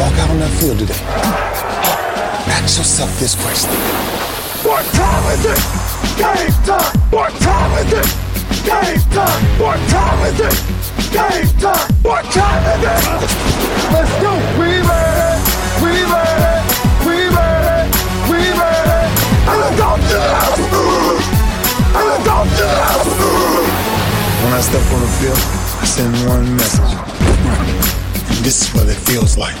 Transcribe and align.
walk 0.00 0.16
out 0.16 0.30
on 0.30 0.38
that 0.40 0.48
field 0.56 0.78
today, 0.80 0.96
ask 2.56 2.80
yourself 2.80 3.12
this 3.20 3.36
question. 3.36 3.68
What 4.64 4.80
time 4.96 5.24
is 5.36 5.44
it? 5.44 5.60
Game 6.16 6.56
time! 6.64 6.96
What 7.12 7.36
time 7.44 7.72
is 7.84 7.92
it? 7.92 8.08
Game 8.64 9.04
time! 9.12 9.40
What 9.60 9.76
time 9.92 10.20
is 10.24 10.40
it? 10.40 10.56
Game 11.12 11.52
time! 11.60 11.84
What 12.00 12.24
time 12.32 12.64
is 12.64 12.80
it? 12.80 13.04
Let's 13.92 14.14
go! 14.24 14.32
We! 14.56 14.80
We 15.84 15.92
ready! 16.08 16.64
We 17.04 17.28
ready! 17.36 17.92
We 18.32 18.40
ready! 18.56 19.04
And 19.52 19.56
let's 19.60 19.76
go 19.76 20.00
to 20.00 20.16
the 20.16 20.32
house! 20.40 20.64
And 21.92 22.04
let's 22.08 22.24
go 22.24 22.36
to 22.48 22.64
the 22.72 22.80
house! 22.88 23.04
When 24.48 24.52
I 24.56 24.60
step 24.64 24.80
on 24.96 25.00
the 25.04 25.12
field, 25.20 25.44
I 25.76 25.84
send 25.84 26.12
one 26.24 26.56
message. 26.56 26.92
And 28.32 28.40
This 28.48 28.64
is 28.64 28.68
what 28.72 28.88
it 28.88 28.96
feels 28.96 29.36
like. 29.36 29.60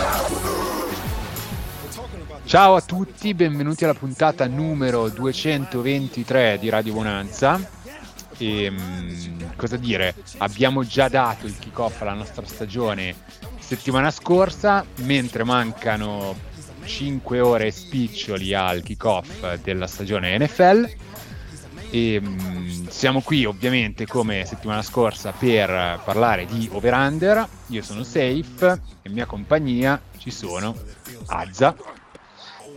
Ciao 2.51 2.75
a 2.75 2.81
tutti, 2.81 3.33
benvenuti 3.33 3.85
alla 3.85 3.93
puntata 3.93 4.45
numero 4.45 5.07
223 5.07 6.57
di 6.59 6.67
Radio 6.67 6.91
Bonanza. 6.91 7.57
E, 8.37 8.69
mh, 8.69 9.55
cosa 9.55 9.77
dire? 9.77 10.15
Abbiamo 10.39 10.83
già 10.83 11.07
dato 11.07 11.45
il 11.45 11.57
kick-off 11.57 12.01
alla 12.01 12.11
nostra 12.11 12.45
stagione 12.45 13.15
settimana 13.57 14.11
scorsa, 14.11 14.85
mentre 15.03 15.45
mancano 15.45 16.35
5 16.83 17.39
ore 17.39 17.71
spiccioli 17.71 18.53
al 18.53 18.81
kick-off 18.81 19.55
della 19.63 19.87
stagione 19.87 20.37
NFL. 20.37 20.93
E, 21.89 22.19
mh, 22.19 22.89
siamo 22.89 23.21
qui 23.21 23.45
ovviamente 23.45 24.05
come 24.05 24.43
settimana 24.43 24.81
scorsa 24.81 25.31
per 25.31 26.01
parlare 26.03 26.45
di 26.47 26.67
over-under. 26.69 27.47
Io 27.67 27.81
sono 27.81 28.03
Safe 28.03 28.81
e 29.01 29.07
in 29.07 29.13
mia 29.13 29.25
compagnia 29.25 30.01
ci 30.17 30.31
sono 30.31 30.75
Azza. 31.27 31.99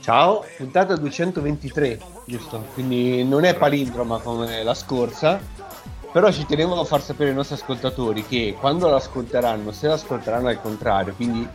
Ciao, 0.05 0.45
puntata 0.59 0.97
223, 0.97 1.99
giusto? 2.27 2.63
Quindi 2.75 3.25
non 3.25 3.45
è 3.45 3.57
palindroma 3.57 4.19
come 4.19 4.63
la 4.63 4.75
scorsa, 4.75 5.41
però 6.13 6.31
ci 6.31 6.45
tenevo 6.45 6.79
a 6.79 6.85
far 6.85 7.01
sapere 7.01 7.31
ai 7.31 7.35
nostri 7.35 7.55
ascoltatori 7.55 8.23
che 8.23 8.55
quando 8.61 8.91
l'ascolteranno, 8.91 9.73
se 9.73 9.87
l'ascolteranno 9.87 10.49
al 10.49 10.61
contrario, 10.61 11.15
quindi 11.15 11.49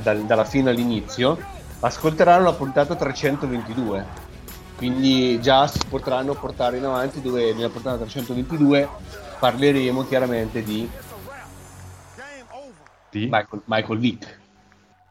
dal- 0.00 0.24
dalla 0.24 0.46
fine 0.46 0.70
all'inizio, 0.70 1.36
ascolteranno 1.80 2.44
la 2.44 2.54
puntata 2.54 2.94
322. 2.94 4.06
Quindi 4.78 5.38
già 5.42 5.66
si 5.66 5.84
potranno 5.90 6.32
portare 6.32 6.78
in 6.78 6.86
avanti 6.86 7.20
dove 7.20 7.52
nella 7.52 7.68
puntata 7.68 7.98
322 7.98 8.88
parleremo 9.38 10.06
chiaramente 10.06 10.62
di 10.62 10.88
Di? 13.10 13.28
Michael, 13.30 13.60
Michael 13.66 13.98
Vick. 13.98 14.40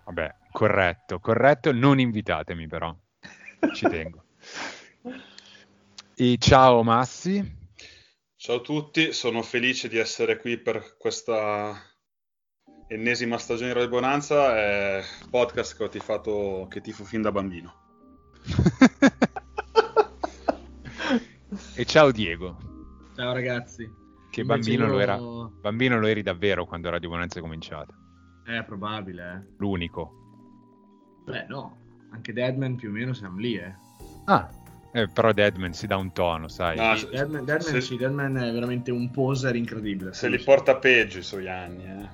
Vabbè, 0.06 0.34
corretto, 0.58 1.20
corretto, 1.20 1.72
non 1.72 2.00
invitatemi 2.00 2.66
però, 2.66 2.96
ci 3.76 3.88
tengo. 3.88 4.24
E 6.16 6.38
ciao 6.40 6.82
Massi, 6.82 7.56
Ciao 8.36 8.56
a 8.56 8.62
tutti, 8.62 9.14
sono 9.14 9.44
felice 9.44 9.88
di 9.88 9.98
essere 9.98 10.38
qui 10.40 10.58
per 10.58 10.96
questa 10.98 11.76
ennesima 12.88 13.38
stagione 13.38 13.68
di 13.68 13.74
Radio 13.76 13.90
Bonanza, 13.90 14.56
è 14.58 15.04
podcast 15.30 15.78
che 15.78 15.84
ho 15.84 15.90
tifato, 15.90 16.66
che 16.70 16.82
tifo 16.82 17.04
fin 17.04 17.22
da 17.22 17.32
bambino. 17.32 17.74
e 21.76 21.86
ciao 21.86 22.12
Diego, 22.12 22.58
Ciao 23.16 23.32
ragazzi. 23.34 23.84
che 24.32 24.42
Invece 24.42 24.60
bambino 24.72 24.86
io- 24.86 24.92
lo 24.92 25.00
era, 25.00 25.18
bambino 25.62 26.00
lo 26.00 26.08
eri 26.08 26.24
davvero 26.24 26.66
quando 26.66 26.90
Radio 26.90 27.10
Bonanza 27.10 27.38
è 27.38 27.42
cominciata, 27.44 27.94
È 28.44 28.64
probabile, 28.64 29.34
eh. 29.50 29.54
l'unico. 29.58 30.22
Beh, 31.28 31.46
no. 31.50 31.76
Anche 32.12 32.32
Deadman 32.32 32.76
più 32.76 32.90
o 32.90 32.92
meno 32.94 33.14
siamo 33.14 33.38
lì, 33.38 33.56
eh. 33.56 33.74
Ah, 34.26 34.50
eh, 34.94 35.08
però 35.10 35.34
Deadman 35.34 35.74
si 35.74 35.86
dà 35.86 35.98
un 35.98 36.12
tono, 36.14 36.48
sai. 36.48 36.78
No, 36.78 36.96
Sì, 36.96 37.02
se- 37.06 37.10
Deadman, 37.12 37.44
Deadman, 37.46 37.62
se- 37.74 37.82
sì, 37.82 37.98
Deadman 37.98 38.38
è 38.38 38.52
veramente 38.54 38.92
un 38.92 39.12
poser 39.12 39.56
incredibile. 39.56 40.14
Se 40.14 40.30
li 40.30 40.40
porta 40.40 40.78
peggio 40.78 41.20
i 41.20 41.24
suoi 41.24 41.50
anni, 41.50 41.84
eh. 41.84 42.10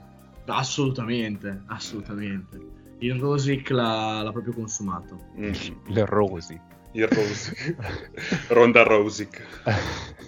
Assolutamente, 0.47 1.62
assolutamente. 1.68 2.59
Il 3.00 3.19
Rosic 3.19 3.69
l'ha, 3.69 4.22
l'ha 4.23 4.31
proprio 4.31 4.53
consumato. 4.53 5.28
Mm, 5.38 5.52
Le 5.88 6.06
rosi. 6.06 6.59
Il 6.94 7.07
Rosic. 7.07 7.75
Ronda 8.50 8.84
Rosic. 8.84 9.41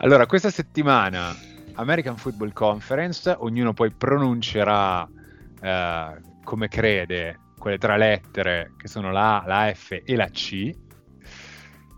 Allora, 0.00 0.26
questa 0.26 0.50
settimana 0.50 1.34
American 1.74 2.16
Football 2.16 2.52
Conference, 2.52 3.34
ognuno 3.40 3.72
poi 3.72 3.90
pronuncerà 3.90 5.08
eh, 5.60 6.20
come 6.44 6.68
crede 6.68 7.38
quelle 7.58 7.78
tre 7.78 7.98
lettere 7.98 8.72
che 8.76 8.88
sono 8.88 9.12
la 9.12 9.42
A, 9.42 9.46
la 9.46 9.72
F 9.74 10.00
e 10.04 10.16
la 10.16 10.28
C. 10.28 10.70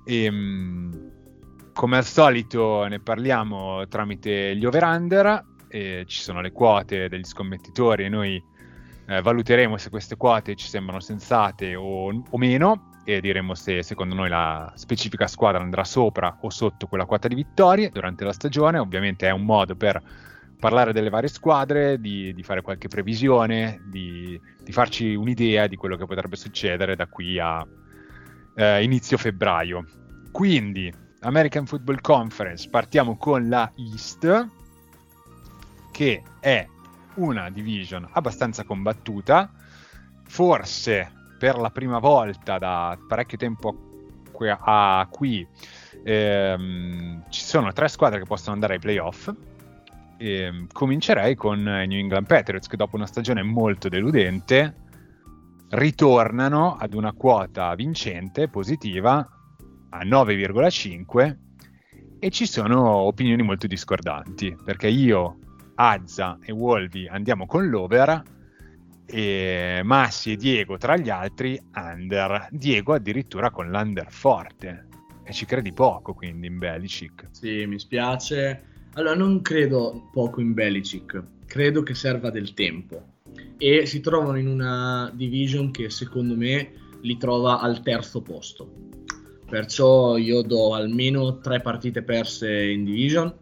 E, 0.04 0.30
mh, 0.30 1.10
come 1.72 1.96
al 1.96 2.04
solito 2.04 2.86
ne 2.86 3.00
parliamo 3.00 3.86
tramite 3.86 4.56
gli 4.56 4.64
over-under, 4.64 5.48
e 5.70 6.04
ci 6.06 6.20
sono 6.20 6.40
le 6.40 6.50
quote 6.50 7.08
degli 7.08 7.24
scommettitori 7.24 8.04
e 8.04 8.08
noi 8.08 8.42
eh, 9.06 9.22
valuteremo 9.22 9.76
se 9.76 9.88
queste 9.88 10.16
quote 10.16 10.56
ci 10.56 10.66
sembrano 10.66 11.00
sensate 11.00 11.76
o, 11.76 12.08
o 12.08 12.38
meno 12.38 12.90
e 13.04 13.20
diremo 13.20 13.54
se 13.54 13.82
secondo 13.82 14.14
noi 14.14 14.28
la 14.28 14.72
specifica 14.74 15.26
squadra 15.26 15.62
andrà 15.62 15.84
sopra 15.84 16.38
o 16.42 16.50
sotto 16.50 16.86
quella 16.86 17.06
quota 17.06 17.28
di 17.28 17.36
vittorie 17.36 17.88
durante 17.90 18.24
la 18.24 18.32
stagione. 18.32 18.78
Ovviamente 18.78 19.28
è 19.28 19.30
un 19.30 19.44
modo 19.44 19.74
per 19.76 20.00
parlare 20.60 20.92
delle 20.92 21.08
varie 21.08 21.28
squadre, 21.28 21.98
di, 22.00 22.32
di 22.32 22.42
fare 22.44 22.62
qualche 22.62 22.86
previsione, 22.86 23.80
di, 23.86 24.40
di 24.62 24.70
farci 24.70 25.14
un'idea 25.14 25.66
di 25.66 25.74
quello 25.74 25.96
che 25.96 26.06
potrebbe 26.06 26.36
succedere 26.36 26.94
da 26.94 27.06
qui 27.08 27.40
a 27.40 27.66
eh, 28.54 28.82
inizio 28.84 29.16
febbraio. 29.16 29.84
Quindi, 30.30 30.92
American 31.20 31.66
Football 31.66 32.00
Conference, 32.00 32.68
partiamo 32.68 33.16
con 33.16 33.48
la 33.48 33.72
East, 33.74 34.46
che 35.90 36.22
è 36.38 36.66
una 37.14 37.50
division 37.50 38.06
abbastanza 38.12 38.62
combattuta, 38.64 39.50
forse 40.24 41.10
per 41.38 41.56
la 41.56 41.70
prima 41.70 41.98
volta 41.98 42.58
da 42.58 42.96
parecchio 43.08 43.38
tempo 43.38 43.88
a 44.46 45.06
qui 45.10 45.46
ehm, 46.02 47.24
ci 47.28 47.42
sono 47.42 47.72
tre 47.72 47.88
squadre 47.88 48.20
che 48.20 48.24
possono 48.24 48.54
andare 48.54 48.74
ai 48.74 48.78
playoff. 48.78 49.30
Ehm, 50.22 50.66
comincerei 50.70 51.34
con 51.34 51.60
i 51.60 51.86
New 51.86 51.98
England 51.98 52.26
Patriots 52.26 52.66
che 52.66 52.76
dopo 52.76 52.96
una 52.96 53.06
stagione 53.06 53.42
molto 53.42 53.88
deludente 53.88 54.74
ritornano 55.70 56.76
ad 56.76 56.92
una 56.92 57.14
quota 57.14 57.74
vincente, 57.74 58.48
positiva, 58.48 59.26
a 59.88 60.04
9,5 60.04 61.36
e 62.18 62.30
ci 62.30 62.46
sono 62.46 62.86
opinioni 62.86 63.42
molto 63.42 63.66
discordanti 63.66 64.54
perché 64.62 64.88
io, 64.88 65.38
Azza 65.76 66.38
e 66.42 66.52
Wolvi 66.52 67.08
andiamo 67.08 67.46
con 67.46 67.70
l'over 67.70 68.22
e 69.06 69.80
Massi 69.82 70.32
e 70.32 70.36
Diego 70.36 70.76
tra 70.76 70.98
gli 70.98 71.08
altri 71.08 71.58
under, 71.74 72.48
Diego 72.50 72.92
addirittura 72.92 73.50
con 73.50 73.70
l'under 73.70 74.10
forte 74.10 74.86
e 75.24 75.32
ci 75.32 75.46
credi 75.46 75.72
poco 75.72 76.12
quindi 76.12 76.46
in 76.46 76.58
Belichick. 76.58 77.28
Sì, 77.30 77.64
mi 77.64 77.78
spiace. 77.78 78.69
Allora, 78.94 79.14
non 79.14 79.40
credo 79.42 80.08
poco 80.12 80.40
in 80.40 80.52
Belichick. 80.52 81.22
Credo 81.46 81.82
che 81.82 81.94
serva 81.94 82.30
del 82.30 82.54
tempo. 82.54 83.02
E 83.56 83.86
si 83.86 84.00
trovano 84.00 84.38
in 84.38 84.48
una 84.48 85.10
division 85.14 85.70
che 85.70 85.90
secondo 85.90 86.34
me 86.34 86.72
li 87.02 87.16
trova 87.16 87.60
al 87.60 87.82
terzo 87.82 88.20
posto. 88.20 88.88
Perciò 89.48 90.16
io 90.16 90.42
do 90.42 90.74
almeno 90.74 91.38
tre 91.38 91.60
partite 91.60 92.02
perse 92.02 92.70
in 92.70 92.84
division 92.84 93.32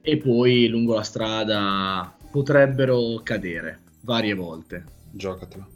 e 0.00 0.16
poi 0.16 0.68
lungo 0.68 0.94
la 0.94 1.02
strada 1.02 2.16
potrebbero 2.30 3.20
cadere 3.22 3.80
varie 4.02 4.34
volte. 4.34 4.84
Giocatela. 5.10 5.66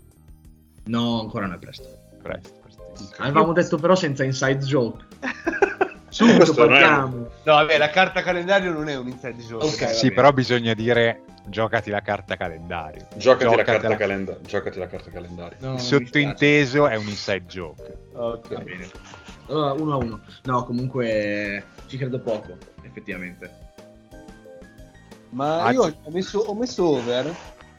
No, 0.84 1.20
ancora 1.20 1.46
non 1.46 1.56
è 1.56 1.58
presto. 1.58 1.88
Presto, 2.22 2.58
prestissimo. 2.62 3.16
Avevamo 3.18 3.52
detto 3.52 3.76
però 3.76 3.94
senza 3.94 4.24
inside 4.24 4.64
joke. 4.64 5.04
Subito 6.12 6.36
Questo 6.36 6.66
non 6.66 6.74
è- 6.76 6.80
partiamo. 6.80 7.16
No, 7.16 7.54
vabbè, 7.54 7.78
la 7.78 7.88
carta 7.88 8.22
calendario 8.22 8.70
non 8.72 8.88
è 8.88 8.96
un 8.98 9.08
inside 9.08 9.42
joke. 9.42 9.64
Ok. 9.64 9.94
sì, 9.94 10.08
va 10.08 10.14
però 10.14 10.32
bisogna 10.32 10.74
dire 10.74 11.22
giocati 11.46 11.88
la 11.90 12.02
carta 12.02 12.36
calendario. 12.36 13.06
Giocati, 13.16 13.44
la 13.44 13.50
Giocatela. 13.50 13.78
carta 13.78 13.96
calenda- 13.96 14.38
giocati 14.42 14.78
la 14.78 14.86
carta 14.88 15.10
calendario. 15.10 15.56
No, 15.60 15.72
mi 15.72 15.80
Sottointeso 15.80 16.86
è 16.86 16.96
un 16.96 17.06
inside 17.08 17.46
joke. 17.46 17.96
Ok. 18.12 18.52
Va 18.52 18.60
bene. 18.60 18.90
Allora, 19.48 19.72
uno 19.72 19.92
a 19.92 19.96
uno. 19.96 20.20
No, 20.44 20.64
comunque 20.64 21.64
ci 21.86 21.96
credo 21.96 22.20
poco, 22.20 22.56
effettivamente. 22.82 23.50
Ma 25.30 25.62
Ah, 25.64 25.72
io 25.72 25.82
ho 26.02 26.10
messo, 26.10 26.40
ho 26.40 26.54
messo 26.54 26.86
over, 26.86 27.34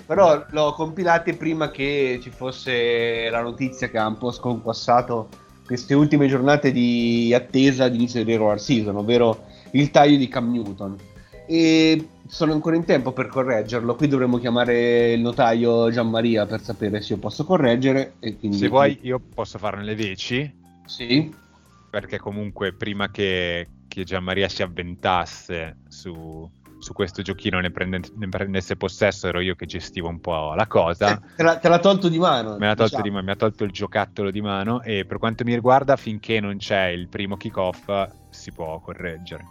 però 0.07 0.43
l'ho 0.49 0.73
compilate 0.73 1.35
prima 1.35 1.69
che 1.69 2.19
ci 2.21 2.31
fosse 2.31 3.29
la 3.29 3.41
notizia 3.41 3.89
che 3.89 3.99
ha 3.99 4.07
un 4.07 4.17
po' 4.17 4.31
sconquassato 4.31 5.29
queste 5.65 5.93
ultime 5.93 6.27
giornate 6.27 6.71
di 6.71 7.33
attesa 7.33 7.87
di 7.87 7.97
inizio 7.97 8.23
di 8.23 8.31
regular 8.31 8.59
season, 8.59 8.97
ovvero 8.97 9.45
il 9.71 9.91
taglio 9.91 10.17
di 10.17 10.27
Cam 10.27 10.51
Newton. 10.51 10.97
E 11.45 12.07
sono 12.27 12.53
ancora 12.53 12.75
in 12.75 12.85
tempo 12.85 13.11
per 13.11 13.27
correggerlo. 13.27 13.95
Qui 13.95 14.07
dovremmo 14.07 14.37
chiamare 14.37 15.11
il 15.13 15.21
notaio 15.21 15.91
Gianmaria 15.91 16.45
per 16.45 16.61
sapere 16.61 17.01
se 17.01 17.13
io 17.13 17.19
posso 17.19 17.43
correggere. 17.43 18.13
E 18.19 18.37
quindi... 18.37 18.57
Se 18.57 18.69
vuoi 18.69 18.97
io 19.01 19.19
posso 19.19 19.57
farne 19.57 19.83
le 19.83 19.95
veci, 19.95 20.51
Sì. 20.85 21.33
perché 21.89 22.17
comunque 22.17 22.73
prima 22.73 23.09
che, 23.11 23.67
che 23.87 24.03
Gianmaria 24.03 24.47
si 24.47 24.63
avventasse 24.63 25.77
su, 25.89 26.49
su 26.83 26.93
questo 26.93 27.21
giochino 27.21 27.59
ne, 27.59 27.71
prende- 27.71 28.01
ne 28.15 28.29
prendesse 28.29 28.75
possesso, 28.75 29.27
ero 29.27 29.39
io 29.39 29.55
che 29.55 29.65
gestivo 29.65 30.09
un 30.09 30.19
po' 30.19 30.53
la 30.53 30.67
cosa. 30.67 31.19
Te, 31.35 31.41
l'ha, 31.41 31.57
te 31.57 31.69
l'ha 31.69 31.79
tolto 31.79 32.09
di 32.09 32.19
mano. 32.19 32.57
Me 32.57 32.67
l'ha 32.67 32.75
tolto 32.75 32.97
diciamo. 32.97 33.03
di 33.03 33.09
mano, 33.09 33.23
mi 33.23 33.31
ha 33.31 33.35
tolto 33.35 33.63
il 33.63 33.71
giocattolo 33.71 34.29
di 34.29 34.41
mano 34.41 34.81
e 34.81 35.05
per 35.05 35.17
quanto 35.17 35.43
mi 35.45 35.53
riguarda 35.53 35.95
finché 35.95 36.39
non 36.39 36.57
c'è 36.57 36.87
il 36.87 37.07
primo 37.07 37.37
kickoff 37.37 37.89
si 38.29 38.51
può 38.51 38.79
correggere. 38.79 39.45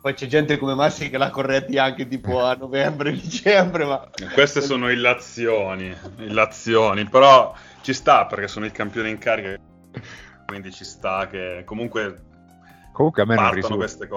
Poi 0.00 0.14
c'è 0.14 0.26
gente 0.26 0.58
come 0.58 0.74
Massi 0.74 1.10
che 1.10 1.18
l'ha 1.18 1.30
corretti 1.30 1.76
anche 1.78 2.06
tipo 2.06 2.44
a 2.44 2.54
novembre, 2.54 3.10
dicembre, 3.16 3.84
ma... 3.84 4.08
Queste 4.32 4.60
sono 4.60 4.90
illazioni, 4.90 5.94
illazioni, 6.18 7.08
però 7.08 7.52
ci 7.80 7.94
sta 7.94 8.26
perché 8.26 8.46
sono 8.46 8.66
il 8.66 8.72
campione 8.72 9.08
in 9.08 9.18
carica, 9.18 9.56
quindi 10.46 10.70
ci 10.70 10.84
sta 10.84 11.26
che 11.26 11.62
comunque 11.64 12.26
Comunque 12.98 13.22
a 13.22 13.26
me, 13.26 13.36
non 13.36 13.52
risulta, 13.52 14.08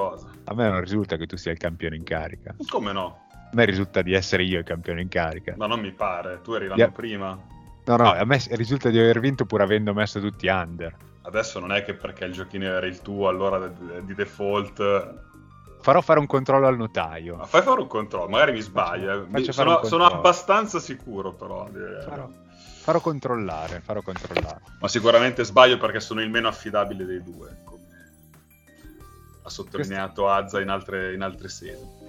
a 0.46 0.54
me 0.56 0.68
non 0.68 0.80
risulta 0.80 1.16
che 1.16 1.28
tu 1.28 1.38
sia 1.38 1.52
il 1.52 1.60
campione 1.60 1.96
in 1.96 2.02
carica. 2.04 2.56
Come 2.68 2.92
no? 2.92 3.28
A 3.32 3.50
me 3.52 3.66
risulta 3.66 4.02
di 4.02 4.12
essere 4.12 4.42
io 4.42 4.58
il 4.58 4.66
campione 4.66 5.02
in 5.02 5.08
carica. 5.08 5.54
Ma 5.56 5.68
non 5.68 5.80
mi 5.80 5.92
pare, 5.92 6.42
tu 6.42 6.54
eri 6.54 6.66
l'anno 6.66 6.80
Yeah. 6.82 6.90
prima. 6.90 7.40
No, 7.86 7.96
no, 7.96 8.12
a 8.12 8.26
me 8.26 8.42
risulta 8.54 8.90
di 8.90 8.98
aver 8.98 9.20
vinto 9.20 9.46
pur 9.46 9.62
avendo 9.62 9.94
messo 9.94 10.20
tutti 10.20 10.48
under. 10.48 10.96
Adesso 11.22 11.60
non 11.60 11.72
è 11.72 11.84
che 11.84 11.94
perché 11.94 12.26
il 12.26 12.34
giochino 12.34 12.66
era 12.66 12.88
il 12.88 13.04
tuo, 13.04 13.28
allora 13.28 13.68
di 13.68 14.16
default... 14.16 15.20
Farò 15.82 16.02
fare 16.02 16.18
un 16.18 16.26
controllo 16.26 16.66
al 16.66 16.78
notaio. 16.78 17.36
Ma 17.36 17.46
fai 17.46 17.62
fare 17.62 17.82
un 17.82 17.88
controllo, 17.88 18.30
magari 18.30 18.52
mi 18.54 18.62
sbaglio. 18.62 19.14
eh. 19.14 19.26
Mi- 19.28 19.52
sono, 19.52 19.84
sono 19.84 20.06
abbastanza 20.06 20.80
sicuro 20.80 21.34
però. 21.34 21.70
Farò, 22.08 22.28
farò 22.82 23.00
controllare, 23.00 23.80
farò 23.82 24.02
controllare. 24.02 24.62
Ma 24.80 24.88
sicuramente 24.88 25.44
sbaglio 25.44 25.78
perché 25.78 26.00
sono 26.00 26.22
il 26.22 26.32
meno 26.32 26.48
affidabile 26.48 27.06
dei 27.06 27.22
due, 27.22 27.58
come 27.64 27.81
ha 29.44 29.50
sottolineato 29.50 30.28
Azza 30.28 30.62
in 30.62 30.70
altre, 30.70 31.14
in 31.14 31.22
altre 31.22 31.50
sedi. 31.50 32.00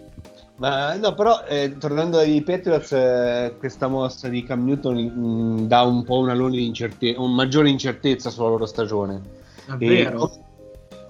Ma 0.56 0.94
no, 0.94 1.14
però 1.14 1.44
eh, 1.48 1.76
tornando 1.78 2.18
ai 2.18 2.42
Patriots, 2.42 2.92
eh, 2.92 3.54
questa 3.58 3.88
mossa 3.88 4.28
di 4.28 4.44
Cam 4.44 4.64
Newton 4.64 4.96
mh, 4.96 5.66
dà 5.66 5.82
un 5.82 6.04
po' 6.04 6.18
una 6.18 6.34
di 6.48 6.66
incerte- 6.66 7.14
un 7.16 7.34
maggiore 7.34 7.68
incertezza 7.68 8.30
sulla 8.30 8.48
loro 8.48 8.66
stagione. 8.66 9.20
Davvero? 9.66 10.30
E- 10.30 10.40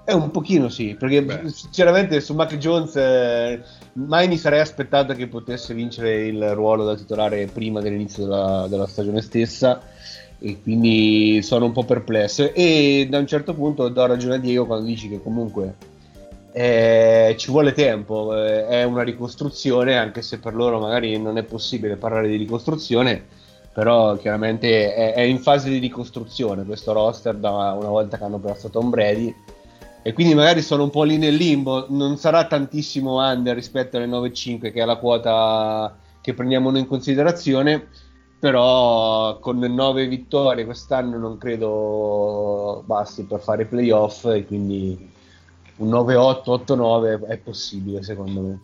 È 0.04 0.12
un 0.12 0.30
pochino 0.30 0.69
sì, 0.69 0.96
perché 0.98 1.22
Beh. 1.22 1.48
sinceramente 1.50 2.20
su 2.20 2.34
Mac 2.34 2.56
Jones 2.56 2.96
eh, 2.96 3.62
mai 3.94 4.26
mi 4.26 4.36
sarei 4.36 4.60
aspettato 4.60 5.12
che 5.14 5.28
potesse 5.28 5.75
vincere 5.75 6.26
il 6.26 6.54
ruolo 6.54 6.84
da 6.84 6.96
titolare 6.96 7.46
prima 7.46 7.80
dell'inizio 7.80 8.25
della, 8.25 8.66
della 8.68 8.86
stagione 8.86 9.20
stessa 9.20 9.80
e 10.40 10.60
quindi 10.60 11.40
sono 11.42 11.66
un 11.66 11.72
po' 11.72 11.84
perplesso 11.84 12.52
e 12.52 13.06
da 13.08 13.18
un 13.18 13.28
certo 13.28 13.54
punto 13.54 13.88
do 13.88 14.06
ragione 14.06 14.34
a 14.34 14.38
Diego 14.38 14.66
quando 14.66 14.86
dici 14.86 15.08
che 15.08 15.22
comunque 15.22 15.76
eh, 16.52 17.34
ci 17.38 17.50
vuole 17.50 17.72
tempo, 17.72 18.37
eh, 18.37 18.66
è 18.66 18.82
una 18.84 19.02
ricostruzione 19.02 19.96
anche 19.96 20.22
se 20.22 20.38
per 20.38 20.54
loro 20.54 20.78
magari 20.78 21.19
non 21.19 21.38
è 21.38 21.43
possibile 21.43 21.96
parlare 21.96 22.28
di 22.28 22.37
ricostruzione 22.37 23.40
però 23.72 24.16
chiaramente 24.16 24.94
è, 24.94 25.14
è 25.14 25.20
in 25.22 25.38
fase 25.38 25.70
di 25.70 25.78
ricostruzione 25.78 26.64
questo 26.64 26.93
roster 26.93 27.34
da 27.37 27.72
una 27.72 27.88
volta 27.88 28.19
che 28.19 28.25
hanno 28.25 28.38
perso 28.38 28.69
Tom 28.69 28.90
Brady. 28.90 29.34
E 30.04 30.12
quindi 30.12 30.34
magari 30.34 30.62
sono 30.62 30.82
un 30.82 30.90
po' 30.90 31.04
lì 31.04 31.16
nel 31.16 31.34
limbo, 31.34 31.87
non 31.88 32.16
sarà 32.16 32.46
tantissimo 32.46 33.25
under 33.25 33.54
rispetto 33.54 33.96
alle 33.96 34.08
9-5 34.08 34.72
che 34.72 34.82
è 34.82 34.84
la 34.84 34.96
quota 34.96 35.96
che 36.20 36.34
prendiamo 36.34 36.70
noi 36.70 36.81
in 36.81 36.87
considerazione, 36.88 37.87
però 38.38 39.38
con 39.38 39.58
9 39.58 40.08
vittorie 40.08 40.64
quest'anno 40.64 41.19
non 41.19 41.38
credo 41.38 42.82
basti 42.84 43.22
per 43.22 43.40
fare 43.40 43.62
i 43.62 43.66
playoff 43.66 44.25
e 44.25 44.44
quindi 44.44 45.12
un 45.82 45.90
9-8, 45.90 46.43
8-9 46.64 47.26
è 47.29 47.38
possibile 47.38 48.02
secondo 48.02 48.40
me. 48.40 48.61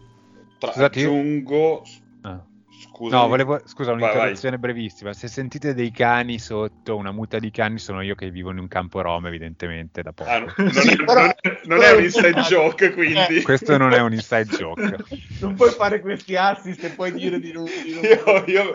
Tra- 0.59 0.73
Scusate, 0.73 1.00
aggiungo... 1.00 1.82
Ah. 2.23 2.43
Scusa, 2.81 3.17
No, 3.17 3.26
volevo, 3.26 3.61
scusa, 3.65 3.93
Vai, 3.93 4.03
un'interruzione 4.03 4.56
brevissima. 4.59 5.12
Se 5.12 5.26
sentite 5.26 5.75
dei 5.75 5.91
cani 5.91 6.38
sotto, 6.38 6.94
una 6.97 7.11
muta 7.11 7.41
di 7.41 7.50
cani, 7.50 7.79
sono 7.79 8.03
io 8.03 8.15
che 8.15 8.31
vivo 8.31 8.50
in 8.53 8.59
un 8.59 8.69
campo 8.69 9.00
rom, 9.00 9.26
evidentemente, 9.26 10.00
da 10.00 10.12
poco. 10.12 10.31
Ah, 10.31 10.38
no, 10.38 10.53
non, 10.56 10.70
Sì, 10.70 10.91
è, 10.93 10.97
però- 11.05 11.20
non 11.23 11.31
è- 11.31 11.61
non 11.65 11.82
è 11.82 11.91
un 11.93 12.03
inside 12.05 12.29
importante. 12.29 12.55
joke, 12.55 12.93
quindi... 12.94 13.43
Questo 13.43 13.76
non 13.76 13.93
è 13.93 14.00
un 14.00 14.12
inside 14.12 14.44
joke. 14.56 14.97
Non 15.41 15.55
puoi 15.55 15.71
fare 15.71 16.00
questi 16.00 16.37
assist 16.37 16.85
e 16.85 16.91
poi 16.91 17.12
dire 17.12 17.41
di 17.41 17.53
non, 17.53 17.64
di 17.64 17.94
non 17.94 18.03
Io- 18.05 18.44
io- 18.47 18.73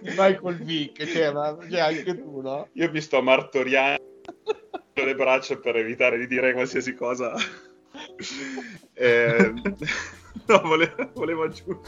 di 0.00 0.10
Michael 0.16 0.56
Vick, 0.62 1.04
cioè, 1.06 1.32
ma 1.32 1.56
cioè, 1.68 1.80
anche 1.80 2.16
tu, 2.20 2.40
no? 2.40 2.68
Io 2.72 2.90
mi 2.90 3.00
sto 3.00 3.22
martoriando 3.22 4.10
le 4.94 5.14
braccia 5.14 5.56
per 5.56 5.76
evitare 5.76 6.18
di 6.18 6.26
dire 6.26 6.52
qualsiasi 6.52 6.94
cosa. 6.94 7.34
Eh, 8.94 9.52
no, 10.46 10.60
volevo, 10.62 11.10
volevo 11.14 11.42
aggiungere. 11.44 11.80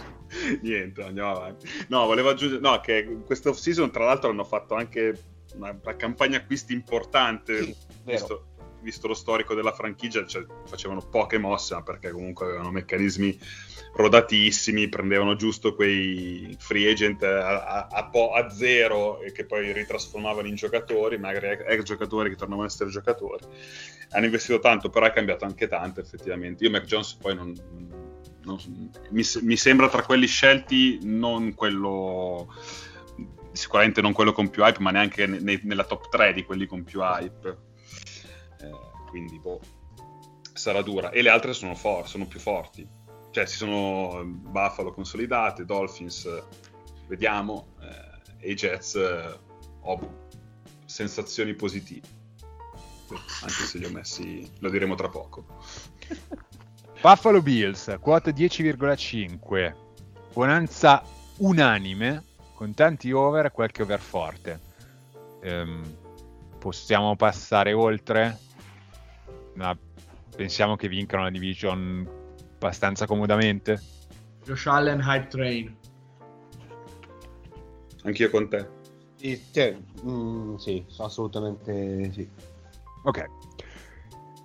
Niente, 0.60 1.02
andiamo 1.02 1.30
avanti. 1.30 1.66
No, 1.88 2.04
volevo 2.06 2.30
aggiungere. 2.30 2.60
No, 2.60 2.80
che 2.80 3.20
questa 3.24 3.48
off 3.48 3.58
season, 3.58 3.90
tra 3.90 4.04
l'altro, 4.04 4.30
hanno 4.30 4.44
fatto 4.44 4.74
anche 4.74 5.18
una, 5.54 5.78
una 5.80 5.96
campagna 5.96 6.38
acquisti 6.38 6.72
importante. 6.72 7.62
Sì, 7.62 7.76
visto, 8.04 8.53
visto 8.84 9.08
lo 9.08 9.14
storico 9.14 9.54
della 9.54 9.72
franchigia, 9.72 10.24
cioè, 10.26 10.44
facevano 10.66 11.00
poche 11.00 11.38
mosse, 11.38 11.74
ma 11.74 11.82
perché 11.82 12.10
comunque 12.12 12.46
avevano 12.46 12.70
meccanismi 12.70 13.38
rodatissimi, 13.94 14.88
prendevano 14.88 15.36
giusto 15.36 15.74
quei 15.74 16.54
free 16.58 16.90
agent 16.90 17.22
a, 17.22 17.64
a- 17.64 17.86
a 17.90 18.10
a 18.34 18.50
zero 18.50 19.20
e 19.22 19.32
che 19.32 19.44
poi 19.46 19.72
ritrasformavano 19.72 20.46
in 20.46 20.54
giocatori, 20.56 21.18
magari 21.18 21.48
ex, 21.66 21.82
giocatori 21.82 22.28
che 22.28 22.36
tornavano 22.36 22.66
a 22.66 22.70
essere 22.70 22.90
giocatori. 22.90 23.44
Hanno 24.10 24.24
investito 24.26 24.58
tanto, 24.60 24.90
però 24.90 25.06
è 25.06 25.12
cambiato 25.12 25.44
anche 25.44 25.66
tanto 25.68 26.00
effettivamente. 26.00 26.62
Io 26.64 26.70
Mac 26.70 26.84
Jones 26.84 27.14
poi 27.14 27.34
non... 27.34 27.52
non- 28.44 28.90
mi, 29.10 29.22
mi 29.42 29.56
sembra 29.56 29.88
tra 29.88 30.02
quelli 30.02 30.26
scelti 30.26 30.98
non 31.02 31.54
quello 31.54 32.48
sicuramente 33.52 34.00
non 34.00 34.12
quello 34.12 34.32
con 34.32 34.50
più 34.50 34.64
hype, 34.64 34.80
ma 34.80 34.90
neanche 34.90 35.26
ne- 35.26 35.38
ne- 35.40 35.60
nella 35.62 35.84
top 35.84 36.08
3 36.08 36.32
di 36.32 36.44
quelli 36.44 36.66
con 36.66 36.82
più 36.84 37.00
hype. 37.00 37.56
Eh, 38.68 39.08
quindi 39.08 39.38
boh, 39.38 39.60
sarà 40.52 40.82
dura. 40.82 41.10
E 41.10 41.22
le 41.22 41.30
altre 41.30 41.52
sono, 41.52 41.74
for- 41.74 42.08
sono 42.08 42.26
più 42.26 42.40
forti. 42.40 42.86
Cioè, 43.30 43.46
si 43.46 43.56
sono 43.56 44.20
eh, 44.20 44.24
Buffalo 44.24 44.92
consolidate, 44.92 45.64
Dolphins, 45.64 46.28
vediamo, 47.08 47.74
eh, 47.80 48.50
e 48.50 48.54
Jets 48.54 48.94
eh, 48.94 49.38
ho 49.80 49.98
sensazioni 50.84 51.54
positive. 51.54 52.22
Anche 53.42 53.64
se 53.64 53.78
li 53.78 53.84
ho 53.84 53.90
messi, 53.90 54.48
lo 54.60 54.70
diremo 54.70 54.94
tra 54.94 55.08
poco. 55.08 55.44
Buffalo 57.00 57.42
Bills, 57.42 57.96
quota 58.00 58.30
10,5. 58.30 59.74
Buonanza 60.32 61.02
unanime, 61.38 62.22
con 62.54 62.72
tanti 62.74 63.12
over 63.12 63.46
e 63.46 63.50
qualche 63.50 63.82
over 63.82 64.00
forte. 64.00 64.60
Ehm, 65.42 65.96
possiamo 66.58 67.14
passare 67.16 67.72
oltre? 67.72 68.38
Ma 69.54 69.76
pensiamo 70.36 70.76
che 70.76 70.88
vincano 70.88 71.24
la 71.24 71.30
division 71.30 72.06
abbastanza 72.54 73.06
comodamente? 73.06 73.80
Josh 74.44 74.66
Allen 74.66 75.00
Hype 75.00 75.28
Train. 75.28 75.76
Anch'io 78.02 78.30
con 78.30 78.48
te. 78.48 78.68
Sì, 79.16 79.40
cioè, 79.52 79.76
mm, 80.04 80.56
sì, 80.56 80.84
assolutamente 80.98 82.12
sì. 82.12 82.28
Ok. 83.04 83.24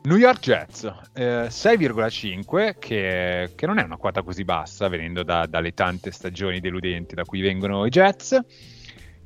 New 0.03 0.15
York 0.15 0.39
Jets, 0.39 0.91
eh, 1.13 1.49
6,5, 1.49 2.75
che, 2.79 3.51
che 3.53 3.65
non 3.65 3.79
è 3.79 3.83
una 3.83 3.97
quota 3.97 4.23
così 4.23 4.45
bassa, 4.45 4.87
venendo 4.87 5.23
da- 5.23 5.45
dalle 5.45 5.73
tante 5.73 6.11
stagioni 6.11 6.61
deludenti 6.61 7.15
da 7.15 7.25
cui 7.25 7.41
vengono 7.41 7.85
i 7.85 7.89
Jets. 7.89 8.39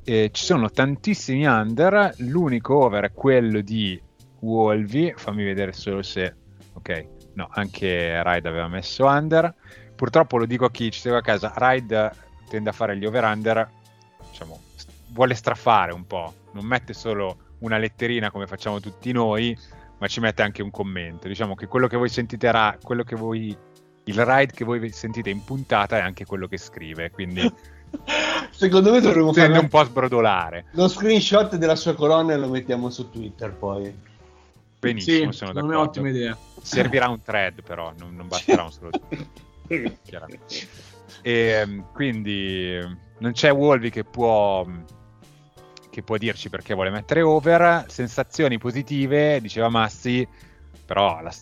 Eh, 0.04 0.30
ci 0.34 0.44
sono 0.44 0.70
tantissimi 0.70 1.46
under, 1.46 2.16
l'unico 2.18 2.84
over 2.84 3.06
è 3.06 3.12
quello 3.13 3.62
di 3.62 4.02
Wolvi, 4.44 5.14
fammi 5.16 5.44
vedere 5.44 5.72
solo 5.74 6.02
se 6.02 6.36
ok? 6.74 7.08
No, 7.36 7.48
anche 7.52 8.22
Ride 8.24 8.48
aveva 8.48 8.68
messo 8.68 9.06
under. 9.06 9.54
Purtroppo 9.96 10.38
lo 10.38 10.46
dico 10.46 10.66
a 10.66 10.72
chi 10.72 10.92
ci 10.92 11.00
segue 11.00 11.18
a 11.18 11.22
casa, 11.22 11.54
Ride 11.56 12.12
tende 12.50 12.70
a 12.70 12.74
fare 12.74 12.98
gli 12.98 13.06
over-under, 13.06 13.68
diciamo, 14.30 14.60
vuole 15.10 15.34
strafare 15.34 15.94
un 15.94 16.06
po', 16.06 16.34
non 16.52 16.66
mette 16.66 16.94
solo 16.94 17.38
una 17.60 17.78
letterina 17.78 18.30
come 18.30 18.46
facciamo 18.46 18.80
tutti 18.80 19.12
noi, 19.12 19.58
ma 19.98 20.08
ci 20.08 20.20
mette 20.20 20.42
anche 20.42 20.62
un 20.62 20.72
commento. 20.72 21.28
Diciamo 21.28 21.56
che 21.56 21.68
quello 21.68 21.88
che 21.88 21.98
voi 21.98 22.10
sentite, 22.10 22.52
ra- 22.52 22.78
quello 22.82 23.04
che 23.04 23.16
voi, 23.16 23.56
il 24.04 24.26
ride 24.26 24.54
che 24.54 24.66
voi 24.66 24.92
sentite 24.92 25.30
in 25.30 25.44
puntata 25.44 25.98
è 25.98 26.02
anche 26.02 26.26
quello 26.26 26.48
che 26.48 26.58
scrive, 26.58 27.10
quindi 27.12 27.42
Secondo 28.52 28.92
me 28.92 29.00
dovremmo 29.00 29.32
tende 29.32 29.54
fare 29.54 29.64
un 29.64 29.70
po' 29.70 29.80
a 29.80 29.86
sbrodolare. 29.86 30.66
lo 30.72 30.88
screenshot 30.88 31.56
della 31.56 31.76
sua 31.76 31.96
colonna 31.96 32.34
e 32.34 32.38
lo 32.38 32.50
mettiamo 32.50 32.90
su 32.90 33.10
Twitter 33.10 33.54
poi. 33.54 34.12
Benissimo, 34.88 35.32
sì, 35.32 35.38
sono 35.38 35.52
me 35.54 35.60
è 35.60 35.62
d'accordo. 35.62 35.82
ottima 35.82 36.10
idea. 36.10 36.38
Servirà 36.62 37.10
un 37.10 37.22
thread 37.22 37.62
però, 37.62 37.94
non, 37.98 38.16
non 38.16 38.28
basterà 38.28 38.63
un 38.63 38.72
solo 38.72 38.92
chiaramente. 40.04 40.68
E, 41.22 41.84
quindi 41.94 42.80
non 43.20 43.32
c'è 43.32 43.52
Wolvi 43.52 43.90
che 43.90 44.04
può, 44.04 44.66
che 45.90 46.04
può 46.04 46.18
dirci 46.18 46.50
perché 46.50 46.74
vuole 46.74 46.90
mettere 46.90 47.22
over. 47.22 47.86
Sensazioni 47.88 48.58
positive, 48.58 49.40
diceva 49.42 49.70
Massi, 49.70 50.28
però 50.86 51.22
la- 51.22 51.34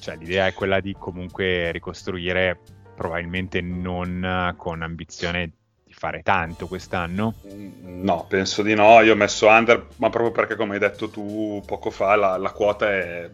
cioè, 0.00 0.16
l'idea 0.16 0.46
è 0.46 0.54
quella 0.54 0.80
di 0.80 0.94
comunque 0.98 1.72
ricostruire, 1.72 2.60
probabilmente 2.94 3.60
non 3.60 4.54
con 4.56 4.82
ambizione 4.82 5.50
fare 5.98 6.20
tanto 6.22 6.66
quest'anno. 6.66 7.34
No, 7.82 8.26
penso 8.28 8.62
di 8.62 8.74
no. 8.74 9.00
Io 9.00 9.12
ho 9.14 9.16
messo 9.16 9.48
under, 9.48 9.86
ma 9.96 10.10
proprio 10.10 10.30
perché, 10.32 10.54
come 10.54 10.74
hai 10.74 10.78
detto 10.78 11.08
tu 11.08 11.62
poco 11.66 11.90
fa, 11.90 12.14
la, 12.16 12.36
la 12.36 12.50
quota 12.52 12.92
è, 12.92 13.30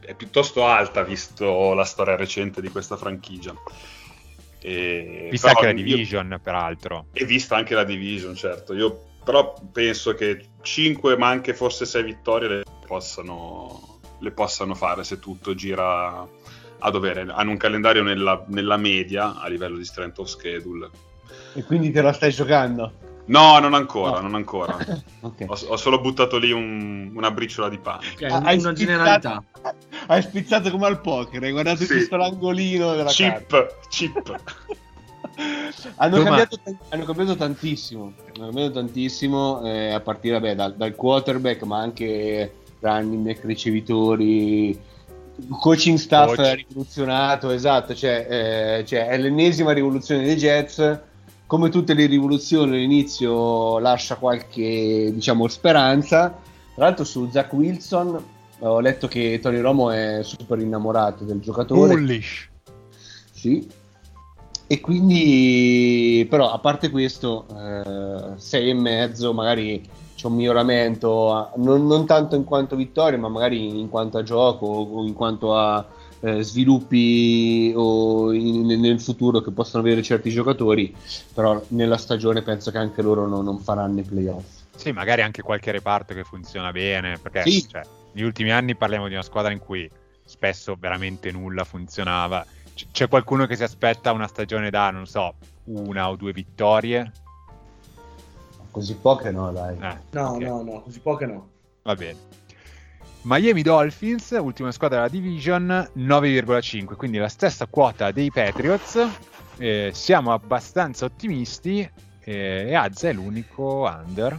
è 0.00 0.14
piuttosto 0.14 0.66
alta 0.66 1.02
visto 1.02 1.74
la 1.74 1.84
storia 1.84 2.16
recente 2.16 2.60
di 2.60 2.68
questa 2.70 2.96
franchigia. 2.96 3.54
E, 4.60 5.28
Vista 5.30 5.48
anche 5.48 5.66
la 5.66 5.72
io- 5.72 5.84
division, 5.84 6.40
peraltro. 6.42 7.06
E 7.12 7.24
vista 7.26 7.56
anche 7.56 7.74
la 7.74 7.84
division, 7.84 8.34
certo. 8.34 8.72
Io 8.72 9.04
però 9.22 9.54
penso 9.70 10.14
che 10.14 10.46
5, 10.62 11.16
ma 11.18 11.28
anche 11.28 11.52
forse 11.52 11.84
6 11.84 12.02
vittorie 12.02 12.48
le 12.48 12.62
possano, 12.86 14.00
le 14.20 14.30
possano 14.30 14.74
fare 14.74 15.04
se 15.04 15.18
tutto 15.18 15.54
gira 15.54 16.26
a 16.78 16.90
dovere. 16.90 17.26
Hanno 17.28 17.50
un 17.50 17.56
calendario 17.58 18.02
nella, 18.02 18.42
nella 18.48 18.76
media 18.78 19.38
a 19.38 19.48
livello 19.48 19.76
di 19.76 19.84
strength 19.84 20.18
of 20.20 20.28
schedule. 20.28 20.90
E 21.56 21.64
quindi 21.64 21.90
te 21.90 22.02
la 22.02 22.12
stai 22.12 22.30
giocando? 22.32 22.92
No, 23.26 23.58
non 23.58 23.74
ancora, 23.74 24.16
No. 24.16 24.20
non 24.20 24.34
ancora. 24.36 24.76
Ok. 25.22 25.44
Ho, 25.46 25.58
ho 25.68 25.76
solo 25.76 26.00
buttato 26.00 26.36
lì 26.38 26.52
un- 26.52 27.10
una 27.14 27.30
briciola 27.32 27.68
di 27.68 27.78
pane. 27.78 28.06
Ok, 28.14 28.22
Ah, 28.22 28.36
una 28.38 28.46
hai 28.48 28.60
spizzato- 28.60 28.74
generalità. 28.74 29.42
Hai 30.08 30.22
spizzato 30.22 30.70
come 30.70 30.86
al 30.86 31.00
poker, 31.00 31.42
hai 31.42 31.50
guardato 31.50 31.78
Sì. 31.78 31.86
questo 31.88 32.16
l'angolino 32.16 32.94
della 32.94 33.10
carta. 33.12 33.66
Chip, 33.88 34.12
chip. 34.22 34.34
Hanno, 35.96 36.22
cambiato, 36.22 36.58
hanno 36.88 37.04
cambiato 37.04 37.36
tantissimo, 37.36 38.12
hanno 38.36 38.46
cambiato 38.46 38.70
tantissimo 38.72 39.62
eh, 39.66 39.90
a 39.92 40.00
partire 40.00 40.38
vabbè, 40.38 40.54
dal, 40.54 40.74
dal 40.76 40.94
quarterback, 40.94 41.62
ma 41.64 41.78
anche 41.80 42.54
running 42.80 43.22
back, 43.24 43.44
ricevitori, 43.44 44.78
coaching 45.60 45.98
staff 45.98 46.34
Coach. 46.36 46.54
rivoluzionato, 46.54 47.50
esatto, 47.50 47.94
cioè, 47.94 48.26
eh, 48.78 48.84
cioè, 48.86 49.08
è 49.08 49.18
l'ennesima 49.18 49.72
rivoluzione 49.72 50.22
dei 50.24 50.36
Jets. 50.36 51.00
Come 51.46 51.68
tutte 51.68 51.94
le 51.94 52.06
rivoluzioni 52.06 52.76
all'inizio 52.76 53.78
lascia 53.78 54.16
qualche 54.16 55.10
diciamo 55.12 55.46
speranza. 55.46 56.36
Tra 56.74 56.84
l'altro 56.84 57.04
su 57.04 57.28
Zach 57.30 57.52
Wilson 57.52 58.24
ho 58.58 58.80
letto 58.80 59.06
che 59.06 59.38
Tony 59.40 59.60
Romo 59.60 59.90
è 59.90 60.20
super 60.22 60.58
innamorato 60.58 61.24
del 61.24 61.40
giocatore. 61.40 61.94
Bullish. 61.94 62.48
Sì. 63.32 63.68
E 64.68 64.80
quindi, 64.80 66.26
però, 66.28 66.50
a 66.50 66.58
parte 66.58 66.90
questo, 66.90 67.46
eh, 67.56 68.32
sei 68.36 68.70
e 68.70 68.74
mezzo, 68.74 69.32
magari 69.32 69.80
c'è 70.16 70.26
un 70.26 70.34
miglioramento, 70.34 71.50
non, 71.56 71.86
non 71.86 72.04
tanto 72.06 72.34
in 72.34 72.42
quanto 72.42 72.74
vittorie, 72.74 73.16
ma 73.16 73.28
magari 73.28 73.78
in 73.78 73.88
quanto 73.88 74.18
a 74.18 74.24
gioco 74.24 74.66
o 74.66 75.04
in 75.04 75.12
quanto 75.12 75.54
a 75.54 75.86
eh, 76.26 76.42
sviluppi 76.42 77.72
o 77.76 78.32
in- 78.32 78.66
nel 78.66 79.00
futuro 79.00 79.40
che 79.40 79.52
possono 79.52 79.82
avere 79.84 80.02
certi 80.02 80.30
giocatori. 80.30 80.94
Però 81.32 81.62
nella 81.68 81.96
stagione 81.96 82.42
penso 82.42 82.70
che 82.72 82.78
anche 82.78 83.00
loro 83.00 83.28
no- 83.28 83.42
non 83.42 83.60
faranno 83.60 84.00
i 84.00 84.02
playoff. 84.02 84.64
Sì, 84.74 84.90
magari 84.90 85.22
anche 85.22 85.42
qualche 85.42 85.70
reparto 85.70 86.14
che 86.14 86.24
funziona 86.24 86.72
bene, 86.72 87.18
perché 87.18 87.48
Sì. 87.48 87.68
cioè, 87.68 87.82
negli 88.12 88.24
ultimi 88.24 88.50
anni 88.50 88.74
parliamo 88.76 89.06
di 89.06 89.14
una 89.14 89.22
squadra 89.22 89.52
in 89.52 89.58
cui 89.60 89.88
spesso 90.24 90.76
veramente 90.78 91.30
nulla 91.30 91.62
funzionava. 91.64 92.44
C- 92.74 92.88
c'è 92.90 93.08
qualcuno 93.08 93.46
che 93.46 93.54
si 93.56 93.62
aspetta 93.62 94.10
una 94.12 94.26
stagione 94.26 94.68
da, 94.70 94.90
non 94.90 95.06
so, 95.06 95.34
una 95.64 96.10
o 96.10 96.16
due 96.16 96.32
vittorie? 96.32 97.12
Così 98.70 98.94
poche 98.96 99.30
no, 99.30 99.50
dai. 99.52 99.76
Eh, 99.80 99.96
No, 100.10 100.30
ok, 100.32 100.42
no, 100.42 100.62
no, 100.62 100.82
così 100.82 101.00
poche 101.00 101.24
no. 101.26 101.48
Va 101.82 101.94
bene. 101.94 102.18
Miami 103.26 103.62
Dolphins, 103.62 104.36
ultima 104.40 104.70
squadra 104.70 104.98
della 104.98 105.08
division, 105.08 105.90
9,5, 105.96 106.94
quindi 106.94 107.18
la 107.18 107.26
stessa 107.28 107.66
quota 107.66 108.12
dei 108.12 108.30
Patriots. 108.30 109.04
Eh, 109.58 109.90
siamo 109.92 110.32
abbastanza 110.32 111.06
ottimisti 111.06 111.80
eh, 112.20 112.66
e 112.68 112.74
Az 112.76 113.02
è 113.02 113.12
l'unico 113.12 113.90
under. 113.92 114.38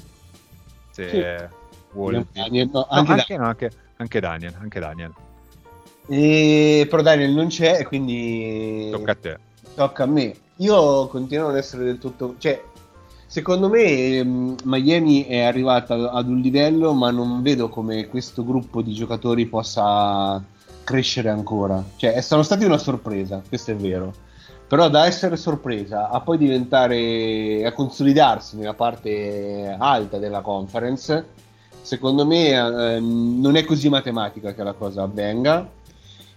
Se 0.92 1.10
Sì. 1.10 1.56
vuole... 1.92 2.28
Daniel, 2.32 2.70
no, 2.72 2.80
No, 2.80 2.88
anche 2.90 3.12
anche, 3.12 3.38
no, 3.38 3.46
anche- 3.46 3.72
anche 3.98 4.20
Daniel, 4.22 4.54
anche 4.58 4.80
Daniel. 4.80 5.14
E, 6.08 6.88
però 6.90 7.02
Daniel 7.02 7.32
non 7.32 7.48
c'è, 7.48 7.84
quindi 7.84 8.88
Tocca 8.90 9.12
a 9.12 9.16
te. 9.16 9.38
tocca 9.76 10.04
a 10.04 10.08
me. 10.08 10.34
Io 10.60 11.08
continuo 11.08 11.48
a 11.48 11.50
non 11.50 11.58
essere 11.58 11.84
del 11.84 11.98
tutto. 11.98 12.36
Cioè, 12.38 12.64
secondo 13.28 13.70
me 13.70 14.24
mh, 14.24 14.56
Miami 14.64 15.26
è 15.26 15.42
arrivata 15.42 16.12
ad 16.12 16.28
un 16.28 16.40
livello, 16.40 16.94
ma 16.94 17.12
non 17.12 17.42
vedo 17.42 17.70
come 17.70 18.08
questo 18.08 18.44
gruppo 18.44 18.82
di 18.82 18.94
giocatori 18.94 19.46
possa 19.46 20.42
crescere 20.84 21.30
ancora. 21.30 21.84
Cioè, 21.98 22.22
sono 22.22 22.42
stati 22.44 22.64
una 22.64 22.78
sorpresa, 22.78 23.42
questo 23.48 23.72
è 23.72 23.76
vero. 23.76 24.14
Però 24.68 24.90
da 24.90 25.06
essere 25.06 25.38
sorpresa 25.38 26.10
a 26.10 26.20
poi 26.22 26.38
diventare, 26.38 27.66
a 27.66 27.72
consolidarsi 27.72 28.58
nella 28.58 28.74
parte 28.74 29.76
alta 29.78 30.18
della 30.18 30.42
conference, 30.42 31.26
secondo 31.82 32.26
me 32.26 32.50
eh, 32.50 33.00
non 33.00 33.56
è 33.56 33.64
così 33.64 33.88
matematica 33.88 34.54
che 34.54 34.64
la 34.64 34.74
cosa 34.74 35.04
avvenga 35.04 35.70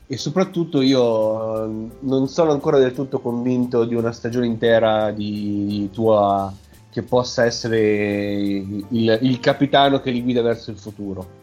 e 0.06 0.16
soprattutto 0.16 0.80
io 0.80 1.64
eh, 1.64 1.88
non 2.00 2.28
sono 2.28 2.52
ancora 2.52 2.78
del 2.78 2.92
tutto 2.92 3.18
convinto 3.20 3.84
di 3.84 3.94
una 3.94 4.12
stagione 4.12 4.46
intera 4.46 5.10
di 5.10 5.88
tua 5.92 6.52
che 6.90 7.02
possa 7.02 7.44
essere 7.44 7.78
il, 7.80 9.18
il 9.22 9.40
capitano 9.40 10.00
che 10.00 10.10
li 10.10 10.22
guida 10.22 10.42
verso 10.42 10.70
il 10.70 10.78
futuro. 10.78 11.38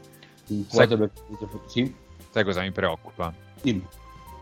Il 0.47 0.65
Sai- 0.67 1.09
Sì? 1.67 1.95
Sai 2.29 2.43
cosa 2.43 2.61
mi 2.61 2.71
preoccupa? 2.71 3.33
Dimmi. 3.61 3.85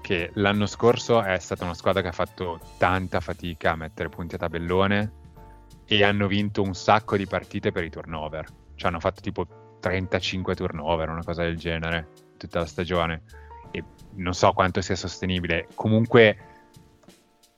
Che 0.02 0.32
l'anno 0.34 0.66
scorso 0.66 1.22
è 1.22 1.38
stata 1.40 1.64
una 1.64 1.74
squadra 1.74 2.02
che 2.02 2.10
ha 2.10 2.14
fatto 2.14 2.60
tanta 2.78 3.20
fatica 3.20 3.72
a 3.72 3.76
mettere 3.76 4.10
punti 4.10 4.36
a 4.36 4.40
tabellone 4.40 5.12
e 5.86 6.04
hanno 6.04 6.28
vinto 6.28 6.62
un 6.64 6.74
sacco 6.74 7.18
di 7.18 7.28
partite 7.28 7.72
per 7.72 7.84
i 7.84 7.90
turnover. 7.90 8.46
Cioè 8.76 8.90
hanno 8.90 9.00
fatto 9.00 9.22
tipo 9.22 9.48
35 9.80 10.56
turnover, 10.56 11.10
una 11.10 11.24
cosa 11.24 11.44
del 11.44 11.58
genere, 11.58 12.08
tutta 12.38 12.60
la 12.60 12.66
stagione. 12.66 13.24
E 13.72 13.84
non 14.16 14.34
so 14.34 14.52
quanto 14.54 14.82
sia 14.82 14.96
sostenibile. 14.96 15.68
Comunque 15.76 16.38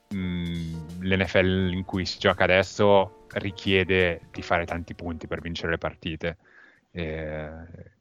mh, 0.08 1.00
l'NFL 1.00 1.70
in 1.72 1.84
cui 1.84 2.04
si 2.04 2.18
gioca 2.18 2.44
adesso 2.44 3.17
richiede 3.38 4.28
di 4.30 4.42
fare 4.42 4.64
tanti 4.64 4.94
punti 4.94 5.26
per 5.26 5.40
vincere 5.40 5.72
le 5.72 5.78
partite. 5.78 6.36
Eh, 6.90 7.50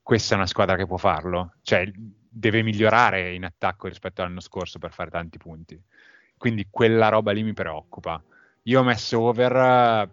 questa 0.01 0.33
è 0.33 0.37
una 0.37 0.47
squadra 0.47 0.75
che 0.75 0.85
può 0.85 0.97
farlo, 0.97 1.53
cioè 1.61 1.89
deve 1.93 2.61
migliorare 2.61 3.33
in 3.33 3.45
attacco 3.45 3.87
rispetto 3.87 4.21
all'anno 4.21 4.39
scorso 4.39 4.79
per 4.79 4.91
fare 4.91 5.09
tanti 5.09 5.37
punti. 5.37 5.81
Quindi 6.37 6.67
quella 6.69 7.09
roba 7.09 7.31
lì 7.31 7.43
mi 7.43 7.53
preoccupa. 7.53 8.21
Io 8.63 8.79
ho 8.79 8.83
messo 8.83 9.19
over, 9.19 10.09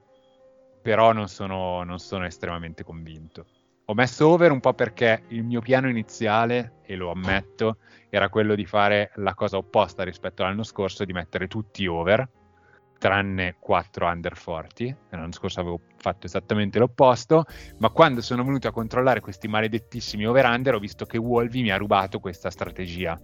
però 0.81 1.13
non 1.13 1.29
sono, 1.29 1.83
non 1.83 1.99
sono 1.99 2.25
estremamente 2.25 2.83
convinto. 2.83 3.47
Ho 3.87 3.95
messo 3.95 4.29
over 4.29 4.51
un 4.51 4.61
po' 4.61 4.73
perché 4.73 5.25
il 5.29 5.45
mio 5.45 5.61
piano 5.61 5.89
iniziale, 5.89 6.77
e 6.85 6.97
lo 6.97 7.11
ammetto, 7.11 7.77
era 8.09 8.31
quello 8.31 8.55
di 8.55 8.65
fare 8.65 9.11
la 9.17 9.35
cosa 9.35 9.59
opposta 9.59 10.05
rispetto 10.05 10.43
all'anno 10.43 10.63
scorso, 10.63 11.05
di 11.05 11.13
mettere 11.13 11.49
tutti 11.49 11.87
over, 11.87 12.27
tranne 13.05 13.57
4 13.59 14.07
under 14.07 14.33
40. 14.43 14.97
L'anno 15.11 15.33
scorso 15.33 15.61
avevo 15.61 15.79
fatto 15.99 16.25
esattamente 16.25 16.79
l'opposto, 16.79 17.45
ma 17.77 17.91
quando 17.91 18.23
sono 18.23 18.43
venuto 18.43 18.67
a 18.67 18.73
controllare 18.73 19.21
questi 19.21 19.47
maledettissimi 19.47 20.25
over-under 20.25 20.77
ho 20.77 20.79
visto 20.79 21.05
che 21.05 21.19
Wolvi 21.19 21.61
mi 21.61 21.71
ha 21.71 21.77
rubato 21.77 22.19
questa 22.19 22.49
strategia. 22.49 23.21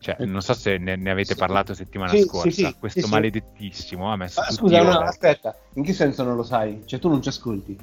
Cioè, 0.00 0.16
non 0.24 0.42
so 0.42 0.54
se 0.54 0.78
ne, 0.78 0.96
ne 0.96 1.10
avete 1.12 1.34
Sì. 1.34 1.38
parlato 1.38 1.74
settimana 1.74 2.10
Sì, 2.10 2.22
scorsa. 2.22 2.50
sì, 2.50 2.64
sì, 2.64 2.76
Questo 2.76 3.00
sì, 3.02 3.06
sì. 3.06 3.12
maledettissimo 3.12 4.10
ha 4.10 4.16
messo 4.16 4.40
Ah, 4.40 4.50
scusa, 4.50 4.82
no, 4.82 4.88
over. 4.96 5.02
aspetta, 5.06 5.54
in 5.74 5.84
che 5.84 5.92
senso 5.92 6.24
non 6.24 6.34
lo 6.34 6.42
sai? 6.42 6.82
Cioè, 6.84 6.98
tu 6.98 7.08
non 7.08 7.22
ci 7.22 7.28
ascolti. 7.28 7.78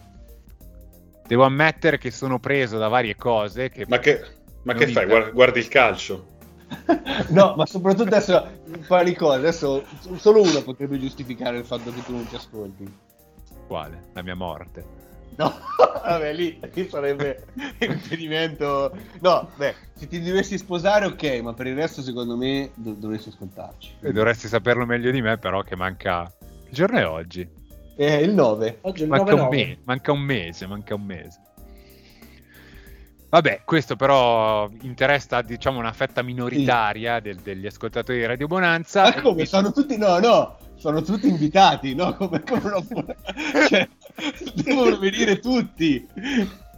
Devo 1.25 1.43
ammettere 1.45 1.97
che 1.97 2.11
sono 2.11 2.39
preso 2.39 2.77
da 2.77 2.89
varie 2.89 3.15
cose 3.15 3.69
che... 3.69 3.85
Ma 3.87 3.99
che, 3.99 4.21
Ma 4.63 4.73
che 4.73 4.87
fai? 4.87 5.31
Guardi 5.31 5.59
il 5.59 5.69
calcio? 5.69 6.35
No, 7.29 7.53
ma 7.55 7.65
soprattutto 7.65 8.03
adesso 8.15 8.45
fare 8.81 9.13
cose. 9.15 9.37
Adesso 9.37 9.83
solo 10.17 10.41
uno 10.41 10.61
potrebbe 10.61 10.99
giustificare 10.99 11.57
il 11.57 11.65
fatto 11.65 11.91
che 11.93 12.03
tu 12.03 12.13
non 12.13 12.27
ci 12.27 12.35
ascolti. 12.35 12.91
Quale? 13.67 14.09
La 14.13 14.21
mia 14.21 14.35
morte. 14.35 15.05
No, 15.35 15.53
vabbè, 16.03 16.33
lì, 16.33 16.59
lì 16.73 16.89
sarebbe 16.89 17.45
impedimento. 17.79 18.91
No, 19.19 19.49
beh, 19.55 19.75
se 19.93 20.07
ti 20.07 20.21
dovessi 20.21 20.57
sposare, 20.57 21.05
ok, 21.05 21.41
ma 21.43 21.53
per 21.53 21.67
il 21.67 21.75
resto, 21.75 22.01
secondo 22.01 22.35
me, 22.35 22.71
dov- 22.75 22.97
dovresti 22.97 23.29
ascoltarci. 23.29 23.97
E 24.01 24.11
dovresti 24.11 24.47
saperlo 24.47 24.85
meglio 24.85 25.11
di 25.11 25.21
me, 25.21 25.37
però 25.37 25.61
che 25.61 25.75
manca... 25.75 26.31
Che 26.39 26.71
giorno 26.71 26.97
è 26.97 27.05
oggi? 27.07 27.47
È 27.95 28.03
il 28.13 28.33
9. 28.33 28.79
Oggi 28.81 29.01
è 29.01 29.03
il 29.03 29.09
Manca 29.09 29.35
un, 29.35 29.41
9-9. 29.41 29.49
me- 29.49 29.77
manca 29.83 30.11
un 30.11 30.19
mese, 30.21 30.67
manca 30.67 30.95
un 30.95 31.03
mese. 31.03 31.39
Vabbè, 33.29 33.61
questo 33.65 33.95
però 33.97 34.69
interessa 34.83 35.41
diciamo 35.41 35.79
una 35.79 35.91
fetta 35.91 36.21
minoritaria 36.21 37.19
del- 37.19 37.41
degli 37.41 37.65
ascoltatori 37.65 38.19
di 38.19 38.25
Radio 38.25 38.47
Bonanza. 38.47 39.03
Ma 39.03 39.21
come? 39.21 39.45
Sono 39.45 39.71
tutti. 39.73 39.97
No, 39.97 40.17
no, 40.19 40.55
sono 40.75 41.01
tutti 41.01 41.27
invitati, 41.27 41.93
no? 41.93 42.15
Come, 42.17 42.41
come 42.43 42.69
non 42.69 42.87
può- 42.87 43.03
cioè, 43.67 43.87
devono 44.55 44.97
venire 44.97 45.39
tutti. 45.39 46.07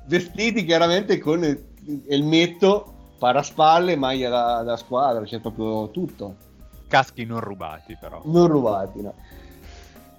Vestiti 0.08 0.66
chiaramente 0.66 1.20
con 1.20 1.44
elmetto, 2.08 3.14
paraspalle, 3.20 3.96
maglia 3.96 4.30
da, 4.30 4.64
da 4.64 4.76
squadra, 4.76 5.24
c'è 5.24 5.40
proprio 5.40 5.92
tutto. 5.92 6.36
Caschi 6.88 7.26
non 7.26 7.42
rubati 7.42 7.96
però. 8.00 8.22
Non 8.26 8.48
rubati, 8.48 9.02
no? 9.04 9.14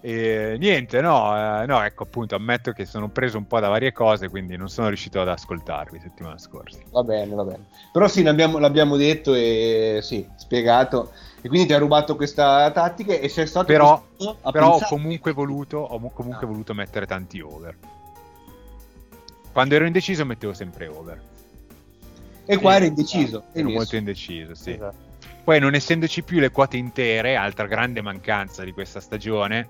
E 0.02 0.56
niente, 0.58 1.02
no, 1.02 1.62
eh, 1.62 1.66
no, 1.66 1.82
ecco 1.82 2.04
appunto, 2.04 2.34
ammetto 2.34 2.72
che 2.72 2.86
sono 2.86 3.08
preso 3.10 3.36
un 3.36 3.46
po' 3.46 3.60
da 3.60 3.68
varie 3.68 3.92
cose, 3.92 4.30
quindi 4.30 4.56
non 4.56 4.68
sono 4.70 4.88
riuscito 4.88 5.20
ad 5.20 5.28
ascoltarvi 5.28 6.00
settimana 6.00 6.38
scorsa. 6.38 6.78
Va 6.90 7.02
bene, 7.02 7.34
va 7.34 7.44
bene. 7.44 7.66
Però 7.92 8.08
sì, 8.08 8.22
ne 8.22 8.30
abbiamo- 8.30 8.58
l'abbiamo 8.58 8.96
detto 8.96 9.34
e 9.34 9.98
sì, 10.02 10.26
spiegato. 10.36 11.12
E 11.42 11.48
quindi 11.48 11.66
ti 11.66 11.74
ha 11.74 11.78
rubato 11.78 12.16
questa 12.16 12.70
tattica 12.70 13.12
e 13.12 13.28
sei 13.28 13.46
stato 13.46 13.66
Però, 13.66 14.02
però 14.50 14.76
ho 14.76 14.80
comunque 14.88 15.32
voluto, 15.32 15.78
ho 15.78 15.98
comunque 16.12 16.44
Ah. 16.46 16.48
voluto 16.48 16.72
mettere 16.72 17.06
tanti 17.06 17.40
over. 17.40 17.76
Quando 19.52 19.74
ero 19.74 19.84
indeciso 19.84 20.24
mettevo 20.24 20.54
sempre 20.54 20.86
over. 20.86 21.20
E 22.46 22.56
qua 22.56 22.70
Sì, 22.72 22.76
eri 22.76 22.86
indeciso. 22.86 23.36
Ero 23.36 23.44
hai 23.52 23.62
messo. 23.64 23.76
molto 23.76 23.96
indeciso, 23.96 24.54
sì. 24.54 24.72
Esatto. 24.72 25.08
Poi 25.44 25.58
non 25.60 25.74
essendoci 25.74 26.22
più 26.22 26.38
le 26.38 26.50
quote 26.50 26.76
intere, 26.76 27.36
altra 27.36 27.66
grande 27.66 28.00
mancanza 28.00 28.62
di 28.64 28.72
questa 28.72 29.00
stagione, 29.00 29.68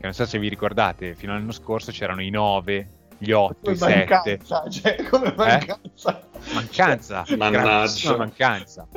che 0.00 0.06
non 0.06 0.14
so 0.14 0.24
se 0.24 0.38
vi 0.38 0.48
ricordate, 0.48 1.14
fino 1.14 1.34
all'anno 1.34 1.52
scorso 1.52 1.92
c'erano 1.92 2.22
i 2.22 2.30
9, 2.30 2.88
gli 3.18 3.32
8, 3.32 3.70
i 3.70 3.76
Come 3.76 3.92
7. 3.92 4.06
mancanza, 4.08 4.70
cioè, 4.70 5.02
come 5.10 5.34
mancanza. 5.36 6.22
Mancanza, 6.54 7.24
Mannaggia. 7.36 7.62
grandissima 7.62 8.16
mancanza. 8.16 8.88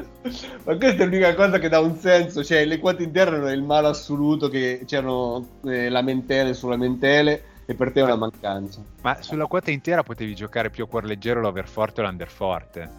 Ma 0.63 0.77
questa 0.77 1.03
è 1.03 1.05
l'unica 1.05 1.35
cosa 1.35 1.59
che 1.59 1.67
dà 1.67 1.81
un 1.81 1.97
senso, 1.97 2.41
cioè 2.41 2.63
le 2.63 2.79
quote 2.79 3.03
interne 3.03 3.35
erano 3.35 3.51
il 3.51 3.63
male 3.63 3.87
assoluto 3.87 4.47
che 4.47 4.83
c'erano 4.85 5.59
eh, 5.65 5.89
lamentele 5.89 6.53
su 6.53 6.69
lamentele 6.69 7.43
e 7.65 7.75
per 7.75 7.91
te 7.91 7.99
è 7.99 8.03
una 8.03 8.15
mancanza. 8.15 8.81
Ma 9.01 9.21
sulla 9.21 9.47
quota 9.47 9.71
intera 9.71 10.03
potevi 10.03 10.33
giocare 10.33 10.69
più 10.69 10.85
a 10.85 10.87
cuor 10.87 11.03
leggero 11.03 11.41
l'overforte 11.41 11.99
o 11.99 12.05
l'underforte. 12.05 12.89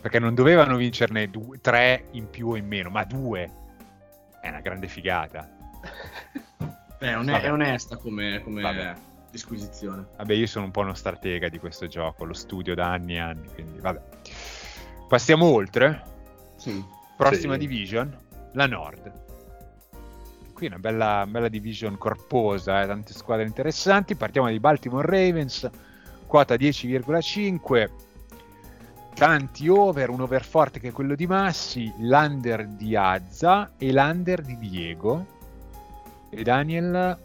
Perché 0.00 0.18
non 0.18 0.34
dovevano 0.34 0.74
vincerne 0.74 1.30
due, 1.30 1.60
tre 1.60 2.06
in 2.10 2.28
più 2.28 2.48
o 2.48 2.56
in 2.56 2.66
meno, 2.66 2.90
ma 2.90 3.04
due. 3.04 3.48
È 4.40 4.48
una 4.48 4.60
grande 4.60 4.88
figata. 4.88 5.48
Beh, 6.98 7.12
Vabbè. 7.14 7.40
è 7.42 7.52
onesta 7.52 7.96
come, 7.96 8.40
come 8.42 8.62
Vabbè. 8.62 8.94
disquisizione. 9.30 10.06
Vabbè, 10.16 10.32
io 10.32 10.46
sono 10.46 10.64
un 10.66 10.70
po' 10.70 10.80
uno 10.80 10.94
stratega 10.94 11.48
di 11.48 11.58
questo 11.58 11.86
gioco, 11.86 12.24
lo 12.24 12.32
studio 12.34 12.74
da 12.74 12.90
anni 12.92 13.14
e 13.14 13.18
anni, 13.18 13.48
quindi 13.52 13.78
vabbè. 13.80 14.00
Passiamo 15.08 15.46
oltre. 15.46 16.02
Sì. 16.56 16.82
Prossima 17.16 17.52
Sì. 17.54 17.58
division, 17.60 18.16
la 18.52 18.66
Nord. 18.66 19.24
Qui 20.52 20.66
una 20.68 20.78
bella, 20.78 21.26
bella 21.28 21.48
division 21.48 21.98
corposa, 21.98 22.82
eh, 22.82 22.86
tante 22.86 23.12
squadre 23.12 23.44
interessanti. 23.44 24.14
Partiamo 24.14 24.46
dai 24.46 24.58
Baltimore 24.58 25.06
Ravens, 25.06 25.68
quota 26.26 26.54
10,5. 26.56 27.90
Tanti 29.14 29.68
over, 29.68 30.08
un 30.10 30.20
over 30.22 30.44
forte 30.44 30.78
che 30.80 30.88
è 30.88 30.92
quello 30.92 31.14
di 31.14 31.26
Massi, 31.26 31.92
l'under 31.98 32.66
di 32.68 32.96
Azza 32.96 33.72
e 33.78 33.92
l'under 33.92 34.40
di 34.42 34.58
Diego. 34.58 35.34
E 36.36 36.42
Daniel, 36.42 37.18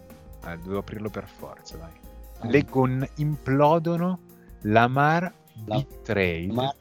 eh, 0.46 0.58
devo 0.64 0.78
aprirlo 0.78 1.10
per 1.10 1.28
forza, 1.28 1.76
dai. 1.76 2.50
Leggon 2.50 3.06
implodono, 3.16 4.20
Lamar 4.62 5.24
La- 5.66 5.76
Big 5.76 6.02
Trade. 6.02 6.48
Ma 6.54 6.74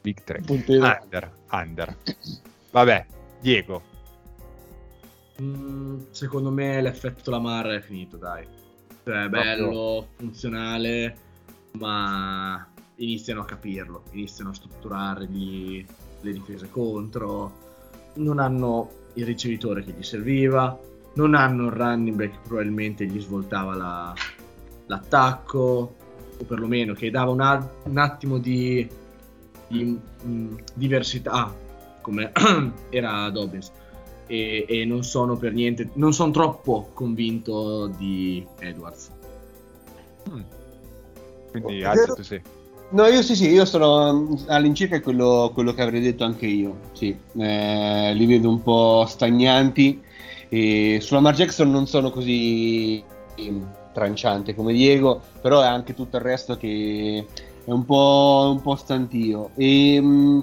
Big 0.00 0.22
Trade. 0.24 0.52
Under, 0.66 1.30
under. 1.52 1.96
Vabbè, 2.72 3.06
Diego. 3.40 3.82
Mm, 5.40 6.00
secondo 6.10 6.50
me 6.50 6.80
l'effetto 6.82 7.30
Lamar 7.30 7.66
è 7.66 7.80
finito, 7.80 8.16
dai. 8.16 8.46
Cioè, 9.04 9.28
bello, 9.28 10.08
funzionale, 10.16 11.16
ma 11.72 12.66
iniziano 12.96 13.42
a 13.42 13.44
capirlo, 13.44 14.02
iniziano 14.10 14.50
a 14.50 14.54
strutturare 14.54 15.26
gli- 15.26 15.84
le 16.22 16.32
difese 16.32 16.68
contro, 16.70 17.52
non 18.14 18.38
hanno 18.40 18.90
il 19.14 19.24
ricevitore 19.26 19.84
che 19.84 19.92
gli 19.92 20.02
serviva, 20.02 20.76
non 21.14 21.34
hanno 21.34 21.66
il 21.66 21.72
running 21.72 22.16
back 22.16 22.32
che 22.32 22.38
probabilmente 22.48 23.06
gli 23.06 23.20
svoltava 23.20 23.74
la- 23.74 24.14
l'attacco, 24.86 25.96
o 26.36 26.44
perlomeno 26.44 26.94
che 26.94 27.10
dava 27.10 27.30
un, 27.30 27.40
a- 27.40 27.70
un 27.84 27.98
attimo 27.98 28.38
di, 28.38 28.88
di, 29.68 29.98
mm, 30.26 30.56
diversità, 30.74 31.54
come 32.00 32.32
era 32.90 33.30
Dobbins 33.30 33.72
e, 34.26 34.64
e 34.68 34.84
non 34.84 35.02
sono 35.04 35.36
per 35.36 35.52
niente, 35.52 35.90
non 35.94 36.12
sono 36.12 36.30
troppo 36.32 36.90
convinto 36.92 37.86
di 37.86 38.44
Edwards. 38.58 39.10
Mm. 40.30 40.40
Quindi 41.50 41.84
Oh, 41.84 41.88
Alza 41.90 42.00
vero? 42.00 42.14
tu 42.14 42.22
sei. 42.22 42.42
No, 42.90 43.06
io 43.06 43.22
sì, 43.22 43.34
sì, 43.34 43.48
io 43.50 43.64
sono 43.64 44.12
mm, 44.12 44.34
all'incirca 44.48 45.00
quello, 45.00 45.50
quello 45.54 45.72
che 45.72 45.82
avrei 45.82 46.00
detto 46.00 46.24
anche 46.24 46.46
io. 46.46 46.80
Sì, 46.92 47.16
Eh, 47.36 48.12
li 48.14 48.26
vedo 48.26 48.48
un 48.48 48.62
po' 48.62 49.04
stagnanti. 49.06 50.02
E 50.54 51.00
sulla 51.00 51.18
Mar 51.18 51.34
Jackson 51.34 51.68
non 51.68 51.88
sono 51.88 52.10
così 52.10 53.02
tranciante 53.92 54.54
come 54.54 54.72
Diego, 54.72 55.20
però 55.40 55.60
è 55.62 55.66
anche 55.66 55.94
tutto 55.94 56.16
il 56.16 56.22
resto 56.22 56.56
che 56.56 57.26
è 57.64 57.70
un 57.72 57.84
po', 57.84 58.52
un 58.54 58.62
po' 58.62 58.76
stantio. 58.76 59.50
E 59.56 59.98
mm, 60.00 60.40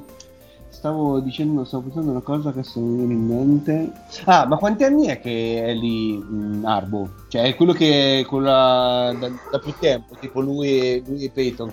stavo 0.68 1.22
dicendo, 1.22 1.64
stavo 1.64 1.84
pensando 1.84 2.12
una 2.12 2.20
cosa 2.20 2.52
che 2.52 2.60
adesso 2.60 2.82
non 2.82 2.90
mi 2.90 2.98
viene 2.98 3.14
in 3.14 3.26
mente. 3.26 3.92
Ah, 4.26 4.46
ma 4.46 4.58
quanti 4.58 4.84
anni 4.84 5.08
è 5.08 5.22
che 5.22 5.64
è 5.64 5.74
lì 5.74 6.18
mm, 6.22 6.66
Arbo? 6.66 7.10
Cioè, 7.30 7.44
è 7.44 7.56
quello 7.56 7.72
che 7.72 8.26
con 8.28 8.44
la- 8.44 9.16
da, 9.18 9.32
da 9.50 9.60
più 9.60 9.74
tempo, 9.80 10.18
tipo 10.20 10.42
lui 10.42 10.68
e, 10.78 11.04
lui 11.08 11.24
e 11.24 11.30
Peyton. 11.30 11.72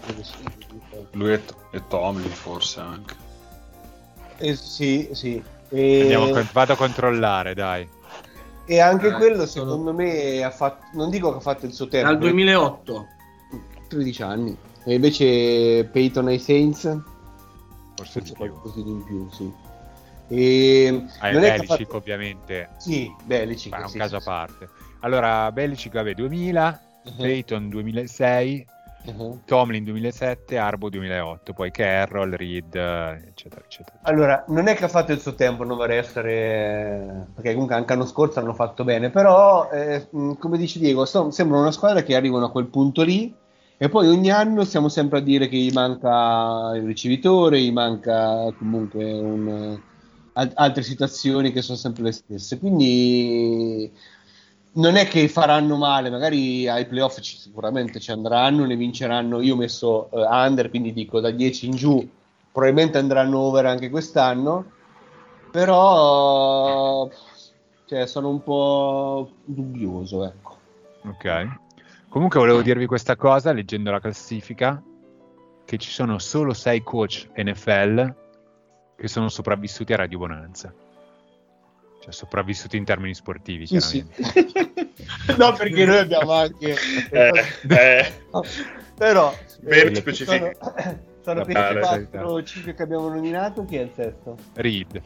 Lui 1.10 1.32
e, 1.32 1.42
e 1.72 1.82
Tomlin 1.88 2.30
forse 2.30 2.78
anche. 2.78 3.16
Eh, 4.36 4.54
sì, 4.54 5.08
sì. 5.10 5.42
E, 5.70 6.00
Andiamo 6.02 6.30
vado 6.52 6.74
a 6.74 6.76
controllare, 6.76 7.54
dai. 7.54 7.96
E 8.68 8.80
anche 8.80 9.08
Eh, 9.08 9.12
quello, 9.12 9.46
sono- 9.46 9.70
secondo 9.70 9.92
me, 9.94 10.42
ha 10.44 10.50
fatto, 10.50 10.84
non 10.92 11.08
dico 11.10 11.30
che 11.30 11.38
ha 11.38 11.40
fatto 11.40 11.64
il 11.66 11.72
suo 11.72 11.88
tempo, 11.88 12.06
Dal 12.08 12.18
2008. 12.18 13.06
13 13.88 14.22
anni. 14.22 14.56
E 14.84 14.94
invece 14.94 15.88
Peyton 15.90 16.26
ai 16.28 16.38
Saints, 16.38 16.82
Forse 16.82 17.02
di 17.94 17.96
forse 17.96 18.22
più. 18.22 18.34
qualcosa 18.34 18.80
di 18.82 18.90
in 18.90 19.02
più, 19.04 19.28
sì. 19.30 19.52
E 20.30 21.04
Ah, 21.20 21.30
non 21.30 21.42
è 21.42 21.56
Belicic 21.56 21.66
fatto- 21.86 21.96
ovviamente, 21.96 22.68
Sì, 22.76 23.10
Belicic. 23.24 23.72
ma 23.72 23.78
è 23.78 23.82
un 23.84 23.88
sì, 23.88 23.96
caso 23.98 24.16
a 24.16 24.20
sì, 24.20 24.26
parte. 24.26 24.68
Allora, 25.00 25.50
Belicic, 25.52 25.92
vabbè, 25.94 26.12
2000, 26.14 26.80
sì. 27.04 27.12
Peyton 27.16 27.68
2006, 27.70 28.66
Uh-huh. 29.04 29.40
Tomlin 29.44 29.84
2007, 29.84 30.58
Arbo 30.58 30.90
2008, 30.90 31.54
poi 31.54 31.70
Carroll, 31.70 32.34
Reed, 32.34 32.74
eh, 32.74 33.22
eccetera, 33.28 33.62
eccetera. 33.64 33.98
Allora, 34.02 34.44
non 34.48 34.66
è 34.66 34.74
che 34.74 34.84
ha 34.84 34.88
fatto 34.88 35.12
il 35.12 35.20
suo 35.20 35.34
tempo, 35.34 35.64
non 35.64 35.76
vorrei 35.76 35.98
essere... 35.98 37.28
perché 37.34 37.52
comunque 37.52 37.74
anche 37.76 37.94
l'anno 37.94 38.06
scorso 38.06 38.38
hanno 38.40 38.54
fatto 38.54 38.84
bene, 38.84 39.10
però, 39.10 39.70
eh, 39.70 40.08
mh, 40.10 40.32
come 40.34 40.58
dice 40.58 40.78
Diego, 40.78 41.04
so- 41.06 41.30
sembra 41.30 41.58
una 41.58 41.70
squadra 41.72 42.02
che 42.02 42.14
arrivano 42.14 42.46
a 42.46 42.50
quel 42.50 42.66
punto 42.66 43.02
lì 43.02 43.34
e 43.76 43.88
poi 43.88 44.08
ogni 44.08 44.30
anno 44.30 44.64
stiamo 44.64 44.88
sempre 44.88 45.18
a 45.18 45.22
dire 45.22 45.48
che 45.48 45.56
gli 45.56 45.72
manca 45.72 46.72
il 46.74 46.82
ricevitore, 46.84 47.60
gli 47.60 47.72
manca 47.72 48.52
comunque 48.58 49.04
un- 49.12 49.80
al- 50.32 50.52
altre 50.54 50.82
situazioni 50.82 51.52
che 51.52 51.62
sono 51.62 51.78
sempre 51.78 52.02
le 52.04 52.12
stesse. 52.12 52.58
Quindi 52.58 53.92
non 54.72 54.96
è 54.96 55.08
che 55.08 55.28
faranno 55.28 55.76
male, 55.76 56.10
magari 56.10 56.68
ai 56.68 56.86
playoff 56.86 57.20
ci- 57.20 57.36
sicuramente 57.36 57.98
ci 58.00 58.10
andranno, 58.10 58.64
ne 58.64 58.76
vinceranno. 58.76 59.40
Io 59.40 59.54
ho 59.54 59.56
messo 59.56 60.10
eh, 60.10 60.26
under, 60.28 60.70
quindi 60.70 60.92
dico 60.92 61.20
da 61.20 61.30
10 61.30 61.66
in 61.66 61.76
giù, 61.76 62.08
probabilmente 62.52 62.98
andranno 62.98 63.38
over 63.38 63.66
anche 63.66 63.90
quest'anno. 63.90 64.76
Però 65.50 67.08
cioè, 67.86 68.06
sono 68.06 68.28
un 68.28 68.42
po' 68.42 69.30
dubbioso, 69.44 70.24
ecco. 70.24 70.56
Ok. 71.04 71.46
Comunque 72.08 72.38
volevo 72.38 72.62
dirvi 72.62 72.86
questa 72.86 73.16
cosa, 73.16 73.52
leggendo 73.52 73.90
la 73.90 74.00
classifica. 74.00 74.82
che 75.64 75.76
ci 75.76 75.90
sono 75.90 76.18
solo 76.18 76.54
sei 76.54 76.82
coach 76.82 77.28
NFL 77.36 78.14
che 78.96 79.06
sono 79.06 79.28
sopravvissuti 79.28 79.92
a 79.92 79.96
Radio 79.96 80.18
Bonanza. 80.18 80.72
Cioè 82.08 82.12
sopravvissuti 82.16 82.78
in 82.78 82.84
termini 82.84 83.14
sportivi, 83.14 83.66
Sì, 83.66 83.80
sì. 83.80 84.06
no, 85.36 85.52
perché 85.52 85.84
noi 85.84 85.98
abbiamo 85.98 86.32
anche... 86.32 86.74
Eh, 87.10 87.44
eh, 87.68 88.12
Però... 88.96 89.34
ben 89.60 89.88
eh, 89.88 89.94
specifico. 89.94 90.50
Sono, 90.58 90.98
sono 91.22 91.44
questi 91.44 91.62
pelle, 91.62 91.80
4 92.08 92.30
o 92.30 92.42
5 92.42 92.74
che 92.74 92.82
abbiamo 92.82 93.08
nominato, 93.08 93.64
chi 93.66 93.76
è 93.76 93.82
il 93.82 93.90
sesto? 93.94 94.38
Reed. 94.54 95.02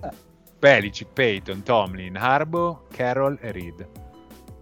Ah. 0.00 0.12
Belichick, 0.58 1.12
Peyton, 1.12 1.62
Tomlin, 1.62 2.16
Harbo, 2.16 2.86
Carroll 2.90 3.38
e 3.40 3.52
Reed. 3.52 3.88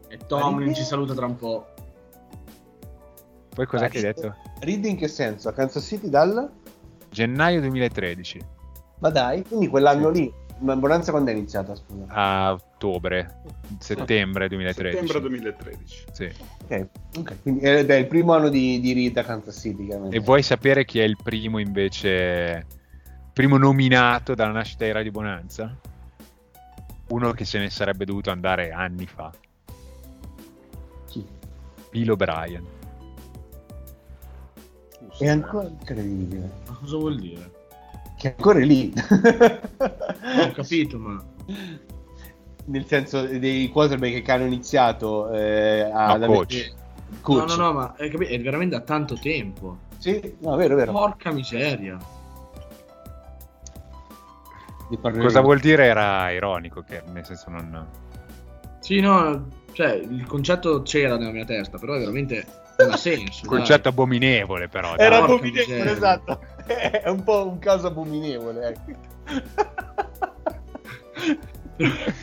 E 0.08 0.18
Tomlin 0.26 0.74
ci 0.74 0.84
saluta 0.84 1.14
tra 1.14 1.24
un 1.24 1.36
po'. 1.36 1.66
Poi 3.54 3.66
cos'è 3.66 3.86
Ah, 3.86 3.88
che 3.88 3.96
hai 3.96 4.02
detto? 4.02 4.36
Reed 4.60 4.84
in 4.84 4.96
che 4.98 5.08
senso? 5.08 5.48
A 5.48 5.54
Kansas 5.54 5.84
City 5.84 6.10
dal... 6.10 6.50
Gennaio 7.08 7.60
2013 7.60 8.38
Ma 8.98 9.08
dai, 9.08 9.42
quindi 9.44 9.66
quell'anno 9.66 10.10
lì, 10.10 10.32
ma 10.60 10.76
Bonanza 10.76 11.10
quando 11.10 11.30
è 11.30 11.34
iniziata, 11.34 11.74
scusa? 11.74 12.04
a 12.08 12.52
ottobre, 12.52 13.42
settembre 13.78 14.48
2013. 14.48 15.06
Settembre 15.06 15.20
2013. 15.28 16.04
Sì. 16.12 16.32
Ok, 16.64 16.86
ok, 17.18 17.42
quindi 17.42 17.60
ed 17.60 17.90
è 17.90 17.94
il 17.94 18.06
primo 18.06 18.34
anno 18.34 18.48
di, 18.48 18.80
di 18.80 18.92
Reed 18.92 19.16
a 19.16 19.24
Kansas 19.24 19.58
City, 19.58 19.86
chiaramente. 19.86 20.16
E 20.16 20.20
vuoi 20.20 20.42
sapere 20.42 20.84
chi 20.84 21.00
è 21.00 21.04
il 21.04 21.16
primo 21.22 21.58
invece, 21.58 22.66
primo 23.32 23.56
nominato 23.56 24.34
dalla 24.34 24.52
nascita 24.52 24.84
di 24.84 24.92
Radio 24.92 25.10
Bonanza? 25.10 25.76
Uno 27.08 27.32
che 27.32 27.44
se 27.44 27.58
ne 27.58 27.70
sarebbe 27.70 28.04
dovuto 28.04 28.30
andare 28.30 28.70
anni 28.70 29.06
fa, 29.06 29.32
Chi? 31.06 31.26
Bill 31.90 32.10
O'Brien. 32.10 32.64
È 35.18 35.28
ancora 35.28 35.68
incredibile. 35.68 36.50
Ma 36.66 36.74
cosa 36.80 36.96
vuol 36.96 37.18
dire? 37.18 37.50
Che 38.20 38.28
è 38.28 38.35
ancora 38.37 38.59
lì. 38.59 38.92
Ho 38.94 40.50
capito, 40.52 40.98
ma... 40.98 41.24
Nel 42.66 42.85
senso 42.85 43.22
dei 43.22 43.70
quarterback 43.70 44.20
che 44.20 44.30
hanno 44.30 44.44
iniziato 44.44 45.33
eh, 45.33 45.90
a... 45.90 46.18
No, 46.18 46.26
coach. 46.26 46.74
coach. 47.22 47.48
No, 47.48 47.54
no, 47.54 47.62
no, 47.62 47.72
ma 47.72 47.96
è, 47.96 48.11
capi- 48.11 48.26
è 48.26 48.38
veramente 48.38 48.76
da 48.76 48.83
tanto 48.83 49.14
tempo. 49.14 49.78
Sì, 49.96 50.37
no, 50.40 50.54
vero, 50.56 50.76
vero. 50.76 50.92
Porca 50.92 51.33
miseria. 51.33 51.96
Cosa 55.00 55.40
vuol 55.40 55.61
dire 55.61 55.87
era 55.87 56.30
ironico, 56.30 56.83
che 56.83 57.02
nel 57.11 57.24
senso 57.24 57.48
non... 57.48 57.87
Sì, 58.80 59.00
no, 59.00 59.46
cioè, 59.72 59.92
il 59.92 60.26
concetto 60.26 60.83
c'era 60.83 61.16
nella 61.16 61.33
mia 61.33 61.46
testa, 61.46 61.78
però 61.78 61.94
è 61.94 62.00
veramente 62.00 62.44
non 62.85 62.92
ha 62.92 62.96
senso. 62.96 63.46
dai. 63.46 63.56
Concetto 63.56 63.88
abominevole 63.88 64.68
però. 64.68 64.94
dai. 64.96 65.06
Era 65.06 65.18
abominevole, 65.18 65.66
miseria. 65.66 65.92
esatto. 65.92 66.40
È 67.02 67.09
un 67.09 67.22
po' 67.24 67.46
un 67.48 67.59
caso 67.59 67.88
abominevole. 67.88 68.68
ecco. 68.68 68.98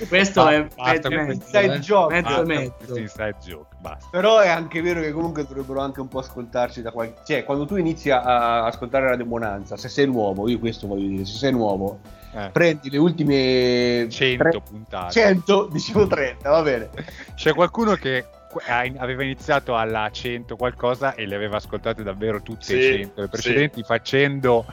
Questo 0.07 0.47
è 0.47 0.67
Basta 0.75 1.09
mezzo, 1.09 1.57
eh. 1.59 1.79
joke. 1.79 2.21
mezzo, 2.21 2.43
mezzo. 2.45 2.99
joke, 3.43 3.75
basta. 3.79 4.07
Però 4.11 4.37
è 4.39 4.47
anche 4.49 4.81
vero 4.81 5.01
che 5.01 5.11
comunque 5.11 5.45
dovrebbero 5.47 5.79
anche 5.79 5.99
un 5.99 6.07
po' 6.07 6.19
ascoltarci 6.19 6.83
da 6.83 6.91
qualche... 6.91 7.21
Cioè, 7.25 7.43
quando 7.43 7.65
tu 7.65 7.75
inizi 7.75 8.11
a- 8.11 8.21
a 8.21 8.65
ascoltare 8.65 9.07
Radio 9.07 9.25
Bonanza, 9.25 9.75
se 9.75 9.89
sei 9.89 10.05
nuovo, 10.05 10.47
io 10.47 10.59
questo 10.59 10.85
voglio 10.85 11.07
dire, 11.07 11.25
se 11.25 11.37
sei 11.37 11.51
nuovo, 11.51 11.99
Eh, 12.35 12.49
prendi 12.51 12.91
le 12.91 12.97
ultime 12.99 14.07
100 14.09 14.43
tre- 14.49 14.61
puntate. 14.61 15.11
100, 15.13 15.69
dicevo 15.71 16.05
30, 16.05 16.49
va 16.51 16.61
bene. 16.61 16.89
C'è 17.33 17.53
qualcuno 17.55 17.95
che 17.95 18.25
aveva 18.65 19.23
iniziato 19.23 19.75
alla 19.75 20.09
100 20.11 20.55
qualcosa 20.55 21.13
e 21.15 21.25
le 21.25 21.35
aveva 21.35 21.57
ascoltate 21.57 22.03
davvero 22.03 22.41
tutte 22.41 22.63
Sì, 22.65 22.73
le 22.75 22.81
100 22.97 23.21
le 23.21 23.25
sì. 23.25 23.29
precedenti 23.31 23.83
facendo 23.83 24.65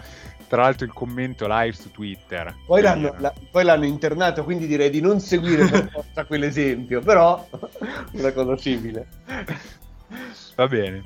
tra 0.47 0.63
l'altro 0.63 0.85
il 0.85 0.93
commento 0.93 1.47
live 1.49 1.73
su 1.75 1.91
Twitter. 1.91 2.55
Poi 2.67 2.81
Quindi 2.83 3.03
l'hanno, 3.03 3.15
la- 3.19 3.33
poi 3.51 3.65
l'hanno 3.65 3.87
internato, 3.87 4.45
quindi 4.45 4.67
direi 4.67 4.91
di 4.91 5.01
non 5.01 5.19
seguire 5.21 5.67
per 5.67 5.89
forza 5.93 6.25
quell'esempio, 6.25 7.01
però 7.01 7.47
una 8.13 8.33
cosa 8.33 8.57
simile. 8.57 9.07
Va 10.55 10.67
bene. 10.69 11.03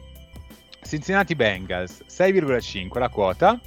Cincinnati 0.82 1.34
Bengals 1.34 2.02
6,5 2.08 2.98
la 2.98 3.08
quota. 3.08 3.58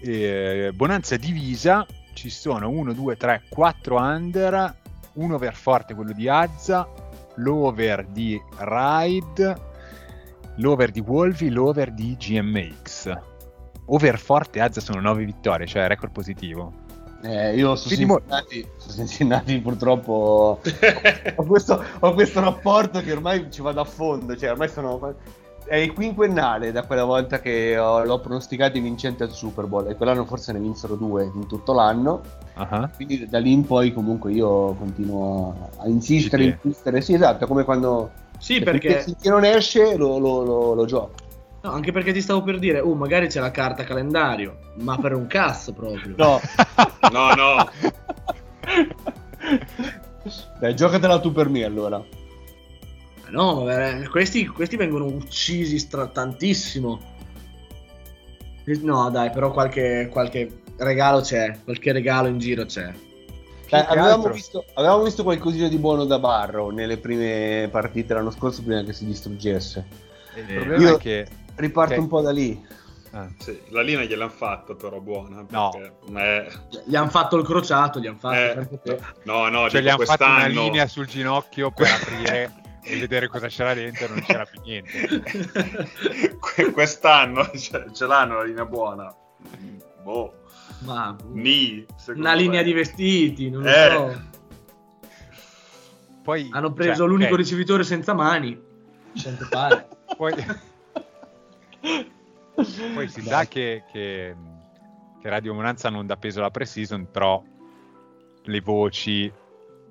Eh, 0.00 0.70
Bonanza 0.74 1.16
divisa. 1.16 1.86
Ci 2.12 2.30
sono 2.30 2.68
1, 2.68 2.92
2, 2.92 3.16
3, 3.16 3.42
4 3.48 3.96
under. 3.96 4.74
Un 5.14 5.32
over 5.32 5.54
forte 5.54 5.94
quello 5.94 6.12
di 6.12 6.28
Azza. 6.28 6.88
L'over 7.36 8.06
di 8.06 8.40
Ride. 8.58 9.56
L'over 10.56 10.90
di 10.90 11.00
Wolvi. 11.00 11.50
L'over 11.50 11.92
di 11.92 12.16
GMX. 12.16 13.12
Over 13.86 14.18
forte 14.18 14.60
Azza 14.60 14.80
sono 14.80 15.00
9 15.00 15.24
vittorie, 15.24 15.66
cioè 15.66 15.86
record 15.86 16.12
positivo. 16.12 16.72
Eh, 17.22 17.56
io 17.56 17.74
su 17.74 17.88
mo- 18.04 18.18
Cincinnati, 18.18 18.68
su 18.76 18.90
Cincinnati 18.92 19.58
purtroppo 19.58 20.60
ho, 21.36 21.44
questo, 21.44 21.82
ho 22.00 22.12
questo 22.12 22.40
rapporto 22.40 23.00
che 23.00 23.12
ormai 23.12 23.50
ci 23.50 23.62
vado 23.62 23.80
a 23.80 23.84
fondo, 23.84 24.36
cioè 24.36 24.50
ormai 24.50 24.68
sono... 24.68 25.14
È 25.66 25.76
il 25.76 25.92
quinquennale 25.94 26.72
da 26.72 26.84
quella 26.84 27.04
volta 27.04 27.40
che 27.40 27.76
ho- 27.78 28.04
l'ho 28.04 28.20
pronosticato 28.20 28.78
vincente 28.80 29.22
al 29.24 29.30
Super 29.32 29.64
Bowl 29.66 29.88
e 29.88 29.94
quell'anno 29.96 30.24
forse 30.26 30.52
ne 30.52 30.58
vinsero 30.58 30.94
due 30.94 31.24
in 31.34 31.46
tutto 31.46 31.72
l'anno, 31.72 32.20
Ah, 32.54 32.88
quindi 32.94 33.26
da 33.28 33.38
lì 33.38 33.50
in 33.52 33.64
poi 33.64 33.92
comunque 33.92 34.30
io 34.32 34.74
continuo 34.74 35.70
a 35.78 35.88
insistere, 35.88 36.58
insistere, 36.62 37.00
sì 37.00 37.14
esatto, 37.14 37.46
come 37.46 37.64
quando 37.64 38.10
Sì, 38.38 38.54
finché- 38.56 38.70
perché... 38.70 39.00
finché 39.00 39.30
non 39.30 39.44
esce 39.44 39.96
lo, 39.96 40.18
lo, 40.18 40.42
lo, 40.44 40.74
lo 40.74 40.84
gioco. 40.84 41.12
No, 41.62 41.70
anche 41.70 41.92
perché 41.92 42.12
ti 42.12 42.20
stavo 42.20 42.42
per 42.42 42.58
dire, 42.58 42.80
oh, 42.80 42.94
magari 42.94 43.26
c'è 43.28 43.40
la 43.40 43.50
carta 43.50 43.84
calendario, 43.84 44.58
ma 44.80 44.98
per 44.98 45.14
un 45.14 45.26
cazzo 45.26 45.72
proprio. 45.72 46.14
No, 46.18 46.38
No, 47.10 47.34
no. 47.34 47.68
dai, 50.60 50.74
giocatela 50.76 51.18
tu 51.20 51.32
per 51.32 51.48
me 51.48 51.64
allora. 51.64 52.02
No, 53.34 53.64
questi, 54.10 54.46
questi 54.46 54.76
vengono 54.76 55.06
uccisi 55.06 55.78
stra- 55.80 56.06
tantissimo. 56.06 57.12
No, 58.82 59.10
dai, 59.10 59.30
però 59.30 59.50
qualche, 59.50 60.08
qualche 60.10 60.60
regalo 60.76 61.20
c'è, 61.20 61.58
qualche 61.64 61.92
regalo 61.92 62.28
in 62.28 62.38
giro 62.38 62.64
c'è. 62.64 62.92
Dai, 63.68 63.84
che 63.86 63.92
avevamo, 63.92 64.28
visto, 64.28 64.64
avevamo 64.74 65.02
visto 65.02 65.24
qualcosina 65.24 65.66
di 65.68 65.78
buono 65.78 66.04
da 66.04 66.18
Barrow 66.20 66.70
nelle 66.70 66.96
prime 66.98 67.68
partite 67.70 68.14
l'anno 68.14 68.30
scorso 68.30 68.62
prima 68.62 68.82
che 68.84 68.92
si 68.92 69.04
distruggesse. 69.04 69.84
Il 70.36 70.50
Eh, 70.50 70.54
problema 70.54 70.82
io- 70.90 70.94
è 70.96 70.98
che... 70.98 71.26
Riparto 71.56 71.94
Ok. 71.94 72.00
un 72.00 72.08
po' 72.08 72.20
da 72.20 72.30
lì. 72.30 72.64
ah, 73.12 73.28
Sì, 73.38 73.60
la 73.70 73.82
linea 73.82 74.04
gliel'hanno 74.04 74.30
fatta 74.30 74.74
però 74.74 75.00
buona. 75.00 75.44
No. 75.50 75.70
eh, 76.16 76.46
Gli 76.84 76.94
hanno 76.96 77.10
fatto 77.10 77.36
il 77.36 77.44
crociato, 77.44 77.98
gli 78.00 78.06
hanno 78.06 78.18
fatto 78.18 78.34
eh, 78.34 78.98
no, 79.24 79.48
no, 79.48 79.68
cioè 79.68 79.82
gli 79.82 79.88
hanno 79.88 80.04
fatto 80.04 80.24
una 80.24 80.46
linea 80.46 80.86
sul 80.86 81.06
ginocchio 81.06 81.70
per 81.72 81.88
aprire 81.90 82.52
e 82.84 82.98
vedere 82.98 83.28
cosa 83.28 83.48
c'era 83.48 83.74
dentro 83.74 84.08
non 84.08 84.20
c'era 84.22 84.44
più 84.44 84.60
niente. 84.62 85.22
Que- 86.38 86.70
quest'anno 86.70 87.50
ce, 87.56 87.86
ce 87.92 88.06
l'hanno 88.06 88.36
la 88.36 88.44
linea 88.44 88.64
buona. 88.66 89.14
Boh, 90.02 90.34
Ma 90.80 91.16
ni, 91.32 91.84
una 92.14 92.34
linea 92.34 92.60
me. 92.60 92.64
di 92.64 92.72
vestiti, 92.72 93.48
non 93.50 93.62
lo 93.62 93.68
Eh. 93.68 93.90
so. 93.90 94.32
Poi, 96.22 96.48
Hanno 96.52 96.72
preso 96.72 96.98
cioè, 97.00 97.08
l'unico 97.08 97.32
ok, 97.32 97.36
ricevitore 97.38 97.84
senza 97.84 98.14
mani. 98.14 98.58
Quanto 99.22 99.46
pare. 99.50 99.88
Poi, 100.16 100.32
poi 102.94 103.08
si 103.08 103.20
sa 103.22 103.46
che, 103.46 103.84
che, 103.92 104.34
che 105.20 105.28
Radio 105.28 105.54
Monanza 105.54 105.90
non 105.90 106.06
dà 106.06 106.16
peso 106.16 106.38
alla 106.40 106.50
pre-season, 106.50 107.10
però 107.10 107.42
le 108.42 108.60
voci 108.60 109.30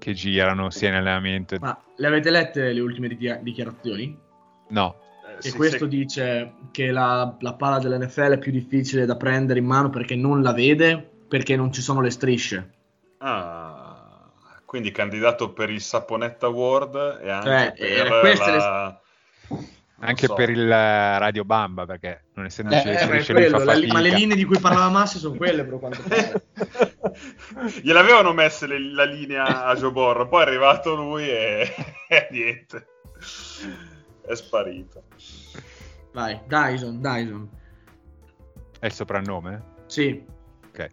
che 0.04 0.14
girano 0.14 0.70
sia 0.70 0.90
in 0.90 0.96
allenamento... 0.96 1.56
Ma 1.62 1.82
le 1.96 2.08
avete 2.08 2.30
lette 2.30 2.74
le 2.74 2.82
ultime 2.82 3.08
di- 3.08 3.40
dichiarazioni? 3.42 4.18
No, 4.70 4.96
Eh, 5.26 5.38
E 5.38 5.42
sì, 5.42 5.52
questo 5.54 5.86
sì. 5.90 5.98
dice 5.98 6.54
che 6.72 6.92
la, 6.92 7.38
la 7.40 7.54
palla 7.54 7.80
dell'NFL 7.80 8.34
è 8.34 8.38
più 8.38 8.52
difficile 8.52 9.06
da 9.06 9.16
prendere 9.16 9.60
in 9.60 9.66
mano 9.66 9.90
perché 9.90 10.16
non 10.18 10.42
la 10.42 10.52
vede, 10.52 11.10
perché 11.28 11.56
non 11.56 11.72
ci 11.72 11.82
sono 11.82 12.02
le 12.02 12.10
strisce. 12.10 12.72
Ah, 13.20 14.30
quindi 14.66 14.92
candidato 14.92 15.54
per 15.54 15.70
il 15.70 15.80
Saponetta 15.80 16.48
Award 16.48 17.20
e 17.24 17.30
anche 17.30 17.50
Cioè, 17.50 17.74
per 17.78 17.88
eh, 17.88 18.20
le- 18.24 18.36
la... 18.36 19.00
non 19.48 20.10
anche 20.10 20.26
so. 20.26 20.34
per 20.34 20.50
il 20.50 20.70
eh, 20.70 21.18
Radio 21.18 21.46
Bamba, 21.46 21.86
perché 21.86 22.26
non 22.34 22.46
essendoci 22.46 22.88
Eh, 22.88 22.92
le 22.92 23.20
eh, 23.20 23.26
quello, 23.26 23.64
la 23.64 23.74
li- 23.74 23.92
ma 23.92 24.02
le 24.02 24.10
linee 24.10 24.36
di 24.36 24.44
cui 24.44 24.60
parlava 24.60 24.90
Massi 24.90 25.18
sono 25.20 25.36
quelle, 25.36 25.64
però 25.64 25.78
quanto 25.80 26.04
pare. 26.08 26.42
Gliel'avevano 27.82 28.34
messe 28.34 28.68
le- 28.68 28.80
la 28.94 29.04
linea 29.06 29.66
a 29.66 29.76
Joe 29.76 29.92
Borro, 29.92 30.28
poi 30.28 30.44
è 30.44 30.48
arrivato 30.48 30.96
lui 30.96 31.28
e, 31.30 31.74
e 32.08 32.28
niente. 32.32 32.88
È 34.26 34.36
sparito. 34.36 35.04
Vai, 36.14 36.40
Dyson, 36.46 37.02
Dyson. 37.02 37.50
È 38.80 38.86
il 38.86 38.92
soprannome? 38.94 39.64
Sì, 39.86 40.24
Ok. 40.70 40.90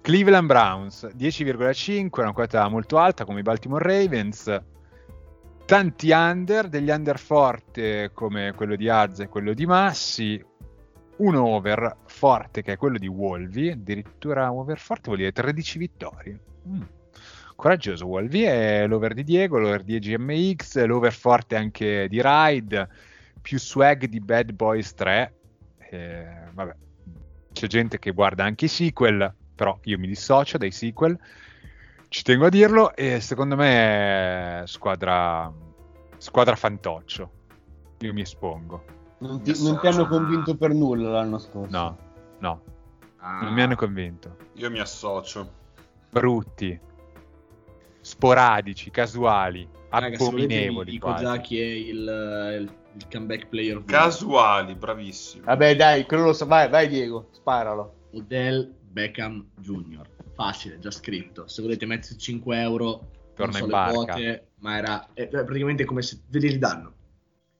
Cleveland 0.00 0.46
Browns 0.46 1.04
10,5, 1.16 2.20
una 2.20 2.32
quota 2.32 2.66
molto 2.68 2.98
alta 2.98 3.24
come 3.24 3.40
i 3.40 3.42
Baltimore 3.42 3.84
Ravens. 3.84 4.62
Tanti 5.66 6.10
under, 6.10 6.68
degli 6.68 6.88
under 6.88 7.18
forte 7.18 8.10
come 8.14 8.54
quello 8.56 8.74
di 8.74 8.88
Azza 8.88 9.24
e 9.24 9.28
quello 9.28 9.52
di 9.52 9.66
Massi. 9.66 10.42
un 11.16 11.34
over 11.34 11.96
forte 12.18 12.62
che 12.62 12.72
è 12.72 12.76
quello 12.76 12.98
di 12.98 13.06
Wolvi, 13.06 13.70
addirittura 13.70 14.52
over 14.52 14.78
forte 14.78 15.02
vuol 15.04 15.18
dire 15.18 15.30
13 15.30 15.78
vittorie. 15.78 16.40
Mm. 16.66 16.82
Coraggioso 17.54 18.06
Wolvi 18.06 18.42
è 18.42 18.86
l'over 18.88 19.14
di 19.14 19.22
Diego, 19.22 19.58
l'over 19.58 19.84
di 19.84 19.94
EGMX, 19.94 20.84
l'over 20.84 21.12
forte 21.12 21.54
anche 21.54 22.08
di 22.08 22.20
Ride, 22.22 22.88
più 23.40 23.58
swag 23.58 24.06
di 24.06 24.20
Bad 24.20 24.52
Boys 24.52 24.94
3. 24.94 25.34
Eh, 25.90 26.26
vabbè, 26.52 26.74
c'è 27.52 27.66
gente 27.68 27.98
che 27.98 28.10
guarda 28.10 28.44
anche 28.44 28.64
i 28.64 28.68
sequel, 28.68 29.32
però 29.54 29.78
io 29.84 29.98
mi 29.98 30.08
dissocio 30.08 30.58
dai 30.58 30.72
sequel, 30.72 31.18
ci 32.08 32.22
tengo 32.22 32.46
a 32.46 32.50
dirlo, 32.50 32.94
e 32.94 33.20
secondo 33.20 33.54
me 33.54 34.62
è 34.62 34.66
squadra, 34.66 35.52
squadra 36.16 36.56
fantoccio. 36.56 37.30
Io 37.98 38.12
mi 38.12 38.22
espongo. 38.22 38.84
Non 39.18 39.42
ti, 39.42 39.52
non 39.62 39.80
ti 39.80 39.86
hanno 39.88 40.06
convinto 40.06 40.56
per 40.56 40.72
nulla 40.72 41.10
l'anno 41.10 41.38
scorso. 41.38 41.76
No, 41.76 41.98
no, 42.38 42.62
Ah, 43.20 43.42
non 43.42 43.52
mi 43.52 43.62
hanno 43.62 43.74
convinto. 43.74 44.36
Io 44.54 44.70
mi 44.70 44.78
associo. 44.78 45.52
Brutti, 46.10 46.78
sporadici, 48.00 48.90
casuali, 48.90 49.68
raga, 49.90 50.16
se 50.16 50.24
volete 50.24 50.46
vi 50.46 50.54
abominevoli. 50.54 50.90
dico 50.92 51.06
quasi. 51.08 51.24
già 51.24 51.36
chi 51.40 51.60
è 51.60 51.64
il, 51.64 51.98
il- 52.60 52.76
il 52.96 53.06
comeback 53.12 53.46
player 53.46 53.84
Casuali, 53.84 54.74
bravissimo. 54.74 55.44
Vabbè, 55.44 55.76
dai, 55.76 56.04
quello 56.04 56.24
lo 56.24 56.32
so. 56.32 56.46
Vai, 56.46 56.68
vai, 56.68 56.88
Diego, 56.88 57.28
sparalo. 57.32 58.06
Odell 58.12 58.72
Beckham 58.90 59.46
Jr. 59.56 60.04
Facile, 60.34 60.78
già 60.80 60.90
scritto. 60.90 61.46
Se 61.46 61.62
volete 61.62 61.86
metterci 61.86 62.18
5 62.18 62.60
euro, 62.60 63.10
Torna 63.36 63.52
so 63.58 63.64
in 63.64 63.70
barca. 63.70 63.92
quote, 64.14 64.48
ma 64.60 64.78
era 64.78 65.08
è 65.12 65.28
praticamente 65.28 65.84
come 65.84 66.02
se 66.02 66.20
ve 66.28 66.38
li 66.40 66.48
ridanno. 66.48 66.92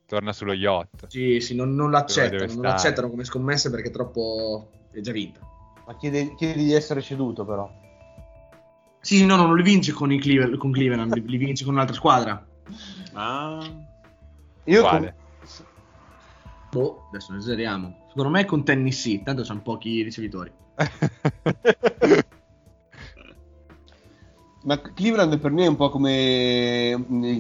Torna 0.08 0.32
sullo 0.32 0.54
yacht. 0.54 1.06
Sì, 1.08 1.38
sì, 1.38 1.54
non, 1.54 1.74
non 1.74 1.90
l'accettano, 1.90 2.54
non 2.54 2.62
l'accettano 2.62 3.10
come 3.10 3.24
scommesse 3.24 3.68
perché 3.68 3.88
è 3.88 3.92
troppo 3.92 4.70
è 4.90 5.00
già 5.00 5.12
vinta. 5.12 5.40
Ma 5.86 5.94
chiedi, 5.96 6.34
chiedi 6.34 6.64
di 6.64 6.72
essere 6.72 7.02
ceduto, 7.02 7.44
però. 7.44 7.70
Sì, 9.02 9.26
no, 9.26 9.36
no, 9.36 9.44
non 9.44 9.56
li 9.56 9.62
vince 9.62 9.92
con, 9.92 10.10
i 10.10 10.18
Cleveland, 10.18 10.56
con 10.56 10.72
Cleveland, 10.72 11.12
li, 11.12 11.26
li 11.26 11.36
vince 11.36 11.64
con 11.64 11.74
un'altra 11.74 11.94
squadra. 11.94 12.42
Ah, 13.12 13.60
Io 14.64 14.80
Quale? 14.80 15.14
Boh, 16.70 17.08
adesso 17.10 17.32
ne 17.32 17.38
esageriamo. 17.40 18.06
Secondo 18.08 18.30
me 18.30 18.46
con 18.46 18.64
Tennessee, 18.64 19.22
tanto 19.22 19.44
sono 19.44 19.60
pochi 19.60 20.00
ricevitori. 20.00 20.50
Ma 24.68 24.78
Cleveland 24.78 25.38
per 25.38 25.50
me 25.50 25.64
è 25.64 25.66
un 25.66 25.76
po' 25.76 25.88
come 25.88 26.94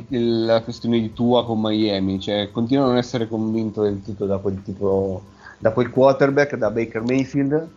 il- 0.08 0.44
la 0.46 0.62
questione 0.62 0.98
di 0.98 1.12
tua 1.12 1.44
con 1.44 1.60
Miami, 1.60 2.18
cioè 2.18 2.48
continuo 2.50 2.84
a 2.84 2.86
non 2.86 2.96
essere 2.96 3.28
convinto 3.28 3.82
del 3.82 4.00
tutto 4.02 4.24
da 4.24 4.38
quel 4.38 4.62
tipo, 4.62 5.20
da 5.58 5.72
quel 5.72 5.90
quarterback, 5.90 6.56
da 6.56 6.70
Baker 6.70 7.02
Mayfield. 7.02 7.68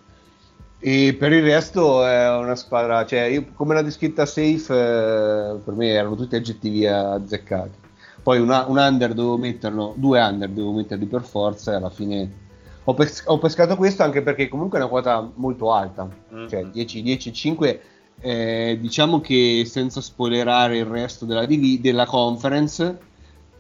E 0.79 1.17
per 1.19 1.33
il 1.33 1.43
resto 1.43 2.05
è 2.05 2.33
una 2.37 2.55
squadra, 2.55 3.05
cioè 3.05 3.23
io 3.23 3.47
come 3.53 3.73
l'ha 3.73 3.81
descritta 3.81 4.25
Safe, 4.25 4.73
eh, 4.73 5.55
per 5.57 5.73
me 5.73 5.89
erano 5.89 6.15
tutti 6.15 6.37
aggettivi 6.37 6.87
azzeccati. 6.87 7.77
Poi 8.23 8.39
una- 8.39 8.63
un 8.69 8.77
under 8.77 9.13
dovevo 9.13 9.35
metterlo, 9.37 9.93
due 9.97 10.21
under 10.21 10.47
dovevo 10.47 10.71
metterli 10.75 11.07
per 11.07 11.23
forza 11.23 11.73
e 11.73 11.75
alla 11.75 11.89
fine 11.89 12.31
ho, 12.85 12.93
pes- 12.93 13.23
ho 13.25 13.37
pescato 13.37 13.75
questo 13.75 14.01
anche 14.03 14.21
perché 14.21 14.47
comunque 14.47 14.77
è 14.77 14.81
una 14.81 14.89
quota 14.89 15.29
molto 15.35 15.73
alta, 15.73 16.07
cioè 16.47 16.63
Mhm. 16.63 16.71
10, 16.71 17.01
10, 17.01 17.33
5 17.33 17.81
eh, 18.21 18.77
diciamo 18.79 19.19
che 19.21 19.63
senza 19.65 20.01
spoilerare 20.01 20.77
il 20.77 20.85
resto 20.85 21.25
della, 21.25 21.45
divi- 21.45 21.81
della 21.81 22.05
conference, 22.05 22.97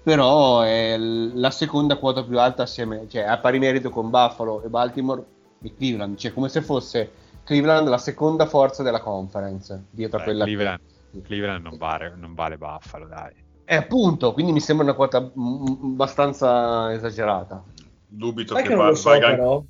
però 0.03 0.61
è 0.61 0.97
l- 0.97 1.31
la 1.39 1.51
seconda 1.51 1.97
quota 1.97 2.23
più 2.23 2.39
alta 2.39 2.63
assieme, 2.63 3.07
cioè 3.09 3.23
a 3.23 3.37
pari 3.39 3.59
merito 3.59 3.89
con 3.89 4.09
Buffalo 4.09 4.61
e 4.63 4.69
Baltimore 4.69 5.23
di 5.59 5.73
Cleveland, 5.75 6.17
cioè 6.17 6.33
come 6.33 6.49
se 6.49 6.61
fosse 6.61 7.11
Cleveland 7.43 7.87
la 7.87 7.97
seconda 7.97 8.45
forza 8.45 8.83
della 8.83 8.99
conference, 9.01 9.85
dietro 9.91 10.17
a 10.19 10.21
Beh, 10.21 10.25
quella 10.25 10.45
Cleveland, 10.45 10.79
Cleveland 11.23 11.63
non, 11.63 11.77
vale, 11.77 12.15
non 12.15 12.33
vale 12.33 12.57
Buffalo, 12.57 13.07
dai. 13.07 13.33
E 13.65 13.75
appunto, 13.75 14.33
quindi 14.33 14.51
mi 14.51 14.59
sembra 14.59 14.85
una 14.85 14.95
quota 14.95 15.21
mm, 15.21 15.65
abbastanza 15.93 16.91
esagerata. 16.93 17.63
dubito 18.07 18.53
Sai 18.53 18.63
che, 18.63 18.67
che 18.69 18.75
non 18.75 18.83
va- 18.83 18.89
lo 18.89 18.95
so 18.95 19.09
però. 19.17 19.63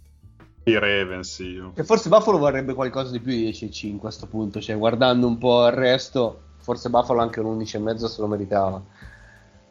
I 0.64 0.78
Ravens 0.78 1.40
io. 1.40 1.72
Che 1.74 1.84
forse 1.84 2.10
Buffalo 2.10 2.38
vorrebbe 2.38 2.74
qualcosa 2.74 3.12
di 3.12 3.20
più 3.20 3.32
di 3.32 3.50
10-5 3.52 3.96
a 3.96 4.00
questo 4.00 4.28
punto, 4.28 4.62
cioè 4.62 4.78
guardando 4.78 5.28
un 5.28 5.38
po' 5.38 5.66
il 5.68 5.74
resto, 5.74 6.42
forse 6.58 6.90
Buffalo 6.90 7.22
anche 7.22 7.40
un 7.40 7.58
11,5 7.60 8.08
se 8.08 8.22
lo 8.22 8.28
meritava. 8.28 8.82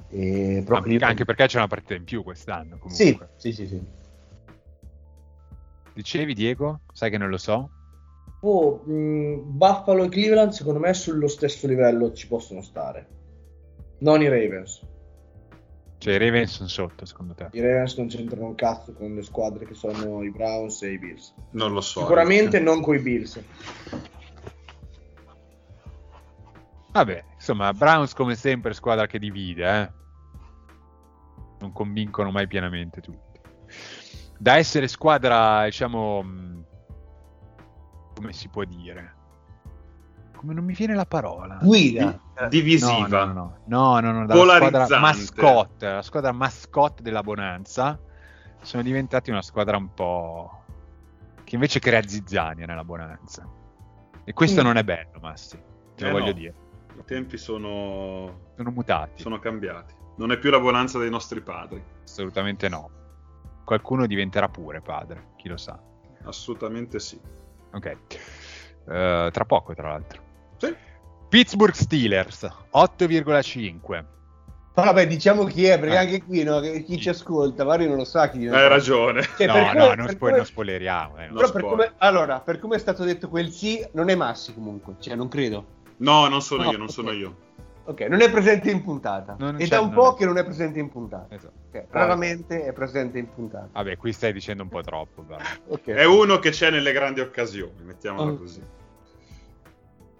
E 0.08 0.62
però 0.64 0.78
Anche- 0.78 0.96
Anche 1.04 1.24
perché 1.24 1.46
c'è 1.46 1.58
una 1.58 1.68
partita 1.68 1.94
in 1.94 2.04
più 2.04 2.22
quest'anno. 2.24 2.78
Sì, 2.88 3.12
Comunque. 3.16 3.28
sì, 3.36 3.52
sì, 3.52 3.66
sì. 3.66 3.80
Dicevi, 5.92 6.34
Diego? 6.34 6.80
Sai 6.92 7.10
che 7.10 7.18
non 7.18 7.28
lo 7.28 7.38
so? 7.38 7.70
Oh, 8.42 8.82
mh, 8.84 9.42
Buffalo 9.44 10.04
e 10.04 10.08
Cleveland 10.08 10.50
secondo 10.52 10.80
me 10.80 10.94
sullo 10.94 11.28
stesso 11.28 11.66
livello 11.66 12.12
ci 12.12 12.26
possono 12.26 12.62
stare. 12.62 13.06
Non 13.98 14.22
i 14.22 14.28
Ravens. 14.28 14.80
Cioè, 16.00 16.14
i 16.14 16.18
Ravens 16.18 16.52
sono 16.54 16.68
sotto, 16.70 17.04
secondo 17.04 17.34
te? 17.34 17.48
I 17.52 17.60
Ravens 17.60 17.94
non 17.98 18.06
c'entrano 18.08 18.46
un 18.46 18.54
cazzo 18.54 18.94
con 18.94 19.14
le 19.14 19.22
squadre 19.22 19.66
che 19.66 19.74
sono 19.74 20.22
i 20.22 20.30
Browns 20.30 20.80
e 20.80 20.92
i 20.92 20.98
Bills. 20.98 21.34
Non 21.50 21.74
lo 21.74 21.82
so. 21.82 22.00
Sicuramente 22.00 22.56
Rick. 22.56 22.70
non 22.70 22.80
con 22.80 22.94
i 22.94 23.00
Bills. 23.00 23.38
Vabbè, 26.92 27.24
insomma, 27.34 27.74
Browns 27.74 28.14
come 28.14 28.34
sempre 28.34 28.72
squadra 28.72 29.06
che 29.06 29.18
divide, 29.18 29.80
eh. 29.82 29.92
Non 31.60 31.72
convincono 31.72 32.30
mai 32.30 32.46
pienamente 32.46 33.02
tutti. 33.02 33.38
Da 34.38 34.56
essere 34.56 34.88
squadra, 34.88 35.66
diciamo, 35.66 36.22
mh, 36.22 36.64
come 38.14 38.32
si 38.32 38.48
può 38.48 38.64
dire? 38.64 39.16
Come 40.40 40.54
non 40.54 40.64
mi 40.64 40.72
viene 40.72 40.94
la 40.94 41.04
parola? 41.04 41.58
Guida. 41.60 42.18
Divisiva. 42.48 43.24
No, 43.26 43.32
no, 43.34 43.58
no, 43.66 44.00
no, 44.00 44.00
no, 44.00 44.18
no, 44.20 44.26
dalla 44.26 44.40
Polarizzante. 44.40 44.86
squadra 44.86 44.98
mascotte, 44.98 45.86
la 45.86 46.00
squadra 46.02 46.32
mascotte 46.32 47.02
della 47.02 47.22
Bonanza, 47.22 48.00
sono 48.62 48.82
diventati 48.82 49.28
una 49.30 49.42
squadra 49.42 49.76
un 49.76 49.92
po' 49.92 50.64
che 51.44 51.56
invece 51.56 51.78
crea 51.78 52.00
zizzania 52.00 52.64
nella 52.64 52.84
Bonanza. 52.84 53.46
E 54.24 54.32
questo 54.32 54.62
Mm. 54.62 54.64
non 54.64 54.76
è 54.78 54.82
bello, 54.82 55.18
Massi, 55.20 55.62
te 55.94 56.04
lo 56.04 56.08
Eh, 56.08 56.12
voglio 56.12 56.24
no. 56.26 56.32
dire. 56.32 56.54
I 56.98 57.04
tempi 57.04 57.36
sono, 57.36 58.38
Sono 58.56 58.70
mutati, 58.70 59.20
sono 59.20 59.38
cambiati. 59.38 59.92
Non 60.16 60.32
è 60.32 60.38
più 60.38 60.48
la 60.48 60.58
bonanza 60.60 60.98
dei 60.98 61.10
nostri 61.10 61.42
padri. 61.42 61.82
assolutamente 62.02 62.66
no. 62.70 62.88
Qualcuno 63.62 64.06
diventerà 64.06 64.48
pure 64.48 64.80
padre, 64.80 65.32
chi 65.36 65.48
lo 65.48 65.58
sa. 65.58 65.78
Assolutamente 66.24 66.98
sì. 66.98 67.20
Ok. 67.72 67.96
Eh, 68.88 69.28
tra 69.30 69.44
poco, 69.44 69.74
tra 69.74 69.88
l'altro. 69.90 70.28
Sì. 70.60 70.74
Pittsburgh 71.28 71.74
Steelers 71.74 72.48
8,5. 72.72 74.04
Vabbè, 74.72 75.06
diciamo 75.06 75.44
chi 75.44 75.64
è, 75.66 75.78
perché 75.78 75.94
Eh. 75.94 75.98
anche 75.98 76.22
qui 76.22 76.42
no, 76.42 76.60
chi 76.60 76.98
ci 76.98 77.08
ascolta, 77.10 77.64
magari 77.64 77.86
non 77.86 77.96
lo 77.96 78.04
sa 78.04 78.30
chi 78.30 78.38
diventa. 78.38 78.60
Hai 78.62 78.68
ragione. 78.68 79.22
Cioè, 79.36 79.46
no, 79.46 79.52
per 79.52 79.62
no, 79.74 79.82
come- 79.84 79.94
non, 79.96 80.08
spo- 80.08 80.18
come- 80.18 80.36
non 80.36 80.44
spoileriamo. 80.46 81.18
eh, 81.18 81.26
no. 81.26 81.32
No. 81.32 81.36
Però 81.40 81.50
per 81.52 81.62
come, 81.62 81.92
allora, 81.98 82.40
per 82.40 82.58
come 82.58 82.76
è 82.76 82.78
stato 82.78 83.04
detto 83.04 83.28
quel 83.28 83.50
sì, 83.50 83.84
non 83.92 84.08
è 84.08 84.14
Massi 84.14 84.54
comunque, 84.54 84.94
cioè 85.00 85.14
non 85.16 85.28
credo. 85.28 85.66
No, 85.98 86.28
non 86.28 86.40
sono 86.40 86.62
No, 86.62 86.70
io, 86.70 86.78
non 86.78 86.86
ok. 86.86 86.92
sono 86.92 87.10
io. 87.12 87.36
Ok, 87.84 88.00
non 88.02 88.20
è 88.22 88.30
presente 88.30 88.70
in 88.70 88.82
puntata. 88.82 89.36
Non 89.38 89.56
e 89.56 89.64
c'è- 89.64 89.68
da 89.68 89.80
un 89.80 89.86
non 89.90 89.94
po' 89.96 90.14
è- 90.14 90.16
che 90.18 90.24
non 90.24 90.38
è 90.38 90.44
presente 90.44 90.78
in 90.78 90.88
puntata. 90.88 91.34
Esatto. 91.34 91.52
Ok, 91.72 91.84
raramente 91.90 92.64
è 92.64 92.72
presente 92.72 93.18
in 93.18 93.28
puntata. 93.34 93.68
Vabbè, 93.72 93.96
qui 93.98 94.12
stai 94.12 94.32
dicendo 94.32 94.62
un 94.62 94.68
po' 94.70 94.80
troppo. 94.80 95.22
però. 95.22 95.38
Ok. 95.68 95.88
È 95.90 96.04
uno 96.04 96.38
che 96.38 96.50
c'è 96.50 96.70
nelle 96.70 96.92
grandi 96.92 97.20
occasioni, 97.20 97.82
mettiamola 97.82 98.30
Oh. 98.30 98.36
così. 98.36 98.62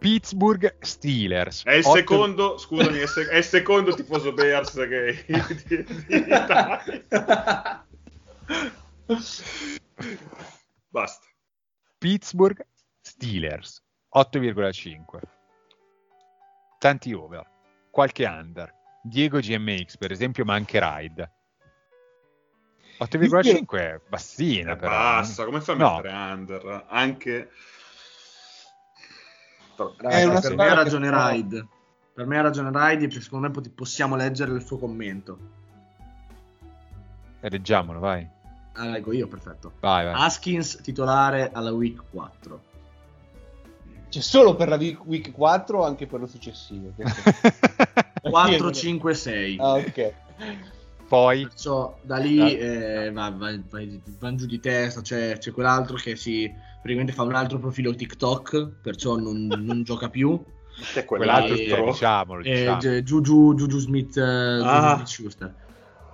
Pittsburgh 0.00 0.76
Steelers. 0.80 1.62
È 1.64 1.74
il 1.74 1.84
Otto- 1.84 1.96
secondo, 1.96 2.58
scusami, 2.58 2.98
è, 2.98 3.02
il 3.02 3.08
sec- 3.08 3.28
è 3.30 3.36
il 3.36 3.44
secondo 3.44 3.94
tifoso 3.94 4.32
Bears 4.32 4.72
che 4.74 5.24
di, 5.68 5.84
di 5.84 6.16
Italia. 6.26 7.84
Basta. 10.88 11.26
Pittsburgh 11.98 12.66
Steelers 13.00 13.82
8,5. 14.16 15.20
Tanti 16.78 17.12
over, 17.12 17.46
qualche 17.90 18.24
under. 18.24 18.72
Diego 19.02 19.38
GMX, 19.38 19.96
per 19.96 20.10
esempio, 20.12 20.44
ma 20.44 20.54
anche 20.54 20.78
Ride. 20.80 21.30
8,5 23.00 23.76
è 23.78 24.00
bassina, 24.08 24.72
Eh, 24.72 24.76
però. 24.76 24.90
basta, 24.90 25.44
come 25.44 25.60
fai 25.60 25.74
a 25.74 25.78
No. 25.78 25.94
mettere 25.96 26.14
under? 26.14 26.84
Anche... 26.88 27.50
Raga, 29.96 30.16
È 30.16 30.24
una 30.24 30.40
per 30.40 30.56
me 30.56 30.68
ha 30.68 30.74
ragione 30.74 31.08
fa- 31.08 31.28
Ride. 31.30 31.66
Per 32.12 32.26
me 32.26 32.38
ha 32.38 32.42
ragione 32.42 32.70
Ride 32.72 33.06
perché 33.06 33.22
secondo 33.22 33.48
me 33.50 33.70
possiamo 33.70 34.16
leggere 34.16 34.52
il 34.52 34.64
suo 34.64 34.78
commento. 34.78 35.38
Eh, 37.40 37.48
Leggiamolo, 37.48 37.98
vai. 38.00 38.26
Ah, 38.74 38.84
leggo 38.86 39.12
io, 39.12 39.26
perfetto. 39.26 39.72
Vai, 39.80 40.04
vai. 40.04 40.14
Haskins 40.16 40.76
titolare 40.82 41.50
alla 41.52 41.72
week 41.72 42.02
4. 42.10 42.62
C'è 44.10 44.20
solo 44.20 44.54
per 44.56 44.68
la 44.68 44.76
week, 44.76 45.04
week 45.06 45.30
4 45.32 45.78
o 45.78 45.84
anche 45.84 46.06
per 46.06 46.20
le 46.20 46.26
successive? 46.26 46.92
Questo- 46.94 47.32
4, 48.22 48.70
5, 48.70 49.14
6. 49.14 49.56
ah, 49.60 49.72
ok. 49.74 50.12
poi 51.08 51.42
Perciò 51.44 51.98
da 52.02 52.16
lì 52.18 52.56
eh, 52.56 53.10
va, 53.12 53.30
va- 53.30 53.58
vai- 53.68 54.02
vanno 54.18 54.36
giù 54.36 54.46
di 54.46 54.60
testa, 54.60 55.00
c'è, 55.00 55.38
c'è 55.38 55.50
quell'altro 55.52 55.96
che 55.96 56.14
si 56.16 56.52
praticamente 56.80 57.12
fa 57.12 57.22
un 57.22 57.34
altro 57.34 57.58
profilo 57.58 57.94
TikTok, 57.94 58.68
perciò 58.82 59.16
non, 59.16 59.46
non 59.46 59.82
gioca 59.84 60.08
più. 60.08 60.42
Che 60.92 61.00
è 61.00 61.04
quell'altro 61.04 61.54
E- 61.54 61.56
sì, 61.56 61.82
diciamolo, 61.82 62.42
Eh, 62.42 62.52
diciamo. 62.52 62.78
Gi- 62.78 63.02
Juju, 63.02 63.54
Juju 63.54 63.78
Smith, 63.78 64.16
eh, 64.16 64.60
Ah. 64.62 64.94
Smith-Schuster. 64.96 65.54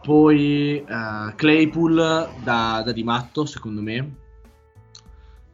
Poi 0.03 0.85
eh, 0.85 1.35
Claypool 1.35 1.95
da, 2.43 2.83
da 2.85 2.93
di 2.93 3.03
matto, 3.05 3.45
secondo 3.45 3.81
me. 3.83 4.15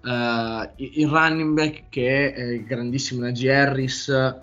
Eh, 0.05 0.71
il 0.77 1.09
running 1.09 1.55
back 1.55 1.85
che 1.89 2.33
è 2.35 2.43
il 2.43 2.65
grandissimo 2.65 3.21
Najee 3.23 3.55
Harris 3.55 4.37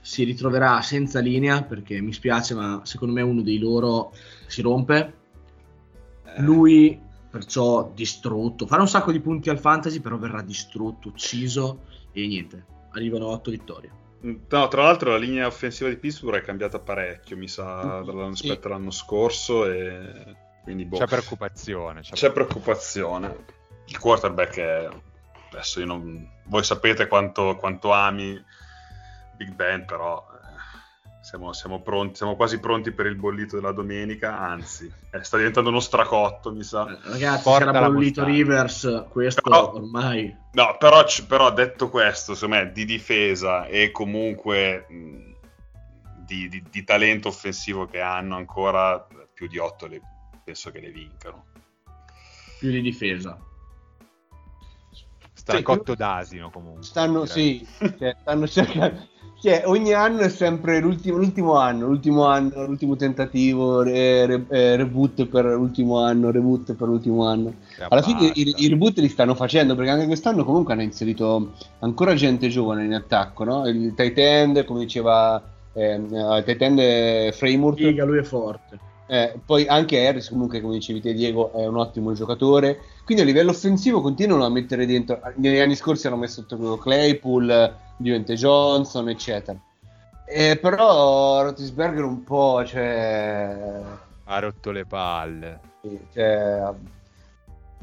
si 0.00 0.24
ritroverà 0.24 0.80
senza 0.82 1.20
linea 1.20 1.62
perché 1.62 2.00
mi 2.00 2.12
spiace, 2.12 2.54
ma 2.54 2.80
secondo 2.84 3.14
me 3.14 3.22
uno 3.22 3.42
dei 3.42 3.58
loro 3.58 4.12
si 4.46 4.62
rompe. 4.62 5.14
Lui 6.38 6.98
perciò 7.32 7.90
distrutto, 7.94 8.66
farà 8.66 8.82
un 8.82 8.88
sacco 8.88 9.10
di 9.10 9.18
punti 9.20 9.48
al 9.48 9.58
fantasy, 9.58 10.00
però 10.00 10.18
verrà 10.18 10.42
distrutto, 10.42 11.08
ucciso 11.08 11.84
e 12.12 12.26
niente. 12.26 12.66
Arrivano 12.90 13.28
8 13.28 13.50
vittorie. 13.50 13.90
No, 14.20 14.68
tra 14.68 14.82
l'altro 14.82 15.10
la 15.12 15.16
linea 15.16 15.46
offensiva 15.46 15.88
di 15.88 15.96
Pittsburgh 15.96 16.40
è 16.42 16.44
cambiata 16.44 16.78
parecchio, 16.78 17.38
mi 17.38 17.48
sa, 17.48 18.04
Sì. 18.04 18.28
rispetto 18.28 18.68
all'anno 18.68 18.90
scorso 18.90 19.64
e 19.64 20.36
quindi 20.62 20.84
boh. 20.84 20.98
C'è 20.98 21.06
preoccupazione. 21.06 22.02
c'è 22.02 22.12
C'è 22.12 22.30
preoccupazione. 22.32 23.44
Il 23.86 23.98
quarterback 23.98 24.58
è... 24.58 24.88
Adesso 25.50 25.80
io 25.80 25.86
non... 25.86 26.30
Voi 26.44 26.62
sapete 26.62 27.08
quanto, 27.08 27.56
quanto 27.56 27.92
ami 27.92 28.40
Big 29.36 29.54
Ben, 29.54 29.86
però 29.86 30.22
eh, 30.30 30.58
siamo, 31.22 31.52
siamo 31.52 31.80
pronti, 31.82 32.16
siamo 32.16 32.34
quasi 32.34 32.58
pronti 32.58 32.90
per 32.90 33.06
il 33.06 33.14
bollito 33.14 33.54
della 33.54 33.70
domenica, 33.70 34.38
anzi, 34.38 34.92
eh, 35.12 35.22
sta 35.22 35.36
diventando 35.36 35.70
uno 35.70 35.78
stracotto, 35.78 36.52
mi 36.52 36.64
sa. 36.64 36.84
Eh, 36.88 36.98
Ragazzi, 37.10 37.42
Porta 37.44 37.66
c'era 37.66 37.80
la 37.80 37.90
bollito. 37.90 38.24
Rivers, 38.24 39.06
questo 39.08 39.40
Però- 39.40 39.72
ormai... 39.74 40.36
No, 40.54 40.76
però, 40.78 41.04
c- 41.04 41.24
però 41.26 41.52
detto 41.52 41.88
questo, 41.88 42.34
secondo 42.34 42.56
me, 42.64 42.72
di 42.72 42.84
difesa 42.84 43.66
e 43.66 43.90
comunque 43.92 44.84
mh, 44.88 45.34
di, 46.26 46.48
di- 46.48 46.64
di 46.68 46.84
talento 46.84 47.28
offensivo 47.28 47.86
che 47.86 48.00
hanno 48.00 48.34
ancora, 48.36 49.06
più 49.32 49.46
di 49.46 49.58
8 49.58 49.88
penso 50.44 50.70
che 50.72 50.80
le 50.80 50.90
vincano. 50.90 51.44
più 52.58 52.68
di 52.70 52.80
difesa. 52.82 53.38
Stracotto 55.34 55.94
d'asino 55.94 56.50
comunque. 56.50 56.82
Stanno, 56.82 57.26
sì, 57.26 57.66
cioè, 57.98 58.16
stanno 58.20 58.46
cercando. 58.46 59.08
Cioè, 59.42 59.64
ogni 59.64 59.92
anno 59.92 60.20
è 60.20 60.28
sempre 60.28 60.78
l'ultimo, 60.78 61.16
l'ultimo 61.16 61.56
anno, 61.56 61.88
l'ultimo 61.88 62.26
anno, 62.26 62.64
l'ultimo 62.64 62.94
tentativo, 62.94 63.82
re- 63.82 64.24
re- 64.24 64.44
eh, 64.48 64.76
reboot 64.76 65.26
per 65.26 65.46
l'ultimo 65.46 65.98
anno, 65.98 66.30
reboot 66.30 66.74
per 66.74 66.86
l'ultimo 66.86 67.26
anno. 67.26 67.52
E 67.76 67.84
Alla 67.88 68.02
fine 68.02 68.30
i, 68.34 68.54
i 68.58 68.68
reboot 68.68 68.98
li 68.98 69.08
stanno 69.08 69.34
facendo 69.34 69.74
perché 69.74 69.90
anche 69.90 70.06
quest'anno 70.06 70.44
comunque 70.44 70.74
hanno 70.74 70.82
inserito 70.82 71.54
ancora 71.80 72.14
gente 72.14 72.46
giovane 72.46 72.84
in 72.84 72.94
attacco, 72.94 73.42
no? 73.42 73.66
Il 73.66 73.94
tight 73.96 74.16
end, 74.16 74.64
come 74.64 74.78
diceva 74.78 75.42
ehm, 75.72 76.14
eh, 76.14 76.42
tight 76.44 76.62
end 76.62 76.78
è 76.78 77.30
Framework, 77.32 77.78
Figa, 77.78 78.04
lui 78.04 78.18
è 78.18 78.22
forte. 78.22 78.78
Eh, 79.06 79.34
poi 79.44 79.66
anche 79.66 80.06
Harris 80.06 80.28
comunque 80.28 80.60
come 80.60 80.74
dicevi 80.74 81.00
te 81.00 81.12
Diego 81.12 81.52
è 81.52 81.66
un 81.66 81.76
ottimo 81.76 82.12
giocatore, 82.12 82.80
quindi 83.04 83.22
a 83.22 83.26
livello 83.26 83.50
offensivo 83.50 84.00
continuano 84.00 84.44
a 84.44 84.48
mettere 84.50 84.86
dentro, 84.86 85.20
negli 85.36 85.58
anni 85.58 85.74
scorsi 85.76 86.06
hanno 86.06 86.16
messo 86.16 86.44
sotto 86.46 86.78
Claypool, 86.78 87.74
Divente 87.96 88.34
Johnson 88.34 89.08
eccetera. 89.08 89.58
Eh, 90.26 90.56
però 90.56 91.42
Rotisberger 91.42 92.04
un 92.04 92.24
po' 92.24 92.64
cioè, 92.64 93.80
Ha 94.24 94.38
rotto 94.38 94.70
le 94.70 94.86
palle. 94.86 95.60
sì, 95.82 95.98
cioè, 96.14 96.70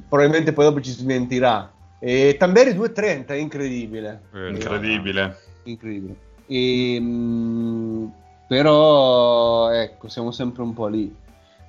probabilmente 0.08 0.54
poi 0.54 0.66
dopo 0.66 0.82
ci 0.82 0.92
smentirà. 0.92 1.72
E 2.00 2.38
Tamberi 2.40 2.72
2.30 2.72 3.28
è 3.28 3.34
incredibile. 3.34 4.22
Eh, 4.34 4.50
Incredibile. 4.50 5.38
Incredibile. 5.64 6.16
E, 6.48 7.00
mh, 7.00 8.12
però 8.50 9.70
ecco, 9.70 10.08
siamo 10.10 10.32
sempre 10.32 10.64
un 10.64 10.74
po' 10.74 10.88
lì. 10.88 11.16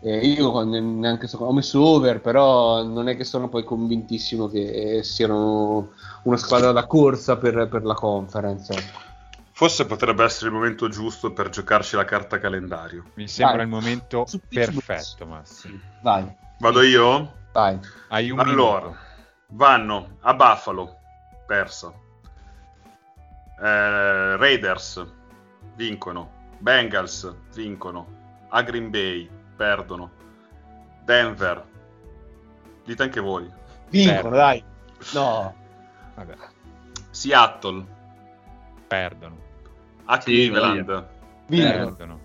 E 0.02 0.16
io 0.26 0.50
quando- 0.50 0.80
neanche 0.80 1.26
so, 1.28 1.36
ho 1.36 1.52
messo 1.52 1.78
over, 1.84 2.22
però 2.22 2.82
non 2.82 3.06
è 3.06 3.16
che 3.16 3.24
sono 3.24 3.50
poi 3.50 3.64
convintissimo 3.64 4.48
che 4.48 5.00
siano 5.02 5.90
una 6.22 6.38
squadra 6.38 6.72
da 6.72 6.86
corsa 6.86 7.36
per, 7.36 7.68
per 7.68 7.84
la 7.84 7.92
conference. 7.92 8.74
Forse 9.52 9.84
potrebbe 9.84 10.24
essere 10.24 10.46
il 10.46 10.54
momento 10.54 10.88
giusto 10.88 11.34
per 11.34 11.50
giocarci 11.50 11.96
la 11.96 12.06
carta 12.06 12.38
calendario. 12.38 13.04
Mi 13.16 13.28
sembra 13.28 13.56
Vai. 13.56 13.64
il 13.66 13.70
momento 13.70 14.24
perfetto, 14.48 15.26
Massi. 15.26 15.78
Vai, 16.00 16.34
Vado 16.60 16.80
io? 16.80 17.34
vai. 17.52 17.78
Hai 18.08 18.30
un 18.30 18.38
allora, 18.40 18.86
minuto. 18.86 18.98
vanno 19.48 20.16
a 20.20 20.32
Buffalo, 20.32 20.96
persa. 21.46 21.92
Eh, 23.62 24.36
Raiders, 24.38 25.04
vincono. 25.76 26.38
Bengals, 26.60 27.34
vincono. 27.54 28.18
A 28.48 28.62
Green 28.62 28.90
Bay, 28.90 29.28
perdono. 29.56 30.10
Denver, 31.04 31.64
dite 32.84 33.02
anche 33.02 33.20
voi. 33.20 33.50
Vincono, 33.88 34.20
Certo. 34.20 34.28
dai. 34.30 34.64
No, 35.14 35.54
Vabbè, 36.14 36.34
Seattle, 37.10 37.84
perdono. 38.86 39.36
a 40.04 40.20
Sì, 40.20 40.48
Cleveland, 40.48 41.06
vincono. 41.46 41.84
Perdono. 41.84 42.20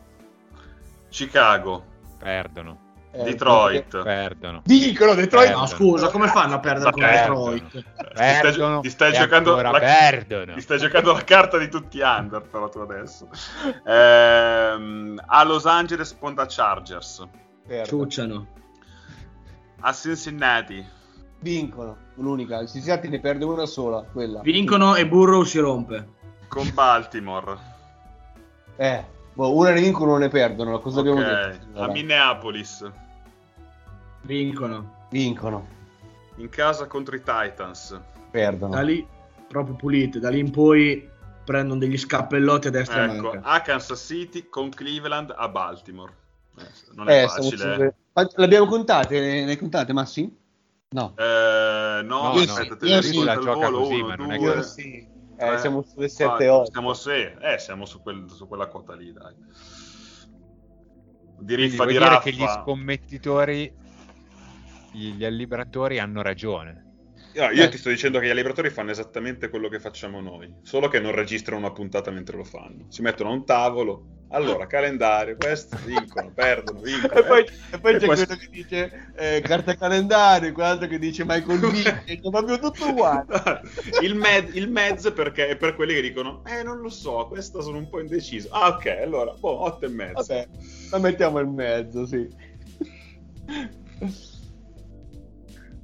Chicago, 1.09 1.85
Perdono. 2.17 2.79
Eh, 3.17 3.23
Detroit. 3.23 4.03
Perdono. 4.03 4.61
Vincono 4.65 5.13
Detroit. 5.13 5.45
Perdono. 5.47 5.61
No, 5.65 5.67
scusa, 5.67 6.09
come 6.09 6.27
fanno 6.27 6.55
a 6.55 6.59
perdere 6.59 6.91
con 6.91 7.01
Perdono. 7.01 7.51
Detroit? 7.51 7.71
Ti 7.71 7.83
stai, 8.13 8.41
Perdono. 8.41 8.79
ti 8.81 8.89
stai 8.89 9.13
giocando 9.13 9.61
la, 9.61 9.71
perdono. 9.71 10.53
ti 10.53 10.61
stai 10.61 10.77
giocando 10.79 11.13
la 11.13 11.23
carta 11.23 11.57
di 11.57 11.69
tutti 11.69 11.99
under, 12.01 12.41
però 12.41 12.67
tu 12.69 12.79
adesso. 12.79 13.29
Ehm, 13.85 15.21
a 15.25 15.43
Los 15.43 15.65
Angeles 15.65 16.13
Ponda 16.13 16.45
Chargers. 16.47 17.25
Perdono. 17.65 17.85
Ciucciano. 18.03 18.47
A 19.81 19.93
Cincinnati. 19.93 20.85
Vincono, 21.39 21.97
l'unica. 22.15 22.59
Il 22.59 22.67
Cincinnati 22.69 23.07
ne 23.07 23.19
perde 23.19 23.45
una 23.45 23.65
sola, 23.65 24.01
quella. 24.03 24.41
Vincono 24.41 24.95
e 24.95 25.07
Burrow 25.07 25.43
si 25.43 25.59
rompe. 25.59 26.07
Con 26.47 26.71
Baltimore. 26.73 27.57
Eh, 28.77 29.05
boh, 29.33 29.55
una 29.55 29.71
ne 29.71 29.81
vincono, 29.81 30.11
una 30.11 30.25
ne 30.25 30.29
perdono. 30.29 30.79
Cosa 30.79 30.99
abbiamo 31.01 31.19
Ok. 31.19 31.25
detto? 31.25 31.81
A 31.81 31.87
Minneapolis. 31.89 32.91
Vincono. 34.25 35.05
vincono, 35.11 35.67
In 36.37 36.49
casa 36.49 36.87
contro 36.87 37.15
i 37.15 37.21
Titans. 37.23 37.99
perdono. 38.31 38.73
Da 38.73 38.81
lì, 38.81 39.05
proprio 39.47 39.75
pulite. 39.75 40.19
Da 40.19 40.29
lì 40.29 40.39
in 40.39 40.51
poi 40.51 41.07
prendono 41.45 41.79
degli 41.79 41.97
scappellotti 41.97 42.67
a 42.67 42.71
destra 42.71 43.05
e 43.05 43.13
Ecco, 43.15 43.31
manca. 43.31 43.41
a 43.47 43.61
Kansas 43.61 44.03
City 44.03 44.49
con 44.49 44.69
Cleveland 44.69 45.33
a 45.35 45.47
Baltimore. 45.47 46.11
Eh, 46.57 46.63
non 46.95 47.07
è 47.09 47.23
Eh, 47.23 47.27
facile. 47.27 47.57
sulle- 47.57 47.95
Ma 48.13 48.27
L'abbiamo 48.35 48.65
contate? 48.65 49.19
Le, 49.19 49.45
le 49.45 49.51
hai 49.51 49.57
contate, 49.57 49.93
Massi? 49.93 50.37
No. 50.89 51.13
Eh, 51.17 52.01
no, 52.03 52.03
No, 52.03 52.29
aspetta, 52.31 52.69
no, 52.69 52.77
te 52.77 52.85
io 52.87 52.95
le 52.95 53.01
sì. 53.03 53.23
La 53.23 53.35
gioca 53.35 53.69
volo, 53.69 53.77
così, 53.79 53.93
uno, 53.95 54.07
ma 54.07 54.15
non 54.15 54.31
è 54.31 54.39
che- 54.39 54.63
sì. 54.63 55.13
Eh, 55.37 55.45
tre, 55.45 55.57
siamo 55.59 55.81
sulle 55.83 56.09
quattro, 56.09 56.37
7-8. 56.37 56.71
Siamo, 56.71 56.93
sì, 56.93 57.09
eh, 57.11 57.57
siamo 57.59 57.85
su, 57.85 58.01
quel- 58.01 58.29
su 58.29 58.47
quella 58.47 58.67
quota 58.67 58.95
lì, 58.95 59.11
dai. 59.13 59.33
Di 61.37 61.55
riffa 61.55 61.75
vuol 61.83 61.87
di 61.87 61.93
dire 61.93 62.05
raffa. 62.05 62.21
che 62.21 62.31
gli 62.31 62.45
scommettitori, 62.47 63.73
gli 64.95 65.25
alliberatori 65.25 65.99
hanno 65.99 66.21
ragione. 66.21 66.83
No, 67.35 67.49
io 67.49 67.63
Eh. 67.63 67.69
ti 67.69 67.77
sto 67.77 67.89
dicendo 67.89 68.19
che 68.19 68.27
gli 68.27 68.33
liberatori 68.33 68.69
fanno 68.69 68.91
esattamente 68.91 69.49
quello 69.49 69.67
che 69.67 69.79
facciamo 69.79 70.21
noi, 70.21 70.49
solo 70.61 70.87
che 70.87 71.01
non 71.01 71.11
registrano 71.11 71.59
una 71.59 71.71
puntata 71.73 72.09
mentre 72.09 72.37
lo 72.37 72.45
fanno. 72.45 72.85
Si 72.87 73.01
mettono 73.01 73.29
a 73.29 73.33
un 73.33 73.43
tavolo, 73.45 74.05
allora 74.29 74.67
calendario, 74.67 75.35
questo, 75.35 75.77
vincono, 75.83 76.31
perdono, 76.33 76.79
vincono. 76.79 77.11
E 77.19 77.23
poi, 77.25 77.41
eh. 77.43 77.75
e 77.75 77.79
poi 77.79 77.95
E 77.95 77.97
c'è 77.97 78.05
poi- 78.05 78.15
quello 78.15 78.39
che 78.39 78.47
dice 78.49 79.11
eh, 79.17 79.41
carta 79.41 79.75
calendario, 79.75 80.53
quell'altro 80.53 80.87
che 80.87 80.97
dice 80.97 81.25
Michael 81.25 81.59
Vick, 81.59 82.03
è 82.07 82.19
proprio 82.21 82.57
tutto 82.57 82.87
uguale. 82.87 83.25
il, 84.01 84.15
med, 84.15 84.55
il 84.55 84.69
mezzo 84.71 85.11
perché 85.11 85.49
è 85.49 85.57
per 85.57 85.75
quelli 85.75 85.93
che 85.93 86.01
dicono, 86.01 86.41
eh 86.45 86.63
non 86.63 86.79
lo 86.79 86.89
so, 86.89 87.27
questa 87.27 87.59
sono 87.61 87.79
un 87.79 87.89
po' 87.89 87.99
indeciso. 87.99 88.47
Ah 88.51 88.69
ok, 88.69 88.85
allora, 89.03 89.33
boh, 89.33 89.61
8 89.63 89.83
e 89.85 89.89
mezzo. 89.89 90.13
Vabbè, 90.25 90.47
la 90.91 90.99
mettiamo 90.99 91.39
in 91.41 91.49
mezzo, 91.53 92.05
sì. 92.05 92.29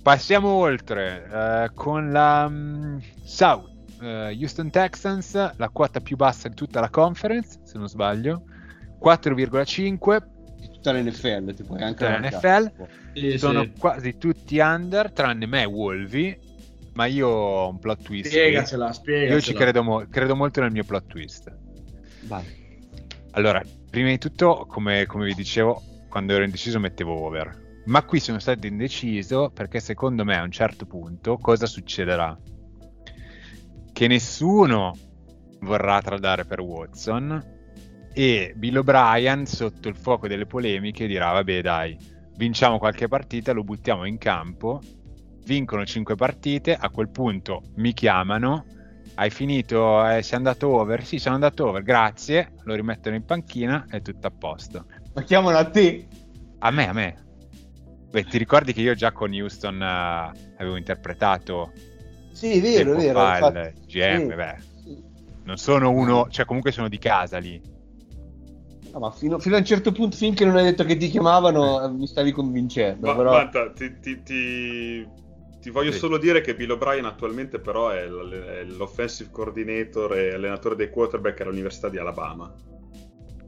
Passiamo 0.01 0.49
oltre 0.49 1.27
eh, 1.31 1.71
con 1.75 2.11
la 2.11 2.49
mm, 2.49 2.97
South 3.23 3.69
eh, 4.01 4.35
Houston 4.39 4.71
Texans, 4.71 5.55
la 5.57 5.69
quota 5.69 5.99
più 5.99 6.15
bassa 6.15 6.49
di 6.49 6.55
tutta 6.55 6.79
la 6.79 6.89
conference, 6.89 7.59
se 7.63 7.77
non 7.77 7.87
sbaglio, 7.87 8.43
4,5 8.99 10.21
Di 10.57 10.69
tutta 10.71 10.91
l'NFL, 10.91 11.53
ti 11.53 11.63
puoi 11.63 11.81
anche 11.83 12.05
Tutta 12.05 12.17
l'NFL. 12.17 12.71
Sì, 13.13 13.37
sono 13.37 13.63
sì. 13.63 13.73
quasi 13.77 14.17
tutti 14.17 14.57
under, 14.57 15.11
tranne 15.11 15.45
me, 15.45 15.65
Wolvi. 15.65 16.49
Ma 16.93 17.05
io 17.05 17.27
ho 17.27 17.69
un 17.69 17.79
plot 17.79 18.01
twist. 18.01 18.29
Spiegacela, 18.29 18.91
spiegacela. 18.91 19.35
Io 19.35 19.41
ci 19.41 19.53
credo, 19.53 19.83
mo- 19.83 20.05
credo 20.09 20.35
molto 20.35 20.61
nel 20.61 20.71
mio 20.71 20.83
plot 20.83 21.07
twist. 21.07 21.55
Vai. 22.23 22.43
Allora, 23.31 23.61
prima 23.89 24.09
di 24.09 24.17
tutto, 24.17 24.65
come, 24.67 25.05
come 25.05 25.25
vi 25.25 25.33
dicevo, 25.33 25.81
quando 26.09 26.33
ero 26.33 26.43
indeciso 26.43 26.79
mettevo 26.79 27.13
over. 27.23 27.60
Ma 27.85 28.03
qui 28.03 28.19
sono 28.19 28.39
stato 28.39 28.67
indeciso 28.67 29.49
perché 29.53 29.79
secondo 29.79 30.23
me 30.23 30.37
a 30.37 30.43
un 30.43 30.51
certo 30.51 30.85
punto 30.85 31.37
cosa 31.37 31.65
succederà? 31.65 32.37
Che 33.91 34.07
nessuno 34.07 34.95
vorrà 35.61 36.01
tradare 36.01 36.45
per 36.45 36.61
Watson 36.61 37.59
e 38.13 38.53
Bill 38.55 38.77
O'Brien 38.77 39.45
sotto 39.45 39.87
il 39.87 39.95
fuoco 39.95 40.27
delle 40.27 40.45
polemiche 40.45 41.07
dirà 41.07 41.31
vabbè 41.31 41.61
dai, 41.61 41.97
vinciamo 42.35 42.77
qualche 42.77 43.07
partita, 43.07 43.51
lo 43.51 43.63
buttiamo 43.63 44.05
in 44.05 44.17
campo, 44.17 44.81
vincono 45.45 45.85
5 45.85 46.15
partite, 46.15 46.75
a 46.75 46.89
quel 46.89 47.09
punto 47.09 47.63
mi 47.75 47.93
chiamano, 47.93 48.65
hai 49.15 49.29
finito, 49.29 50.07
eh, 50.07 50.21
sei 50.21 50.37
andato 50.37 50.69
over? 50.69 51.03
Sì, 51.03 51.19
sono 51.19 51.35
andato 51.35 51.67
over, 51.67 51.83
grazie, 51.83 52.53
lo 52.63 52.75
rimettono 52.75 53.15
in 53.15 53.25
panchina 53.25 53.85
e 53.89 54.01
tutto 54.01 54.27
a 54.27 54.31
posto. 54.31 54.85
Ma 55.13 55.21
chiamano 55.23 55.57
a 55.57 55.69
te? 55.69 56.07
A 56.59 56.71
me, 56.71 56.87
a 56.87 56.93
me. 56.93 57.29
Beh, 58.11 58.25
ti 58.25 58.37
ricordi 58.37 58.73
che 58.73 58.81
io 58.81 58.93
già 58.93 59.13
con 59.13 59.31
Houston 59.31 59.75
uh, 59.75 60.37
avevo 60.57 60.75
interpretato 60.75 61.71
Sì, 62.33 62.57
è 62.57 62.61
vero, 62.61 62.91
è 62.91 62.95
vero. 62.97 63.13
fa 63.13 63.37
il. 63.37 63.73
GM, 63.87 64.27
Sì. 64.27 64.35
beh, 64.35 64.55
non 65.43 65.55
sono 65.55 65.91
uno, 65.91 66.27
cioè 66.29 66.43
comunque 66.45 66.73
sono 66.73 66.89
di 66.89 66.97
casa 66.97 67.37
lì. 67.37 67.61
No, 68.91 68.99
ma 68.99 69.11
fino, 69.11 69.39
fino 69.39 69.55
a 69.55 69.59
un 69.59 69.65
certo 69.65 69.93
punto, 69.93 70.17
finché 70.17 70.43
non 70.43 70.57
hai 70.57 70.65
detto 70.65 70.83
che 70.83 70.97
ti 70.97 71.07
chiamavano, 71.07 71.89
mi 71.89 72.05
stavi 72.05 72.33
convincendo. 72.33 73.07
Ma, 73.07 73.15
però... 73.15 73.29
guarda, 73.29 73.71
ti, 73.71 73.97
ti- 74.01 74.21
ti- 74.23 75.07
ti 75.61 75.69
voglio 75.69 75.93
Sì. 75.93 75.99
solo 75.99 76.17
dire 76.17 76.41
che 76.41 76.53
Bill 76.53 76.71
O'Brien 76.71 77.05
attualmente 77.05 77.59
però 77.59 77.89
è, 77.91 78.05
l- 78.05 78.43
è 78.43 78.63
l'offensive 78.65 79.29
coordinator 79.31 80.17
e 80.17 80.33
allenatore 80.33 80.75
dei 80.75 80.89
quarterback 80.89 81.39
all'Università 81.41 81.87
di 81.87 81.97
Alabama. 81.97 82.53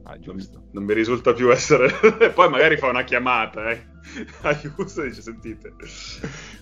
Ah, 0.06 0.12
Non, 0.12 0.20
giusto. 0.20 0.64
non 0.72 0.84
mi 0.84 0.92
risulta 0.94 1.32
più 1.32 1.50
essere... 1.50 1.88
Poi 2.34 2.48
magari 2.50 2.76
fa 2.76 2.88
una 2.88 3.04
chiamata, 3.04 3.70
eh. 3.70 3.86
A 4.42 4.60
Houston 4.76 5.06
e 5.06 5.08
dice, 5.08 5.22
sentite... 5.22 5.74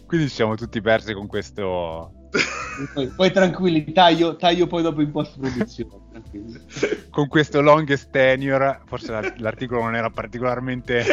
Quindi 0.07 0.28
ci 0.28 0.34
siamo 0.34 0.55
tutti 0.55 0.80
persi 0.80 1.12
con 1.14 1.26
questo 1.26 2.12
Poi, 2.95 3.09
poi 3.09 3.30
tranquilli, 3.32 3.93
taglio, 3.93 4.36
taglio 4.36 4.66
poi 4.66 4.82
dopo 4.82 5.01
in 5.03 5.11
post-produzione. 5.11 5.90
tranquilli. 6.11 6.61
con 7.11 7.28
questo 7.28 7.61
longest 7.61 8.11
tenure, 8.11 8.82
forse 8.86 9.11
l'ar- 9.11 9.34
l'articolo 9.40 9.82
non 9.82 9.97
era 9.97 10.11
particolarmente 10.11 11.05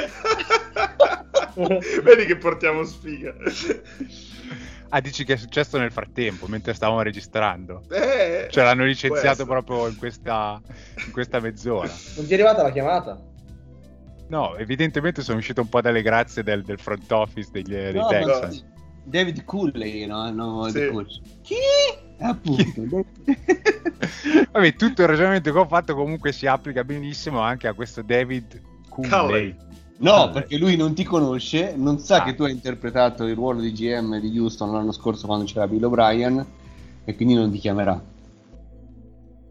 Vedi 2.03 2.25
che 2.25 2.37
portiamo 2.37 2.83
sfiga. 2.83 3.33
Ah, 4.89 5.01
dici 5.01 5.23
che 5.23 5.33
è 5.33 5.37
successo 5.37 5.77
nel 5.77 5.91
frattempo, 5.91 6.47
mentre 6.47 6.73
stavamo 6.73 7.01
registrando. 7.01 7.83
Eh, 7.91 8.47
Cioè 8.49 8.63
l'hanno 8.63 8.85
licenziato 8.85 9.43
essere. 9.43 9.47
proprio 9.47 9.87
in 9.87 9.95
questa, 9.97 10.59
in 11.05 11.11
questa 11.11 11.39
mezz'ora. 11.39 11.91
Non 12.15 12.25
ti 12.25 12.31
è 12.31 12.33
arrivata 12.33 12.63
la 12.63 12.71
chiamata? 12.71 13.21
No, 14.29 14.55
evidentemente 14.57 15.21
sono 15.21 15.37
uscito 15.37 15.61
un 15.61 15.69
po' 15.69 15.81
dalle 15.81 16.01
grazie 16.01 16.43
del, 16.43 16.63
del 16.63 16.79
front 16.79 17.11
office 17.11 17.49
degli, 17.51 17.71
dei 17.73 17.93
No, 17.93 18.07
Texans. 18.07 18.65
David 19.03 19.43
Cooley, 19.43 20.05
no? 20.05 20.29
no 20.31 20.69
Sì. 20.69 20.91
Chi? 21.41 21.55
Appunto. 22.19 23.05
Vabbè, 24.51 24.73
tutto 24.75 25.01
il 25.01 25.07
ragionamento 25.07 25.51
che 25.51 25.57
ho 25.57 25.67
fatto 25.67 25.95
comunque 25.95 26.31
si 26.31 26.45
applica 26.47 26.83
benissimo 26.83 27.39
anche 27.39 27.67
a 27.67 27.73
questo 27.73 28.01
David 28.01 28.61
Cooley. 28.89 29.09
Culley. 29.09 29.55
No, 30.01 30.29
perché 30.31 30.57
lui 30.57 30.77
non 30.77 30.93
ti 30.93 31.03
conosce, 31.03 31.75
non 31.75 31.99
sa 31.99 32.21
Ah. 32.21 32.25
che 32.25 32.35
tu 32.35 32.43
hai 32.43 32.51
interpretato 32.51 33.25
il 33.25 33.35
ruolo 33.35 33.59
di 33.59 33.73
GM 33.73 34.19
di 34.19 34.37
Houston 34.39 34.71
l'anno 34.71 34.93
scorso 34.93 35.25
quando 35.27 35.43
c'era 35.45 35.67
Bill 35.67 35.83
O'Brien 35.83 36.45
e 37.03 37.15
quindi 37.15 37.33
non 37.33 37.51
ti 37.51 37.57
chiamerà. 37.57 38.01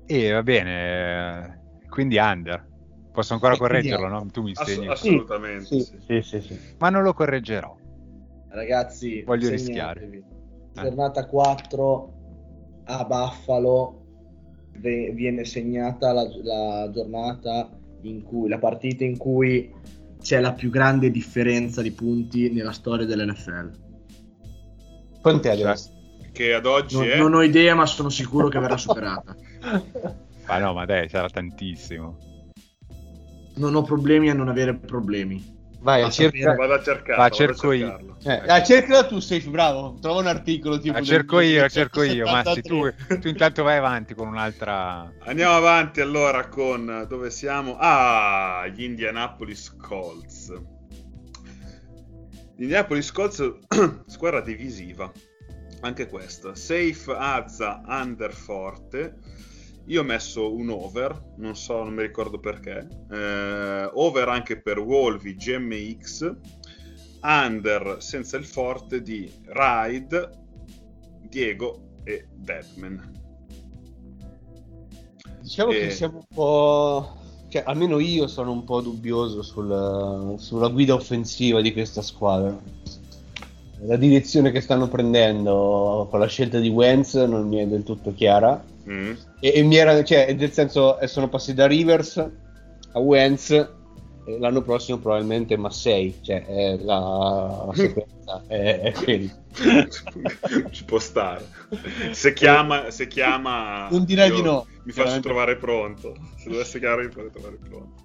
E 0.07 0.32
va 0.32 0.42
bene, 0.42 1.51
eh, 1.82 1.88
quindi 1.90 2.16
under. 2.16 2.66
Posso 3.12 3.34
ancora 3.34 3.55
E 3.55 3.57
quindi 3.59 3.74
correggerlo, 3.90 4.09
no? 4.09 4.26
Tu 4.32 4.42
mi 4.42 4.53
Ass- 4.55 4.68
insegni. 4.68 4.86
assolutamente, 4.88 5.64
sì. 5.80 5.99
sì, 6.07 6.22
sì, 6.22 6.40
sì. 6.40 6.59
Ma 6.78 6.88
non 6.88 7.03
lo 7.03 7.12
correggerò. 7.12 7.76
Ragazzi, 8.49 9.22
Voglio 9.24 9.51
rischiare. 9.51 10.22
Giornata 10.72 11.26
4 11.26 12.12
a 12.84 13.05
Buffalo 13.05 14.05
ve- 14.78 15.11
viene 15.12 15.44
segnata 15.44 16.12
la, 16.12 16.26
la 16.42 16.90
giornata 16.90 17.68
in 18.03 18.22
cui 18.22 18.49
la 18.49 18.59
partita 18.59 19.05
in 19.05 19.18
cui 19.18 19.74
C'è 20.21 20.41
la 20.41 20.53
più 20.53 20.71
grande 20.71 21.11
differenza 21.11 21.83
di 21.83 21.93
punti 21.93 22.51
nella 22.51 22.73
storia 22.73 23.07
dell'NFL. 23.07 23.71
Quant'è 25.21 25.55
Cioè, 25.55 25.64
adesso? 25.64 25.91
Che 26.33 26.55
ad 26.55 26.66
oggi 26.66 26.97
Non, 26.97 27.09
è... 27.09 27.16
non 27.19 27.35
ho 27.35 27.43
idea, 27.43 27.75
ma 27.75 27.87
sono 27.87 28.09
sicuro 28.09 28.49
che 28.49 28.59
verrà 28.59 28.77
superata. 28.77 29.35
Ma 30.49 30.57
no, 30.57 30.73
ma 30.73 30.87
dai, 30.87 31.11
sarà 31.11 31.29
tantissimo. 31.29 32.16
Non 33.57 33.75
ho 33.75 33.83
problemi 33.83 34.31
a 34.31 34.35
non 34.35 34.49
avere 34.49 34.75
problemi. 34.75 35.57
Vai, 35.81 36.03
a 36.03 36.11
cerca... 36.11 36.39
sapere- 36.39 36.57
Vado 36.57 36.72
a 36.74 36.83
cercarlo. 36.83 37.22
Va, 37.22 37.29
vado 37.29 37.35
a 37.35 37.37
cerco 37.37 37.72
io. 37.72 38.16
Eh, 38.24 38.43
ah, 38.49 38.62
cercala 38.62 39.07
tu, 39.07 39.20
Safe, 39.20 39.49
bravo. 39.49 39.97
Trova 40.01 40.20
un 40.20 40.26
articolo 40.26 40.79
tipo 40.79 40.95
Ah, 40.95 40.99
del 40.99 41.07
cerco 41.07 41.41
io, 41.41 41.68
cerco 41.68 42.03
io, 42.03 42.24
1973. 42.24 42.97
Massi, 42.97 43.07
tu, 43.07 43.14
tu 43.22 43.29
intanto 43.29 43.62
vai 43.62 43.76
avanti 43.76 44.14
con 44.14 44.26
un'altra... 44.26 45.12
Andiamo 45.20 45.55
avanti 45.55 46.01
allora 46.01 46.49
con 46.49 47.07
dove 47.09 47.31
siamo? 47.31 47.76
Ah, 47.79 48.66
gli 48.74 48.83
Indianapolis 48.83 49.76
Colts. 49.76 50.53
Gli 52.57 52.62
Indianapolis 52.62 53.12
Colts, 53.12 53.55
squadra 54.07 54.41
divisiva. 54.41 55.11
Anche 55.83 56.09
questa. 56.09 56.57
Safe, 56.57 57.14
Azza, 57.16 57.81
under 57.87 58.33
forte. 58.33 59.14
Io 59.89 60.03
ho 60.03 60.05
messo 60.05 60.55
un 60.55 60.68
over, 60.70 61.32
non 61.39 61.57
so, 61.57 61.82
non 61.82 61.95
mi 61.95 62.03
ricordo 62.03 62.39
perché. 62.39 62.86
Eh, 63.11 63.91
over 63.95 64.28
anche 64.28 64.61
per 64.61 64.78
Wolvi, 64.78 65.34
GMX. 65.34 66.34
Under 67.22 67.97
senza 67.99 68.36
il 68.36 68.45
forte 68.45 69.03
di 69.03 69.30
Ride, 69.47 70.30
Diego 71.28 71.95
e 72.05 72.28
Deadman. 72.34 73.12
Diciamo 75.41 75.70
Eh. 75.72 75.78
che 75.80 75.91
siamo 75.91 76.18
un 76.18 76.26
po'... 76.34 77.16
Cioè, 77.49 77.62
almeno 77.64 77.99
io 77.99 78.26
sono 78.26 78.53
un 78.53 78.64
po' 78.64 78.82
dubbioso 78.82 79.41
sul- 79.43 80.34
sulla 80.39 80.68
guida 80.68 80.93
offensiva 80.93 81.62
di 81.62 81.72
questa 81.72 82.03
squadra. 82.03 82.61
La 83.83 83.97
direzione 83.97 84.51
che 84.51 84.61
stanno 84.61 84.89
prendendo 84.89 86.09
con 86.11 86.18
la 86.18 86.26
scelta 86.26 86.59
di 86.59 86.68
Wentz 86.68 87.14
non 87.14 87.47
mi 87.47 87.59
è 87.59 87.66
del 87.66 87.85
tutto 87.85 88.12
chiara. 88.12 88.62
Mm. 88.89 89.12
E, 89.41 89.53
e 89.55 89.62
mi 89.62 89.76
era, 89.76 90.03
cioè, 90.03 90.33
nel 90.33 90.53
senso, 90.53 90.99
eh, 90.99 91.07
sono 91.07 91.29
passati 91.29 91.55
da 91.55 91.66
Rivers 91.66 92.16
a 92.93 92.99
Wentz. 92.99 93.51
e 93.51 94.39
l'anno 94.39 94.62
prossimo 94.62 94.99
probabilmente 94.99 95.57
Massey, 95.57 96.18
cioè 96.22 96.45
è 96.45 96.76
la, 96.79 97.64
la 97.66 97.72
sequenza 97.74 98.43
è, 98.49 98.81
è 98.81 98.93
quella. 98.93 99.31
Ci 100.70 100.85
può 100.85 100.99
stare. 100.99 101.47
Se 102.12 102.33
chiama, 102.33 102.91
se 102.91 103.07
chiama 103.07 103.89
Non 103.91 104.05
direi 104.05 104.31
di 104.31 104.43
no, 104.43 104.66
Mi 104.83 104.93
faccio 104.93 105.20
trovare 105.20 105.57
pronto. 105.57 106.14
Se 106.37 106.51
dovesse 106.51 106.79
chiamare, 106.79 107.07
mi 107.07 107.12
farei 107.12 107.31
trovare 107.31 107.59
pronto. 107.68 108.05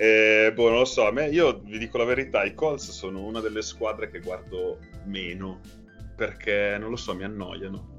Eh, 0.00 0.52
boh, 0.54 0.68
non 0.68 0.78
lo 0.78 0.84
so. 0.84 1.06
A 1.06 1.10
me, 1.10 1.28
io 1.28 1.60
vi 1.64 1.76
dico 1.78 1.98
la 1.98 2.04
verità: 2.04 2.44
i 2.44 2.54
Colts 2.54 2.90
sono 2.92 3.24
una 3.24 3.40
delle 3.40 3.62
squadre 3.62 4.08
che 4.10 4.20
guardo 4.20 4.78
meno 5.06 5.60
perché 6.14 6.76
non 6.78 6.90
lo 6.90 6.96
so, 6.96 7.14
mi 7.14 7.24
annoiano. 7.24 7.96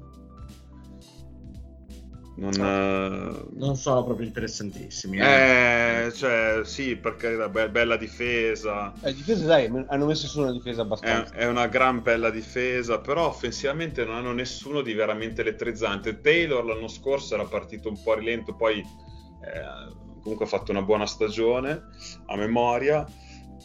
Non, 2.36 2.52
eh, 2.54 3.44
Non 3.58 3.76
sono 3.76 4.02
proprio 4.02 4.26
interessantissimi. 4.26 5.18
eh. 5.18 6.06
eh, 6.06 6.12
cioè, 6.14 6.60
sì, 6.64 6.96
perché 6.96 7.32
la 7.32 7.50
be- 7.50 7.68
bella 7.68 7.96
difesa. 7.98 8.94
Eh, 9.02 9.12
difesa, 9.12 9.44
dai, 9.44 9.70
hanno 9.88 10.06
messo 10.06 10.26
su 10.26 10.40
una 10.40 10.52
difesa 10.52 10.80
È, 10.80 10.84
abbastanza. 10.84 11.34
è 11.34 11.46
una 11.46 11.66
gran 11.66 12.00
bella 12.02 12.30
difesa, 12.30 12.98
però 13.00 13.26
offensivamente 13.26 14.06
non 14.06 14.14
hanno 14.14 14.32
nessuno 14.32 14.80
di 14.80 14.94
veramente 14.94 15.42
elettrizzante. 15.42 16.20
Taylor 16.22 16.64
l'anno 16.64 16.88
scorso 16.88 17.34
era 17.34 17.44
partito 17.44 17.90
un 17.90 18.00
po' 18.02 18.14
rilento, 18.14 18.54
poi 18.54 18.78
eh, 18.78 20.08
comunque 20.22 20.44
ha 20.46 20.48
fatto 20.48 20.70
una 20.70 20.82
buona 20.82 21.06
stagione 21.06 21.86
a 22.26 22.36
memoria, 22.36 23.06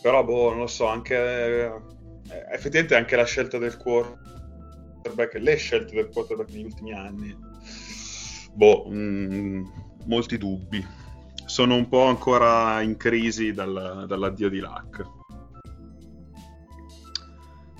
però 0.01 0.23
boh, 0.23 0.49
non 0.49 0.59
lo 0.59 0.67
so, 0.67 0.87
anche 0.87 1.15
eh, 1.15 1.71
effettivamente 2.51 2.95
anche 2.95 3.15
la 3.15 3.25
scelta 3.25 3.57
del 3.57 3.77
quarterback, 3.77 5.35
le 5.35 5.55
scelte 5.55 5.95
del 5.95 6.09
quarterback 6.09 6.51
negli 6.51 6.65
ultimi 6.65 6.93
anni, 6.93 7.35
boh, 8.53 8.85
mm, 8.89 9.65
molti 10.05 10.37
dubbi. 10.37 10.85
Sono 11.45 11.75
un 11.75 11.87
po' 11.87 12.05
ancora 12.05 12.81
in 12.81 12.97
crisi 12.97 13.53
dal- 13.53 14.05
dall'addio 14.07 14.49
di 14.49 14.59
Luck. 14.59 15.05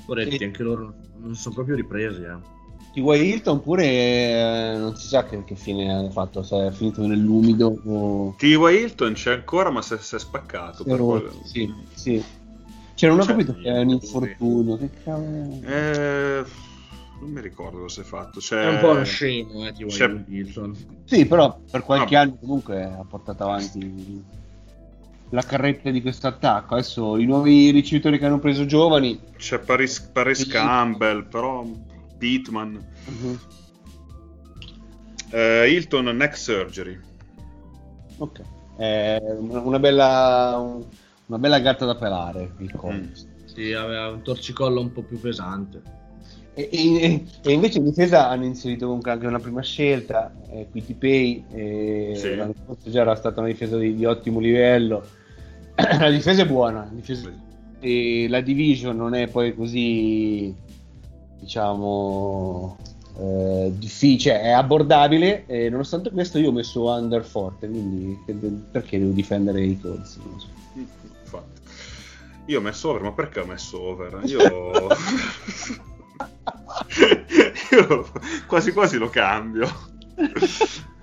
Poretti, 0.06 0.44
anche 0.44 0.62
loro 0.62 0.94
non 1.18 1.34
sono 1.36 1.56
proprio 1.56 1.76
ripresi. 1.76 2.22
Eh. 2.22 2.55
T.Y. 2.96 3.28
Hilton 3.28 3.62
pure 3.62 3.86
eh, 3.86 4.78
non 4.78 4.96
si 4.96 5.08
sa 5.08 5.26
che, 5.26 5.44
che 5.44 5.56
fine 5.56 5.94
ha 5.94 6.10
fatto, 6.12 6.44
se 6.44 6.68
è 6.68 6.72
finito 6.72 7.06
nell'umido 7.06 7.78
o... 7.86 8.36
T.Y. 8.38 8.54
Hilton 8.56 9.12
c'è 9.12 9.34
ancora, 9.34 9.70
ma 9.70 9.82
si 9.82 9.96
è, 9.96 9.98
si 9.98 10.16
è 10.16 10.20
spaccato. 10.20 10.84
si 10.84 10.90
è 10.90 10.96
rotto, 10.96 11.28
quello. 11.28 11.42
Sì, 11.44 11.74
sì. 11.94 12.24
Cioè, 12.94 13.10
non 13.10 13.20
ho 13.20 13.26
capito 13.26 13.54
che 13.54 13.70
è 13.70 13.80
un 13.82 13.90
infortunio. 13.90 14.78
Che 14.78 14.90
cavolo? 15.04 15.60
Eh, 15.66 16.44
non 17.20 17.30
mi 17.32 17.42
ricordo 17.42 17.80
cosa 17.80 18.00
è 18.00 18.04
fatto. 18.06 18.40
C'è... 18.40 18.62
È 18.62 18.70
un 18.76 18.80
po' 18.80 18.92
uno 18.92 19.04
scemo, 19.04 19.68
eh, 19.68 19.74
T.Y. 19.74 19.86
c'è- 19.88 20.24
Wilson. 20.30 20.76
Sì, 21.04 21.26
però 21.26 21.60
per 21.70 21.84
qualche 21.84 22.16
No. 22.16 22.22
anno 22.22 22.38
comunque 22.40 22.82
ha 22.82 23.06
portato 23.06 23.44
avanti 23.44 24.24
la 25.32 25.42
carretta 25.42 25.90
di 25.90 26.02
questo 26.02 26.28
attacco. 26.28 26.76
Adesso 26.76 27.18
i 27.18 27.26
nuovi 27.26 27.72
ricevitori 27.72 28.18
che 28.18 28.26
hanno 28.26 28.40
preso 28.40 28.66
giovani. 28.66 29.20
C'è 29.36 29.60
Paris, 29.60 30.00
Paris. 30.00 30.48
Campbell, 30.48 31.28
però 31.28 31.66
Pittman. 32.18 32.84
Mhm. 33.08 33.40
Eh, 35.32 35.70
Hilton 35.72 36.06
neck 36.16 36.38
surgery. 36.38 36.98
Ok. 38.18 38.42
È 38.78 39.18
una 39.40 39.80
bella, 39.80 40.58
una 41.26 41.38
bella 41.38 41.60
gatta 41.60 41.86
da 41.86 41.96
pelare 41.96 42.54
il 42.60 42.72
Collins. 42.74 43.28
Sì, 43.46 43.72
aveva 43.74 44.10
un 44.10 44.22
torcicollo 44.22 44.82
un 44.82 44.92
po' 44.92 45.02
più 45.02 45.20
pesante. 45.20 45.82
E, 46.54 46.70
e- 46.72 47.26
e 47.42 47.52
invece 47.52 47.80
in 47.80 47.86
difesa 47.86 48.30
hanno 48.30 48.46
inserito 48.46 48.86
comunque 48.86 49.12
anche 49.12 49.28
una 49.28 49.40
prima 49.40 49.62
scelta, 49.62 50.34
eh, 50.50 50.68
Quitty 50.72 50.94
Pay, 50.94 51.46
e 51.52 52.12
Sì. 52.16 52.36
l'anno 52.36 52.54
scorso 52.64 52.90
già 52.90 53.02
era 53.02 53.16
stata 53.16 53.40
una 53.42 53.50
difesa 53.50 53.78
di, 53.78 53.94
di 53.96 54.06
ottimo 54.06 54.40
livello. 54.40 55.06
la 56.00 56.10
difesa 56.10 56.44
è 56.44 56.48
buona, 56.48 56.80
la, 56.86 56.90
difesa- 56.94 57.30
e 57.82 58.28
la 58.30 58.40
division 58.40 58.96
non 58.96 59.16
è 59.16 59.28
poi 59.28 59.54
così, 59.54 60.54
diciamo, 61.40 62.78
eh, 63.18 63.72
difficile, 63.76 64.42
è 64.42 64.52
abbordabile. 64.52 65.46
E 65.46 65.70
nonostante 65.70 66.12
questo, 66.12 66.38
io 66.38 66.50
ho 66.50 66.54
messo 66.54 66.90
under 66.90 67.24
forte, 67.24 67.68
quindi 67.68 68.18
perché 68.72 69.00
devo 69.00 69.12
difendere 69.12 69.64
i 69.64 69.80
Colts? 69.80 70.20
So. 70.38 70.48
Infatti. 71.24 71.62
Io 72.48 72.60
ho 72.60 72.62
messo 72.62 72.90
over, 72.90 73.02
ma 73.02 73.12
perché 73.12 73.40
ho 73.40 73.46
messo 73.46 73.82
over? 73.82 74.22
Io... 74.26 74.40
Io 77.72 78.12
quasi 78.48 78.72
quasi 78.72 78.98
lo 78.98 79.10
cambio. 79.10 79.68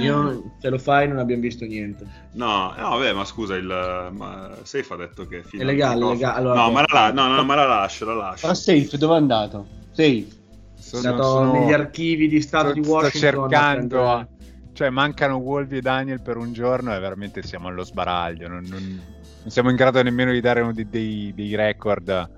Io, 0.00 0.52
se 0.60 0.68
lo 0.68 0.78
fai, 0.78 1.08
non 1.08 1.18
abbiamo 1.18 1.42
visto 1.42 1.64
niente. 1.64 2.06
No, 2.32 2.72
no, 2.76 2.88
vabbè, 2.90 3.12
ma 3.12 3.24
scusa, 3.24 3.54
il 3.56 4.08
ma 4.12 4.50
Safe 4.62 4.92
ha 4.92 4.96
detto 4.96 5.26
che 5.26 5.42
È 5.50 5.64
legale, 5.64 6.02
al 6.04 6.10
è 6.10 6.12
legale, 6.14 6.38
allora- 6.38 6.60
no, 6.60 6.70
ma 6.70 6.84
la, 6.86 7.12
no, 7.12 7.26
no, 7.34 7.44
ma 7.44 7.54
la 7.56 7.66
lascio, 7.66 8.04
la 8.06 8.14
lascio. 8.14 8.46
Ma 8.46 8.54
safe, 8.54 8.96
dove 8.98 9.14
è 9.14 9.16
andato? 9.18 9.66
Safe. 9.90 10.26
È 10.26 10.80
Sono- 10.80 11.02
stato 11.02 11.22
sono- 11.22 11.52
negli 11.52 11.72
archivi 11.72 12.28
di 12.28 12.40
Stato 12.40 12.72
di 12.72 12.82
sto- 12.82 12.92
Washington. 12.92 13.30
Sto 13.30 13.48
cercando, 13.48 14.08
a 14.08 14.28
cioè 14.72 14.90
mancano 14.90 15.36
Wolvi 15.38 15.78
e 15.78 15.80
Daniel 15.80 16.22
per 16.22 16.36
un 16.36 16.52
giorno 16.52 16.94
e 16.94 16.98
veramente 17.00 17.42
siamo 17.42 17.66
allo 17.68 17.82
sbaraglio. 17.82 18.46
Non, 18.48 18.64
non- 18.68 19.00
non 19.42 19.50
siamo 19.50 19.70
in 19.70 19.76
grado 19.76 20.00
nemmeno 20.02 20.30
di 20.30 20.40
dare 20.40 20.60
uno 20.60 20.72
di- 20.72 20.88
dei, 20.88 21.32
dei 21.34 21.54
record, 21.56 22.30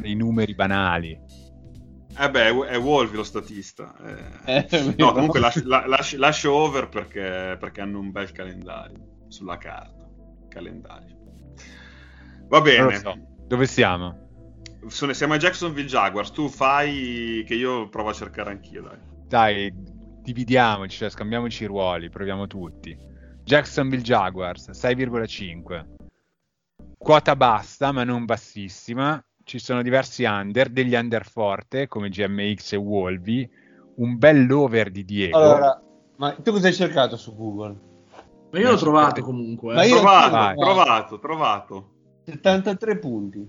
dei 0.00 0.14
numeri 0.14 0.54
banali. 0.54 1.18
Eh 2.20 2.30
beh, 2.30 2.66
è 2.66 2.78
Wolvi 2.78 3.16
lo 3.16 3.22
statista. 3.22 3.94
eh. 4.44 4.66
Eh, 4.70 4.94
no, 4.98 5.12
comunque 5.12 5.38
lascio, 5.40 5.62
la- 5.64 5.86
lascio- 5.86 6.18
lascio 6.18 6.52
over 6.52 6.88
perché, 6.88 7.56
perché 7.58 7.80
hanno 7.80 8.00
un 8.00 8.10
bel 8.10 8.32
calendario 8.32 9.24
sulla 9.28 9.56
carta. 9.56 10.08
Calendario. 10.48 11.16
Va 12.48 12.60
bene. 12.60 12.96
so. 12.96 13.14
Dove 13.46 13.66
siamo? 13.66 14.26
Sono- 14.88 15.12
siamo 15.12 15.34
ai 15.34 15.38
Jacksonville 15.38 15.86
Jaguars. 15.86 16.30
Tu 16.32 16.48
fai 16.48 17.44
che 17.46 17.54
io 17.54 17.88
provo 17.88 18.08
a 18.08 18.14
cercare 18.14 18.50
anch'io, 18.50 18.82
dai. 18.82 18.98
Dai, 19.28 19.72
dividiamoci, 20.22 20.96
cioè 20.96 21.10
scambiamoci 21.10 21.64
i 21.64 21.66
ruoli, 21.66 22.08
proviamo 22.08 22.46
tutti. 22.46 22.96
Jacksonville 23.44 24.02
Jaguars 24.02 24.70
6,5. 24.70 25.86
Quota 26.96 27.36
bassa, 27.36 27.92
ma 27.92 28.02
non 28.04 28.24
bassissima. 28.24 29.22
Ci 29.48 29.58
sono 29.58 29.80
diversi 29.80 30.24
under, 30.24 30.68
degli 30.68 30.94
under 30.94 31.24
forte 31.26 31.88
come 31.88 32.10
GMX 32.10 32.74
e 32.74 32.76
Wolvi, 32.76 33.48
un 33.94 34.18
bell'over 34.18 34.90
di 34.90 35.06
Diego. 35.06 35.38
Allora, 35.38 35.82
ma 36.16 36.32
tu 36.32 36.52
cosa 36.52 36.66
hai 36.66 36.74
cercato 36.74 37.16
su 37.16 37.34
Google? 37.34 37.74
Ma 38.50 38.58
io 38.58 38.70
l'ho 38.72 38.76
trovato 38.76 39.22
comunque. 39.22 39.72
Ma 39.72 39.84
eh. 39.84 39.88
io- 39.88 39.94
Trovato, 39.96 40.30
vai. 40.30 40.54
trovato, 40.54 41.18
trovato. 41.18 41.90
73 42.26 42.98
punti. 42.98 43.48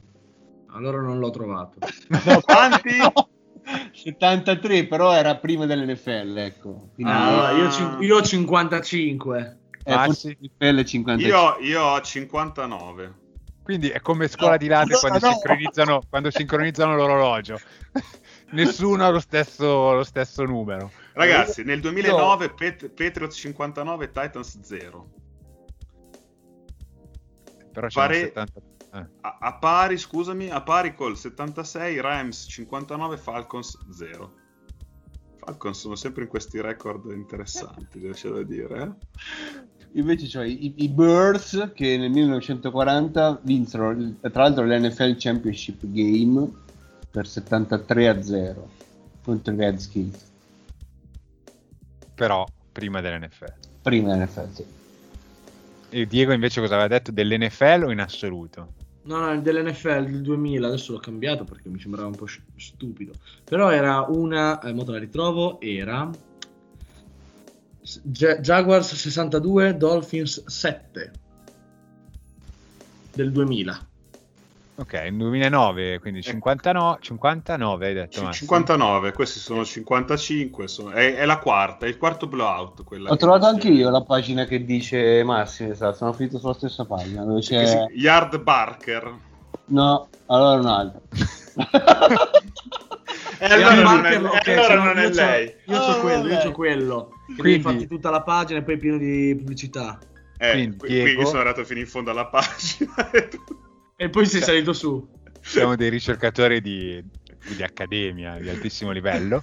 Allora 0.72 1.02
non 1.02 1.20
l'ho 1.20 1.32
trovato. 1.32 1.80
No, 2.26 2.40
Quanti? 2.46 2.92
73, 3.92 4.88
però 4.88 5.12
era 5.14 5.36
prima 5.36 5.66
dell'NFL, 5.66 6.38
ecco. 6.38 6.92
Quindi 6.94 7.12
Ah, 7.12 7.48
Ah. 7.48 7.52
io, 7.58 7.70
cin- 7.72 7.98
io 8.00 8.16
ho 8.16 8.22
55. 8.22 9.58
è 9.84 9.92
Ah, 9.92 10.06
forse 10.06 10.38
sì. 10.40 10.50
NFL 10.58 10.84
55. 10.84 11.28
Io, 11.28 11.58
io 11.68 11.82
ho 11.84 12.00
59. 12.02 13.14
Quindi 13.70 13.90
è 13.90 14.02
come 14.02 14.28
scuola 14.28 14.54
No, 14.54 14.58
di 14.58 14.66
latte 14.68 14.94
no, 14.94 14.98
quando, 14.98 15.20
no. 15.20 15.32
sincronizzano, 15.32 16.02
quando 16.10 16.32
sincronizzano 16.32 16.96
l'orologio. 16.96 17.60
Nessuno 18.54 19.06
ha 19.06 19.10
lo 19.10 19.20
stesso, 19.20 19.94
lo 19.94 20.04
stesso 20.04 20.44
numero. 20.44 20.92
Ragazzi, 21.14 21.64
nel 21.64 21.80
2009 21.80 22.50
Pat- 22.50 22.90
Patriots 22.90 23.38
59, 23.38 24.08
Titans 24.10 24.60
0. 24.62 25.10
Però 27.72 27.86
c'è 27.86 27.94
Pare- 27.94 28.20
70... 28.20 28.60
eh. 28.94 29.06
A, 29.22 29.38
a 29.40 29.54
pari, 29.60 30.00
scusami, 30.00 30.50
a 30.50 30.64
pari 30.64 30.96
col 30.96 31.16
76, 31.16 32.02
Rams 32.02 32.48
59, 32.50 33.18
Falcons 33.18 33.78
0. 33.92 34.34
Falcons 35.38 35.80
sono 35.80 35.94
sempre 35.94 36.24
in 36.24 36.28
questi 36.30 36.60
record 36.60 37.12
interessanti, 37.12 38.00
c'è 38.14 38.30
da 38.30 38.42
dire. 38.42 38.82
eh? 38.82 39.68
Invece 39.94 40.28
c'ho 40.28 40.44
i, 40.44 40.74
i 40.78 40.88
Birds 40.90 41.72
che 41.74 41.98
nel 41.98 42.12
1940 42.12 43.40
vinsero 43.42 43.92
il- 43.92 44.18
tra 44.20 44.44
l'altro 44.44 44.64
l'NFL 44.66 45.16
Championship 45.18 45.80
Game 45.82 46.48
per 47.10 47.28
73 47.28 48.08
a 48.08 48.22
0 48.22 48.70
contro 49.24 49.54
i 49.54 49.58
Redskins. 49.58 50.28
Però 52.16 52.46
prima 52.72 53.02
dell'NFL. 53.02 53.54
Prima 53.82 54.14
dell'NFL, 54.14 54.52
sì. 54.54 54.66
E 55.92 56.06
Diego 56.06 56.34
invece 56.34 56.60
cosa 56.62 56.74
aveva 56.76 56.88
detto? 56.90 57.12
Dell'NFL 57.12 57.84
o 57.88 57.92
in 57.92 58.00
assoluto? 58.00 58.78
No, 59.04 59.18
no, 59.18 59.42
dell'NFL 59.42 60.06
del 60.06 60.22
2000, 60.22 60.68
adesso 60.68 60.92
l'ho 60.92 61.00
cambiato 61.00 61.46
perché 61.46 61.68
mi 61.70 61.80
sembrava 61.80 62.08
un 62.08 62.16
po' 62.16 62.28
stupido. 62.58 63.14
Però 63.44 63.72
era 63.72 64.02
una, 64.08 64.60
eh, 64.62 64.72
mo 64.74 64.84
te 64.84 64.92
la 64.92 65.00
ritrovo, 65.00 65.60
era 65.62 66.08
Jaguars 67.82 68.94
62, 68.94 69.78
Dolphins 69.78 70.46
7 70.46 71.12
del 73.14 73.32
2000. 73.32 73.88
Ok, 74.76 74.94
nel 74.94 75.18
2009, 75.18 76.00
quindi 76.00 76.22
59, 76.22 77.00
59 77.02 77.88
hai 77.88 77.94
detto 77.94 78.22
Massimo. 78.24 78.34
59, 78.34 79.12
questi 79.12 79.40
sono 79.40 79.66
55, 79.66 80.68
sono- 80.70 80.92
è, 80.92 81.16
è 81.16 81.26
la 81.26 81.38
quarta, 81.40 81.86
è 81.86 81.90
il 81.90 81.98
quarto 81.98 82.28
blowout. 82.28 82.84
Quella 82.86 83.12
Ho 83.12 83.18
trovato 83.18 83.46
anche 83.46 83.68
io 83.68 83.90
la 83.90 84.04
pagina 84.04 84.46
che 84.46 84.64
dice 84.64 85.22
Massimo, 85.26 85.72
esatto, 85.74 85.98
sono 85.98 86.14
finito 86.14 86.40
sulla 86.40 86.54
stessa 86.54 86.86
pagina 86.86 87.24
dove 87.26 87.42
c'è... 87.42 87.66
si- 87.66 88.00
Yard 88.00 88.42
Barker. 88.42 89.14
No, 89.66 90.08
allora 90.28 90.60
un 90.60 90.66
altro. 90.66 91.02
E 93.42 93.46
allora 93.46 93.74
non 93.74 94.06
è, 94.06 94.20
Barker, 94.20 94.26
ok, 94.26 94.48
e 94.48 94.54
allora 94.54 94.84
non 94.84 94.98
è 94.98 95.04
io 95.08 95.14
lei. 95.14 95.56
Io 95.66 95.82
so 95.82 95.92
Ah, 95.92 96.00
quello, 96.02 96.24
io 96.28 96.30
vabbè. 96.36 96.44
c'ho 96.44 96.52
quello. 96.52 97.19
Quindi- 97.38 97.62
farti 97.62 97.88
tutta 97.88 98.10
la 98.10 98.22
pagina 98.24 98.60
e 98.60 98.64
poi 98.64 98.76
è 98.76 98.78
pieno 98.78 98.98
di 98.98 99.34
pubblicità. 99.38 100.00
Eh, 100.38 100.52
Quindi, 100.52 100.78
qui, 100.78 100.88
Diego- 100.90 101.04
qui 101.06 101.14
io 101.22 101.26
sono 101.26 101.40
arrivato 101.40 101.66
fino 101.66 101.80
in 101.80 101.88
fondo 101.88 102.12
alla 102.12 102.28
pagina. 102.28 102.94
e 103.12 103.28
tu- 103.28 103.44
E 103.96 104.10
poi 104.10 104.26
sei 104.26 104.42
salito 104.42 104.74
su. 104.74 105.08
Siamo 105.42 105.76
dei 105.76 105.90
ricercatori 105.90 106.62
di, 106.62 107.04
di 107.56 107.64
accademia 107.64 108.38
di 108.40 108.50
altissimo 108.50 108.92
livello. 108.92 109.42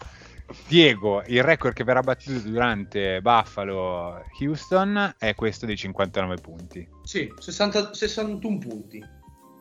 Diego, 0.68 1.22
il 1.26 1.42
record 1.42 1.74
che 1.74 1.82
verrà 1.84 2.00
battuto 2.02 2.38
durante 2.48 3.20
Buffalo 3.20 4.22
Houston 4.40 5.14
è 5.18 5.34
questo 5.34 5.66
dei 5.66 5.76
59 5.76 6.36
punti 6.36 6.88
Sì, 7.02 7.28
60 7.36 7.92
61 7.92 8.58
punti. 8.58 9.04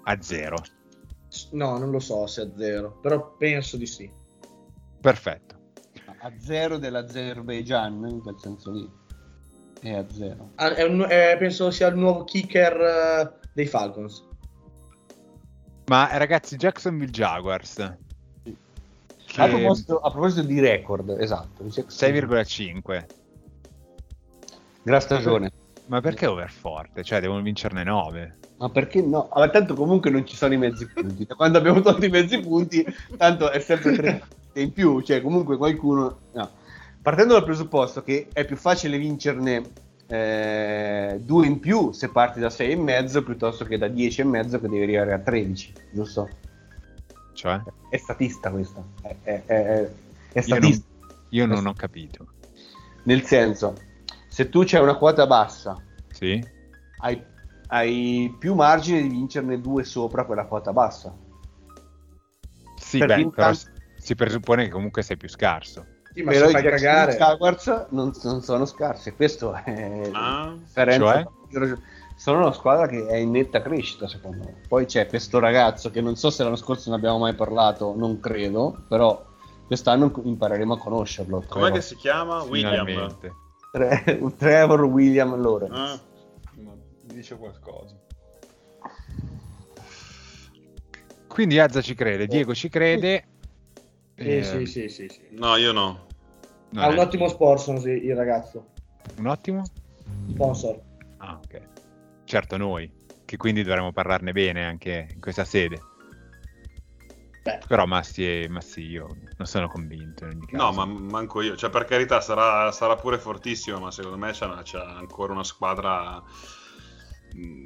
a 0.03 0.21
zero. 0.21 0.57
No, 1.53 1.77
non 1.79 1.89
lo 1.89 1.99
so 1.99 2.27
se 2.27 2.43
è 2.43 2.51
zero, 2.55 2.99
però 3.01 3.35
penso 3.35 3.77
di 3.77 3.87
sì. 3.87 4.09
Perfetto 5.01 5.54
a 6.25 6.31
zero 6.39 6.77
dell'Azerbaijan, 6.79 8.07
in 8.09 8.19
quel 8.19 8.35
senso 8.39 8.71
lì. 8.71 8.89
È 9.79 9.93
a 9.93 10.05
zero. 10.11 10.53
Ah, 10.55 10.73
è 10.73 10.81
un, 10.81 11.05
è, 11.07 11.35
penso 11.37 11.69
sia 11.69 11.87
il 11.87 11.97
nuovo 11.97 12.23
kicker 12.23 12.75
uh, 12.75 13.47
dei 13.53 13.67
Falcons. 13.67 14.25
Ma 15.85 16.09
eh, 16.09 16.17
ragazzi, 16.17 16.55
Jacksonville 16.55 17.11
Jaguars. 17.11 17.95
Sì. 18.43 18.57
Che... 19.27 19.41
A, 19.41 19.47
proposito, 19.47 19.99
a, 19.99 20.09
proposito, 20.09 20.47
di 20.47 20.59
record, 20.59 21.09
esatto. 21.19 21.63
6,5. 21.63 23.05
Gran 24.81 25.01
stagione. 25.01 25.51
Ma 25.85 26.01
perché 26.01 26.25
overforte? 26.25 27.03
Cioè, 27.03 27.19
devono 27.19 27.43
vincerne 27.43 27.83
9. 27.83 28.37
Ma 28.57 28.69
perché 28.69 29.03
no? 29.03 29.29
Allora, 29.29 29.51
tanto 29.51 29.75
comunque 29.75 30.09
non 30.09 30.25
ci 30.25 30.35
sono 30.35 30.55
i 30.55 30.57
mezzi 30.57 30.87
punti. 30.87 31.27
Quando 31.27 31.59
abbiamo 31.59 31.81
tolto 31.81 32.03
i 32.03 32.09
mezzi 32.09 32.39
punti, 32.39 32.83
tanto 33.15 33.51
è 33.51 33.59
sempre 33.59 33.95
3. 33.95 34.23
e 34.57 34.61
in 34.61 34.71
più, 34.71 35.01
cioè 35.01 35.21
comunque 35.21 35.57
qualcuno... 35.57 36.19
No. 36.31 36.49
Partendo 37.01 37.33
dal 37.33 37.43
presupposto 37.43 38.01
che 38.01 38.29
è 38.31 38.45
più 38.45 38.55
facile 38.55 38.97
vincerne 38.97 39.63
eh, 40.07 41.19
due 41.21 41.45
in 41.45 41.59
più 41.59 41.91
se 41.91 42.09
parti 42.09 42.39
da 42.39 42.47
6,5 42.47 43.23
piuttosto 43.23 43.65
che 43.65 43.77
da 43.77 43.87
10,5 43.87 44.61
che 44.61 44.69
devi 44.69 44.83
arrivare 44.83 45.13
a 45.13 45.19
13, 45.19 45.73
giusto? 45.91 46.29
Cioè? 47.33 47.61
È 47.89 47.97
statista 47.97 48.49
questa. 48.49 48.81
È, 49.01 49.15
è, 49.23 49.43
è, 49.45 49.89
è 50.31 50.41
statista. 50.41 50.85
Io 51.29 51.45
non, 51.45 51.55
io 51.55 51.55
non 51.61 51.65
ho 51.67 51.73
capito. 51.73 52.27
Nel 53.03 53.23
senso, 53.23 53.75
se 54.29 54.47
tu 54.47 54.63
c'è 54.63 54.79
una 54.79 54.95
quota 54.95 55.27
bassa, 55.27 55.75
sì. 56.11 56.41
hai, 56.99 57.21
hai, 57.67 58.33
più 58.39 58.55
margine 58.55 59.01
di 59.01 59.09
vincerne 59.09 59.59
due 59.59 59.83
sopra 59.83 60.23
quella 60.23 60.45
quota 60.45 60.71
bassa. 60.71 61.13
Sì, 62.77 62.99
Perché 62.99 63.15
beh, 63.15 63.21
intanto, 63.21 63.73
si- 64.05 64.15
presuppone 64.15 64.63
che 64.65 64.69
comunque 64.69 65.01
sei 65.01 65.17
più 65.17 65.27
scarso. 65.27 65.85
Sì, 66.13 66.21
ma 66.21 66.31
Però 66.31 66.49
i 66.49 66.53
cagare... 66.53 67.17
Jaguars 67.17 67.87
non, 67.89 68.11
non 68.23 68.41
sono 68.41 68.65
scarsi, 68.65 69.11
questo 69.13 69.53
è 69.53 70.09
Ah. 70.13 70.55
Cioè? 70.73 71.25
Sono 72.17 72.37
una 72.39 72.53
squadra 72.53 72.87
che 72.87 73.05
è 73.07 73.17
in 73.17 73.31
netta 73.31 73.61
crescita, 73.61 74.07
secondo 74.07 74.45
me. 74.45 74.61
Poi 74.69 74.85
c'è 74.85 75.07
questo 75.07 75.39
ragazzo 75.39 75.91
che 75.91 75.99
non 75.99 76.15
so 76.15 76.29
se 76.29 76.43
l'anno 76.43 76.55
scorso 76.55 76.89
ne 76.89 76.95
abbiamo 76.95 77.17
mai 77.17 77.33
parlato, 77.33 77.93
non 77.97 78.21
credo, 78.21 78.85
però 78.87 79.21
quest'anno 79.67 80.09
impareremo 80.23 80.75
a 80.75 80.77
conoscerlo. 80.77 81.43
com'è 81.49 81.71
che 81.71 81.81
si 81.81 81.95
chiama? 81.95 82.43
William. 82.43 83.17
Tre- 83.71 84.21
Trevor 84.37 84.83
William 84.85 85.35
Lawrence. 85.41 85.75
Ah, 85.77 85.99
mi 86.55 87.13
dice 87.13 87.35
qualcosa. 87.35 87.95
Quindi 91.27 91.59
Azza 91.59 91.81
ci 91.81 91.95
crede, 91.95 92.27
Diego 92.27 92.55
ci 92.55 92.69
crede. 92.69 93.25
Sì, 94.17 94.29
eh, 94.29 94.43
sì, 94.43 94.65
sì, 94.65 94.89
sì, 94.89 95.09
sì. 95.09 95.27
No, 95.31 95.55
io 95.57 95.71
no. 95.71 96.13
non 96.71 96.83
Ha 96.83 96.87
è- 96.87 96.93
un 96.93 96.99
ottimo 96.99 97.27
sponsor 97.27 97.79
sì, 97.79 97.89
il 97.89 98.15
ragazzo. 98.15 98.65
Un 99.17 99.27
ottimo? 99.27 99.63
Sponsor. 100.33 100.81
Ah, 101.19 101.39
ok. 101.41 101.61
Certo 102.25 102.57
noi, 102.57 102.91
che 103.25 103.37
quindi 103.37 103.63
dovremmo 103.63 103.91
parlarne 103.91 104.31
bene 104.31 104.65
anche 104.65 105.11
in 105.13 105.19
questa 105.19 105.45
sede. 105.45 105.81
Beh. 107.45 107.59
Però 107.67 107.85
Massi 107.85 108.25
e 108.43 108.47
Massi 108.49 108.81
io 108.81 109.15
non 109.37 109.47
sono 109.47 109.67
convinto 109.67 110.25
in 110.25 110.31
ogni 110.31 110.45
caso. 110.45 110.63
No, 110.63 110.71
ma 110.71 110.85
manco 110.85 111.41
io. 111.41 111.55
Cioè, 111.55 111.69
per 111.69 111.85
carità, 111.85 112.21
sarà, 112.21 112.71
sarà 112.71 112.95
pure 112.95 113.17
fortissimo, 113.19 113.79
ma 113.79 113.91
secondo 113.91 114.17
me 114.17 114.31
c'è, 114.31 114.47
c'è 114.63 114.79
ancora 114.79 115.33
una 115.33 115.43
squadra... 115.43 116.23
mm, 117.37 117.65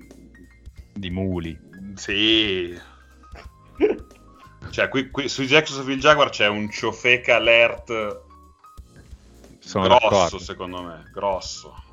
Di 0.94 1.10
muli. 1.10 1.58
Sì. 1.96 2.78
Cioè, 4.70 4.88
qui, 4.90 5.10
qui 5.10 5.28
sui 5.28 5.48
Jacksonville 5.48 6.00
Jaguar 6.00 6.30
c'è 6.30 6.48
un 6.48 6.70
ciofeca 6.70 7.36
alert 7.36 8.22
Sono 9.60 9.88
grosso, 9.88 10.10
d'accordo. 10.10 10.40
secondo 10.40 10.82
me. 10.84 11.04
Grosso. 11.12 11.84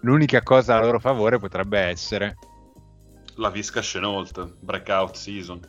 L'unica 0.00 0.42
cosa 0.42 0.76
a 0.76 0.80
loro 0.80 0.98
favore 1.00 1.38
potrebbe 1.38 1.78
essere 1.80 2.36
La 3.36 3.50
Visca 3.50 3.80
Chenault, 3.80 4.56
breakout 4.60 5.14
season. 5.14 5.60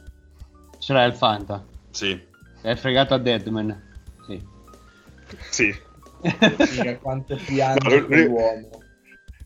Ce 0.79 0.91
l'ha 0.93 1.03
il 1.05 1.13
Fanta. 1.13 1.63
Sì. 1.91 2.21
È 2.61 2.75
fregato 2.75 3.13
a 3.13 3.17
Deadman. 3.17 3.93
Sì. 4.27 4.45
Sì. 5.49 5.75
Figa, 6.65 6.97
quanto 6.97 7.35
piange 7.35 7.99
No, 7.99 8.05
quell'uomo. 8.05 8.69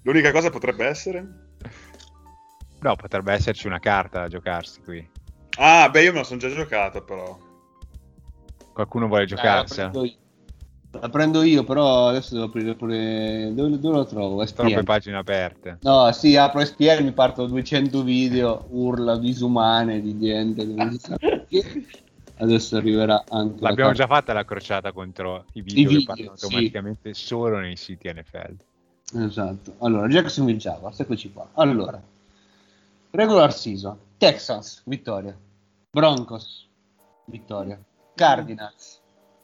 L'unica 0.03 0.32
cosa 0.32 0.49
potrebbe 0.49 0.86
essere... 0.86 1.28
No, 2.80 2.95
potrebbe 2.95 3.34
esserci 3.34 3.67
una 3.67 3.80
carta 3.80 4.22
da 4.22 4.28
giocarsi 4.30 4.82
qui. 4.82 5.07
Ah, 5.62 5.89
beh, 5.89 6.03
io 6.03 6.12
me 6.14 6.20
la 6.20 6.24
sono 6.24 6.39
già 6.39 6.49
giocata, 6.49 7.01
però. 7.01 7.38
Qualcuno 8.74 9.07
vuole 9.07 9.26
Dai, 9.26 9.36
la, 9.36 9.41
giocarsela? 9.41 9.89
prendo 9.89 10.05
io. 10.05 10.18
La 10.91 11.10
prendo 11.10 11.41
io, 11.43 11.64
però 11.66 12.07
adesso 12.07 12.34
devo 12.34 12.45
aprire 12.47 12.74
pure... 12.76 13.51
Dove, 13.53 13.78
dove 13.78 13.97
lo 13.97 14.05
trovo? 14.05 14.43
Troppe 14.45 14.72
SPN. 14.72 14.84
pagine 14.86 15.18
aperte. 15.18 15.78
No, 15.82 16.12
sì, 16.14 16.36
apro 16.36 16.64
SPN, 16.64 17.03
mi 17.03 17.12
partono 17.12 17.47
200 17.49 18.01
video, 18.03 18.66
urla 18.70 19.18
disumane 19.18 20.01
di 20.01 20.18
gente. 20.18 20.64
non 20.66 20.91
si 20.91 20.99
sa 20.99 21.18
perché. 21.18 21.86
Adesso 22.38 22.78
arriverà 22.78 23.24
anche... 23.28 23.62
la 23.62 23.70
L'abbiamo 23.70 23.91
carta. 23.91 23.93
già 23.93 24.07
fatta 24.07 24.34
la 24.34 24.45
crociata 24.45 24.91
contro 24.93 25.45
i 25.53 25.62
video, 25.62 25.82
I 25.82 25.84
che 25.84 25.89
video, 25.89 26.05
partono 26.05 26.36
sì. 26.38 26.43
automaticamente 26.45 27.14
solo 27.14 27.60
nei 27.60 27.76
siti 27.76 28.10
NFL. 28.12 28.55
Esatto. 29.26 29.76
Allora, 29.80 30.07
Jacksonville 30.07 30.57
Jaguars, 30.57 30.99
eccoci 31.01 31.32
qua. 31.34 31.49
Allora, 31.55 32.01
regular 33.12 33.53
season, 33.53 33.97
Texans, 34.18 34.82
vittoria. 34.86 35.38
Broncos, 35.91 36.69
vittoria. 37.25 37.79
Cardinals, 38.15 39.01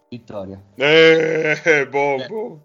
vittoria. 0.09 0.61
Eh, 0.75 1.87
boh, 1.89 2.25
boh. 2.27 2.61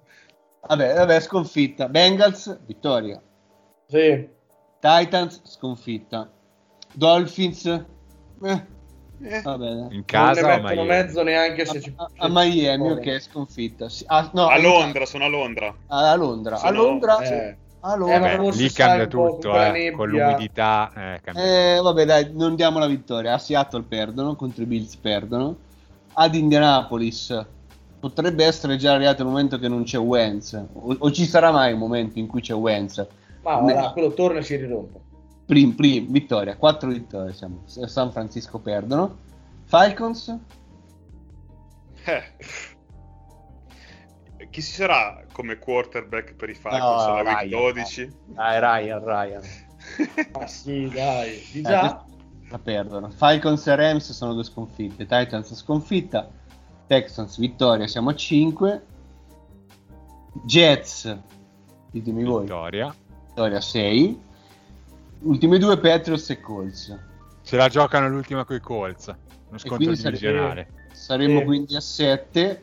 Vabbè, 0.67 0.95
vabbè, 0.97 1.21
sconfitta. 1.21 1.89
Bengals, 1.89 2.61
vittoria. 2.67 3.21
Sì. 3.87 4.29
Titans, 4.81 5.41
sconfitta. 5.45 6.31
Dolphins, 6.93 7.65
eh, 7.65 8.79
Eh. 9.23 9.43
In 9.91 10.05
casa 10.07 10.41
non 10.41 10.51
o 10.51 10.55
ne 10.55 10.61
mettono 10.63 10.83
Miami? 10.85 10.87
mezzo 10.89 11.23
neanche 11.23 11.67
se 11.67 11.77
A, 11.77 11.81
ci 11.81 11.93
a- 11.97 12.11
a 12.17 12.29
Miami, 12.31 12.91
ok, 12.91 13.21
sconfitta. 13.21 13.89
Sì, 13.91 14.05
ah, 14.07 14.31
no, 14.33 14.47
A 14.49 14.57
in- 14.57 14.63
Londra, 14.63 15.05
sono 15.07 15.25
a 15.25 15.29
Londra. 15.29 15.75
A 15.89 16.15
Londra. 16.17 16.57
Sono- 16.57 16.69
A 16.69 16.73
Londra. 16.73 17.19
Eh. 17.21 17.57
A 17.83 17.95
Eh, 17.95 18.37
forse 18.37 18.63
lì 18.63 18.71
cambia 18.73 19.07
tutto, 19.07 19.51
con 19.51 19.75
eh, 19.75 19.91
con 19.93 20.09
l'umidità. 20.09 20.93
eh. 20.95 21.77
Eh, 21.77 21.81
vabbè, 21.81 22.05
dai, 22.05 22.31
non 22.35 22.55
diamo 22.55 22.79
la 22.79 22.87
vittoria. 22.87 23.35
A 23.35 23.39
Seattle 23.39 23.83
perdono, 23.83 24.37
contro 24.37 24.63
i 24.63 24.67
Bills 24.67 24.97
perdono. 24.97 25.57
Ad 26.13 26.35
Indianapolis 26.35 27.47
potrebbe 27.99 28.45
essere 28.45 28.77
già 28.77 28.93
arrivato 28.93 29.23
il 29.23 29.29
momento 29.29 29.59
che 29.59 29.69
non 29.69 29.85
c'è 29.85 29.99
Wentz. 29.99 30.53
O, 30.75 30.95
o 30.99 31.11
ci 31.11 31.25
sarà 31.25 31.51
mai 31.53 31.73
un 31.73 31.79
momento 31.79 32.19
in 32.19 32.27
cui 32.27 32.43
c'è 32.43 32.55
Wentz? 32.55 33.07
Ma 33.43 33.57
guarda, 33.57 33.93
quello 33.93 34.13
torna 34.13 34.41
e 34.41 34.43
si 34.43 34.57
rirompe. 34.57 35.01
Prim, 35.47 35.73
prim, 35.73 36.11
vittoria, 36.11 36.57
quattro 36.57 36.91
vittorie 36.91 37.33
siamo. 37.33 37.63
San 37.65 38.13
Francisco 38.13 38.59
perdono. 38.59 39.17
Falcons? 39.65 40.37
Eh. 42.05 42.23
Chi 44.51 44.63
ci 44.63 44.73
sarà 44.73 45.25
come 45.41 45.59
quarterback 45.59 46.35
per 46.35 46.51
i 46.51 46.55
Falcons 46.55 46.83
No, 47.05 47.13
alla 47.15 47.23
week 47.23 47.41
Ryan. 47.51 47.61
12? 47.73 48.13
Dai, 48.27 48.59
Ryan, 48.61 49.05
Ryan. 49.05 49.43
Ma 50.33 50.47
sì, 50.49 50.89
dai. 50.89 51.43
Di 51.53 51.59
Eh, 51.59 51.63
già. 51.63 51.79
questa 51.81 52.05
la 52.51 52.59
perdono. 52.59 53.11
Falcons 53.11 53.67
e 53.67 53.75
Rams 53.77 54.13
sono 54.13 54.35
due 54.35 54.45
sconfitte. 54.45 55.07
Titans 55.07 55.55
sconfitta. 55.55 56.29
Texans 56.87 57.39
vittoria, 57.39 57.87
siamo 57.87 58.11
a 58.11 58.15
5. 58.15 58.83
Jets, 60.45 61.17
ditemi 61.91 62.25
voi, 62.25 62.43
Vittoria. 62.43 62.95
vittoria 63.29 63.61
6. 63.61 64.21
Ultime 65.23 65.59
due 65.59 65.79
Patriots 65.79 66.31
e 66.31 66.41
Colts. 66.41 66.99
Ce 67.43 67.57
la 67.57 67.69
giocano 67.69 68.09
l'ultima 68.09 68.45
coi 68.45 68.61
Colts. 68.61 69.07
Uno 69.49 69.59
scontro 69.59 69.77
quindi 69.77 69.97
sare- 69.97 70.17
divisionale. 70.17 70.69
Saremo 70.93 71.39
Sì. 71.41 71.45
quindi 71.45 71.77
a 71.77 71.81
7. 71.81 72.63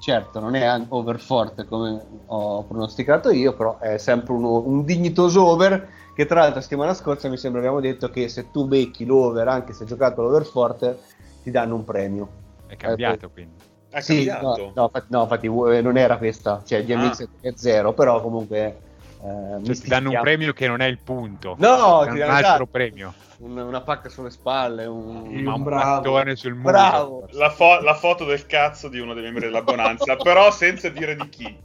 Certo, 0.00 0.40
non 0.40 0.54
è 0.54 0.64
an- 0.64 0.86
over 0.88 1.20
forte 1.20 1.66
come 1.66 2.02
ho 2.26 2.64
pronosticato 2.64 3.30
io, 3.30 3.54
però 3.54 3.78
è 3.78 3.98
sempre 3.98 4.32
uno- 4.32 4.66
un 4.66 4.82
dignitoso 4.84 5.44
over. 5.44 5.88
Che 6.14 6.24
tra 6.26 6.36
l'altro, 6.40 6.56
la 6.56 6.62
settimana 6.62 6.94
scorsa 6.94 7.28
mi 7.28 7.36
sembra 7.36 7.60
abbiamo 7.60 7.80
detto 7.80 8.08
che 8.08 8.28
se 8.28 8.50
tu 8.50 8.66
becchi 8.66 9.04
l'over, 9.04 9.46
anche 9.48 9.74
se 9.74 9.82
hai 9.82 9.88
giocato 9.88 10.22
l'over 10.22 10.44
forte, 10.44 10.98
ti 11.42 11.50
danno 11.50 11.74
un 11.74 11.84
premio. 11.84 12.28
È 12.66 12.76
cambiato 12.76 13.30
quindi. 13.30 13.54
È 13.90 14.00
Sì, 14.00 14.24
cambiato. 14.24 14.62
no, 14.64 14.72
no, 14.74 14.82
infatti, 14.84 15.06
no, 15.10 15.22
infatti, 15.22 15.46
eh, 15.46 15.80
non 15.82 15.96
era 15.98 16.16
questa, 16.16 16.62
cioè 16.64 16.82
GMX 16.84 17.20
Ah. 17.20 17.26
è 17.40 17.52
zero, 17.54 17.92
però 17.92 18.22
comunque... 18.22 18.88
eh, 19.22 19.64
Cioè, 19.64 19.74
ti 19.76 19.88
danno 19.88 20.10
un 20.10 20.20
premio 20.20 20.52
che 20.52 20.66
non 20.66 20.80
è 20.80 20.86
il 20.86 20.98
punto. 20.98 21.56
No, 21.58 22.00
Ti 22.02 22.06
danno 22.08 22.14
un 22.14 22.20
altro 22.22 22.38
esatto. 22.38 22.66
premio. 22.66 23.14
un- 23.38 23.56
una 23.58 23.80
pacca 23.82 24.08
sulle 24.08 24.30
spalle, 24.30 24.84
un... 24.86 25.26
Un 25.46 25.62
bravo. 25.62 25.94
mattone 25.94 26.36
sul 26.36 26.54
muro. 26.54 26.70
Bravo. 26.70 27.26
La, 27.32 27.50
fo- 27.50 27.80
la 27.80 27.94
foto 27.94 28.24
del 28.24 28.44
cazzo 28.46 28.88
di 28.88 28.98
uno 28.98 29.14
dei 29.14 29.22
membri 29.22 29.44
della 29.46 29.62
Bonanza, 29.62 30.16
però 30.22 30.50
senza 30.50 30.88
dire 30.90 31.16
di 31.16 31.28
chi. 31.28 31.58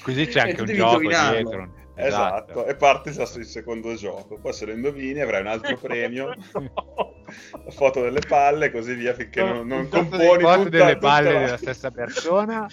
Così 0.03 0.25
c'è 0.27 0.39
anche 0.41 0.61
un 0.61 0.67
gioco 0.67 0.99
dietro. 0.99 1.73
Esatto. 1.99 2.65
e 2.67 2.75
parte 2.75 3.11
sul 3.11 3.43
secondo 3.43 3.95
gioco. 3.95 4.37
Poi 4.39 4.53
se 4.53 4.67
lo 4.67 4.71
indovini 4.73 5.19
avrai 5.19 5.41
un 5.41 5.47
altro 5.47 5.77
premio, 5.81 6.29
la 6.53 7.71
foto 7.71 8.01
delle 8.01 8.19
palle 8.19 8.67
e 8.67 8.71
così 8.71 8.93
via 8.93 9.13
finché 9.15 9.41
non, 9.43 9.65
non 9.65 9.79
Un 9.79 9.89
gioco 9.89 10.07
componi 10.09 10.43
Foto 10.43 10.63
tutta, 10.63 10.69
delle 10.77 10.97
palle 10.97 11.33
la- 11.33 11.39
della 11.39 11.57
stessa 11.57 11.89
persona. 11.89 12.67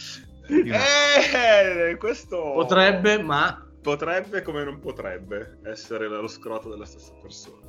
Eh, 0.46 1.96
questo 1.98 2.52
Potrebbe, 2.52 3.22
ma 3.22 3.66
potrebbe 3.80 4.42
come 4.42 4.64
non 4.64 4.78
potrebbe 4.78 5.58
essere 5.64 6.08
lo 6.08 6.26
scroto 6.26 6.68
della 6.68 6.86
stessa 6.86 7.12
persona. 7.20 7.62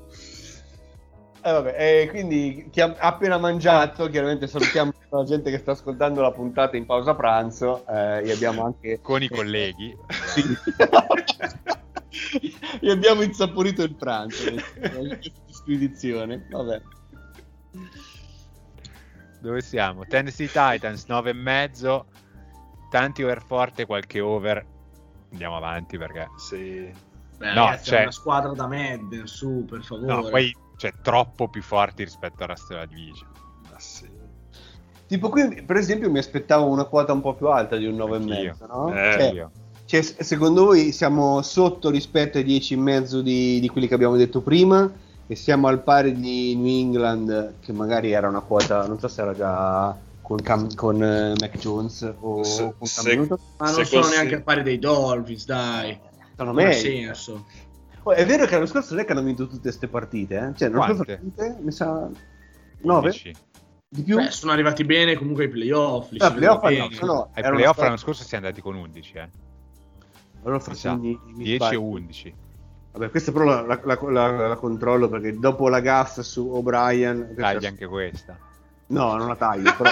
Eh, 1.46 1.52
vabbè, 1.52 1.76
e 1.78 2.08
quindi 2.10 2.70
chi 2.72 2.82
ha 2.82 2.96
appena 2.98 3.38
mangiato, 3.38 4.10
chiaramente 4.10 4.48
salutiamo 4.48 4.92
la 5.12 5.24
gente 5.26 5.52
che 5.52 5.60
sta 5.60 5.74
ascoltando 5.74 6.22
la 6.22 6.32
puntata 6.32 6.76
in 6.76 6.88
pausa 6.88 7.14
pranzo, 7.14 7.86
eh, 7.88 8.28
e 8.28 8.32
abbiamo 8.32 8.66
anche... 8.66 9.00
Con 9.02 9.22
i 9.22 9.30
colleghi. 9.30 9.96
Sì. 10.26 10.42
e 12.82 12.90
abbiamo 12.90 13.22
insaporito 13.22 13.84
il 13.84 13.94
pranzo, 13.94 14.52
questa 14.52 15.20
disquisizione, 15.46 16.48
vabbè. 16.50 16.82
Dove 19.40 19.62
siamo? 19.62 20.04
Tennessee 20.08 20.48
Titans 20.48 21.06
9 21.06 21.30
e 21.30 21.34
mezzo. 21.34 22.06
Tanti 22.96 23.24
over 23.24 23.42
forte, 23.46 23.86
qualche 23.86 24.22
over. 24.22 24.66
Andiamo 25.32 25.58
avanti 25.58 25.98
perché. 25.98 26.30
Sì. 26.38 26.90
beh, 27.38 27.54
No, 27.54 27.66
ragazzi, 27.66 27.90
cioè- 27.90 28.00
è 28.00 28.02
una 28.04 28.12
squadra 28.12 28.52
da 28.54 28.68
Madden, 28.68 29.28
su, 29.28 29.66
per 29.70 29.84
favore. 29.84 30.08
No, 30.14 30.30
poi 30.30 30.56
cioè, 30.78 30.94
troppo 31.02 31.50
più 31.50 31.62
forti 31.62 32.06
rispetto 32.06 32.44
alla 32.44 32.54
resto 32.54 32.74
della 32.74 32.86
division. 32.86 33.28
Ma 33.70 33.78
sì. 33.80 34.08
Tipo 35.08 35.28
qui, 35.28 35.62
per 35.64 35.76
esempio, 35.76 36.10
mi 36.10 36.20
aspettavo 36.20 36.68
una 36.68 36.86
quota 36.86 37.12
un 37.12 37.20
po' 37.20 37.34
più 37.34 37.48
alta 37.50 37.76
di 37.76 37.86
un 37.86 37.96
9 37.96 38.16
e 38.16 38.20
Anch'io. 38.22 38.36
mezzo, 38.36 38.66
no? 38.66 38.94
Eh, 38.94 39.12
Cioè, 39.12 39.32
Io. 39.34 39.52
Cioè, 39.84 40.02
secondo 40.02 40.64
voi 40.64 40.94
siamo 40.94 41.42
sotto 41.42 41.90
rispetto 41.90 42.38
ai 42.38 42.46
10,5 42.46 43.20
di, 43.20 43.60
di 43.60 43.68
quelli 43.68 43.90
che 43.90 43.94
abbiamo 43.94 44.16
detto 44.16 44.40
prima 44.40 44.90
e 45.28 45.36
siamo 45.36 45.68
al 45.68 45.82
pari 45.84 46.14
di 46.18 46.56
New 46.56 46.66
England 46.66 47.56
che 47.60 47.74
magari 47.74 48.14
era 48.14 48.30
una 48.30 48.40
quota, 48.40 48.88
non 48.88 48.98
so 49.00 49.10
se 49.10 49.22
era 49.22 49.34
già 49.36 49.96
con, 50.26 50.38
Cam- 50.42 50.74
con 50.74 51.02
eh, 51.04 51.34
Mac 51.40 51.58
Jones 51.58 52.14
o 52.20 52.44
Se- 52.44 52.62
con 52.64 52.74
Cam 52.80 52.88
se- 52.88 53.16
Newton. 53.16 53.38
Ma 53.58 53.66
non 53.72 53.86
sono 53.86 54.02
consi- 54.02 54.16
neanche 54.16 54.36
al 54.36 54.44
pari 54.44 54.64
dei 54.64 54.80
Dolphins, 54.80 55.46
dai. 55.46 56.00
Sono 56.36 56.50
ha 56.50 56.54
meglio. 56.54 56.74
senso. 56.74 57.46
Oh, 58.04 58.12
è 58.12 58.26
vero 58.26 58.46
che 58.46 58.54
l'anno 58.54 58.66
scorso 58.66 58.94
non 58.94 59.04
è 59.04 59.06
che 59.06 59.12
hanno 59.14 59.22
vinto 59.24 59.48
tutte 59.48 59.62
queste 59.62 59.88
partite, 59.88 60.36
eh? 60.36 60.54
Cioè, 60.56 60.70
l'anno 60.70 60.84
scorso 60.96 61.04
partite, 61.06 61.58
mi 61.62 61.72
sa 61.72 62.08
9 62.82 63.06
11. 63.08 63.36
di 63.88 64.04
più. 64.04 64.18
Beh, 64.18 64.30
sono 64.32 64.52
arrivati 64.52 64.84
bene 64.84 65.16
comunque 65.16 65.46
ai 65.46 65.50
playoff. 65.50 66.12
li 66.12 66.20
Ah, 66.20 66.28
si 66.28 66.34
playoff 66.34 66.62
no, 66.64 66.70
no, 67.14 67.30
Ai 67.34 67.44
playoff 67.44 67.78
l'anno 67.80 67.98
scorso 67.98 68.24
siamo 68.24 68.46
andati 68.46 68.62
con 68.62 68.76
11, 68.76 69.14
eh. 69.18 69.30
Allora 70.44 70.60
forse 70.60 70.88
Esatto. 70.88 71.02
mi- 71.02 71.20
mi 71.26 71.44
10 71.44 71.54
e 71.54 71.56
sbaglio. 71.56 71.82
11. 71.82 72.34
Vabbè, 72.92 73.10
questa 73.10 73.32
però 73.32 73.46
la, 73.46 73.62
la- 73.62 73.82
la- 73.84 74.12
la- 74.12 74.48
la 74.50 74.56
controllo 74.56 75.10
perché 75.10 75.38
dopo 75.38 75.68
la 75.70 75.80
gaff 75.80 76.20
su 76.20 76.48
O'Brien... 76.48 77.34
Taglia 77.36 77.68
anche 77.70 77.88
questa. 77.88 78.38
No, 78.88 79.16
non 79.16 79.28
la 79.28 79.36
taglio, 79.36 79.74
però... 79.76 79.92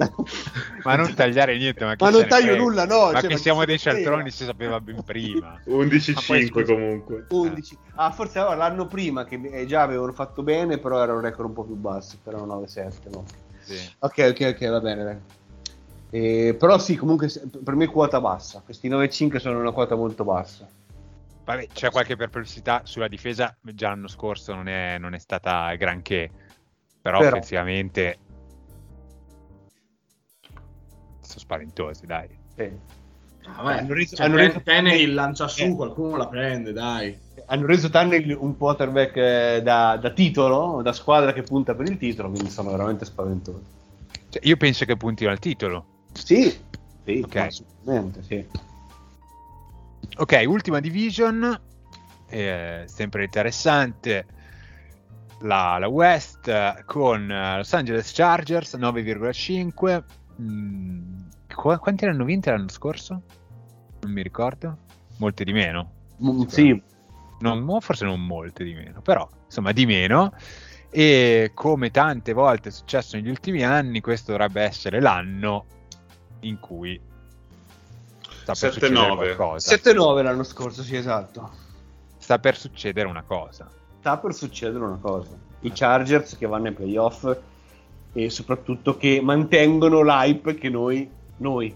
Ma 0.82 0.94
non 0.96 1.12
tagliare 1.14 1.58
niente, 1.58 1.84
ma, 1.84 1.94
Ma 1.98 2.10
non 2.10 2.26
taglio 2.26 2.46
frega? 2.48 2.62
nulla, 2.62 2.86
no, 2.86 3.10
Ma 3.12 3.20
cioè, 3.20 3.28
che 3.28 3.34
ma 3.34 3.40
siamo 3.40 3.64
dei 3.66 3.78
cialtroni 3.78 4.30
si 4.30 4.44
sapeva 4.44 4.80
ben 4.80 5.02
prima. 5.02 5.48
Ma 5.60 5.60
poi, 5.64 5.86
11-5 5.88 6.46
scusa- 6.46 6.72
comunque. 6.72 7.24
11. 7.28 7.78
Ah, 7.96 8.10
forse 8.10 8.38
allora, 8.38 8.56
l'anno 8.56 8.86
prima 8.86 9.24
che 9.24 9.38
eh, 9.52 9.66
già 9.66 9.82
avevano 9.82 10.12
fatto 10.12 10.42
bene, 10.42 10.78
però 10.78 11.02
era 11.02 11.12
un 11.12 11.20
record 11.20 11.48
un 11.48 11.54
po' 11.54 11.64
più 11.64 11.74
basso, 11.74 12.18
però 12.22 12.44
9-7, 12.46 13.10
no? 13.10 13.24
Sì. 13.60 13.78
Ok, 13.98 14.28
ok, 14.30 14.54
ok, 14.56 14.70
va 14.70 14.80
bene, 14.80 15.04
dai. 15.04 15.16
Eh, 16.12 16.56
però 16.58 16.78
sì, 16.78 16.96
comunque 16.96 17.30
per 17.62 17.74
me 17.74 17.86
quota 17.86 18.20
bassa. 18.20 18.62
Questi 18.64 18.88
9-5 18.88 19.38
sono 19.38 19.60
una 19.60 19.70
quota 19.70 19.94
molto 19.96 20.24
bassa. 20.24 20.66
Vabbè, 21.44 21.68
c'è 21.72 21.90
qualche 21.90 22.16
perplessità 22.16 22.82
sulla 22.84 23.08
difesa, 23.08 23.54
già 23.60 23.88
l'anno 23.88 24.08
scorso 24.08 24.54
non 24.54 24.66
è, 24.68 24.98
non 24.98 25.14
è 25.14 25.18
stata 25.18 25.74
granché, 25.74 26.30
però, 27.02 27.18
Però- 27.18 27.30
offensivamente 27.36 28.18
sono 31.30 31.40
spaventosi, 31.40 32.06
dai. 32.06 32.28
Sì. 32.54 32.68
Ah, 33.44 33.62
Hanno 33.62 33.94
reso- 33.94 34.16
cioè, 34.16 34.26
hanno 34.26 34.36
reso- 34.36 34.60
Tannehill 34.62 35.14
lancia 35.14 35.48
su, 35.48 35.62
Eh. 35.62 35.74
qualcuno 35.74 36.16
la 36.16 36.28
prende, 36.28 36.72
dai. 36.72 37.18
Hanno 37.46 37.66
reso 37.66 37.88
Tannehill 37.88 38.36
un 38.38 38.56
quarterback 38.56 39.16
eh, 39.16 39.60
da, 39.62 39.96
da 39.96 40.10
titolo, 40.10 40.82
da 40.82 40.92
squadra 40.92 41.32
che 41.32 41.42
punta 41.42 41.74
per 41.74 41.88
il 41.88 41.96
titolo, 41.96 42.30
quindi 42.30 42.50
sono 42.50 42.70
veramente 42.70 43.04
spaventosi. 43.04 43.64
Cioè, 44.28 44.46
io 44.46 44.56
penso 44.56 44.84
che 44.84 44.96
puntino 44.96 45.30
al 45.30 45.38
titolo. 45.38 45.86
Sì, 46.12 46.54
sì, 47.04 47.20
Ok. 47.24 47.36
assolutamente, 47.36 48.22
sì. 48.22 48.46
Ok, 50.18 50.42
ultima 50.46 50.80
division, 50.80 51.58
eh, 52.28 52.84
sempre 52.86 53.24
interessante, 53.24 54.26
la, 55.40 55.78
la 55.78 55.88
West 55.88 56.46
eh, 56.46 56.82
con 56.84 57.30
eh, 57.30 57.56
Los 57.56 57.72
Angeles 57.72 58.12
Chargers 58.12 58.74
9,5. 58.74 60.02
Mm, 60.42 61.19
qu- 61.60 61.78
quanti 61.78 62.06
ne 62.06 62.12
hanno 62.12 62.24
vinte 62.24 62.50
l'anno 62.50 62.68
scorso? 62.68 63.22
Non 64.00 64.12
mi 64.12 64.22
ricordo. 64.22 64.78
Molte 65.18 65.44
di 65.44 65.52
meno. 65.52 65.92
Mm, 66.24 66.42
sì, 66.44 66.82
Non, 67.40 67.80
forse 67.80 68.04
non 68.06 68.24
molte 68.24 68.64
di 68.64 68.72
meno, 68.74 69.02
però 69.02 69.28
insomma 69.44 69.72
di 69.72 69.84
meno. 69.84 70.32
E 70.88 71.52
come 71.54 71.90
tante 71.90 72.32
volte 72.32 72.70
è 72.70 72.72
successo 72.72 73.16
negli 73.16 73.28
ultimi 73.28 73.62
anni, 73.62 74.00
questo 74.00 74.32
dovrebbe 74.32 74.62
essere 74.62 75.00
l'anno 75.00 75.66
in 76.40 76.58
cui 76.58 76.98
sta 78.42 78.54
per 78.54 78.72
7-9. 78.72 78.72
succedere 78.72 79.14
qualcosa. 79.14 79.74
7-9 79.74 80.22
l'anno 80.22 80.42
scorso, 80.42 80.82
sì, 80.82 80.96
esatto. 80.96 81.50
Sta 82.16 82.38
per 82.38 82.56
succedere 82.56 83.06
una 83.08 83.22
cosa. 83.22 83.70
Sta 83.98 84.16
per 84.16 84.34
succedere 84.34 84.82
una 84.84 84.98
cosa. 85.00 85.30
I 85.60 85.72
Chargers 85.72 86.36
che 86.38 86.46
vanno 86.46 86.68
ai 86.68 86.72
playoff 86.74 87.36
e 88.12 88.30
soprattutto 88.30 88.96
che 88.96 89.20
mantengono 89.22 90.02
l'hype 90.02 90.54
che 90.54 90.68
noi, 90.70 91.08
noi, 91.40 91.74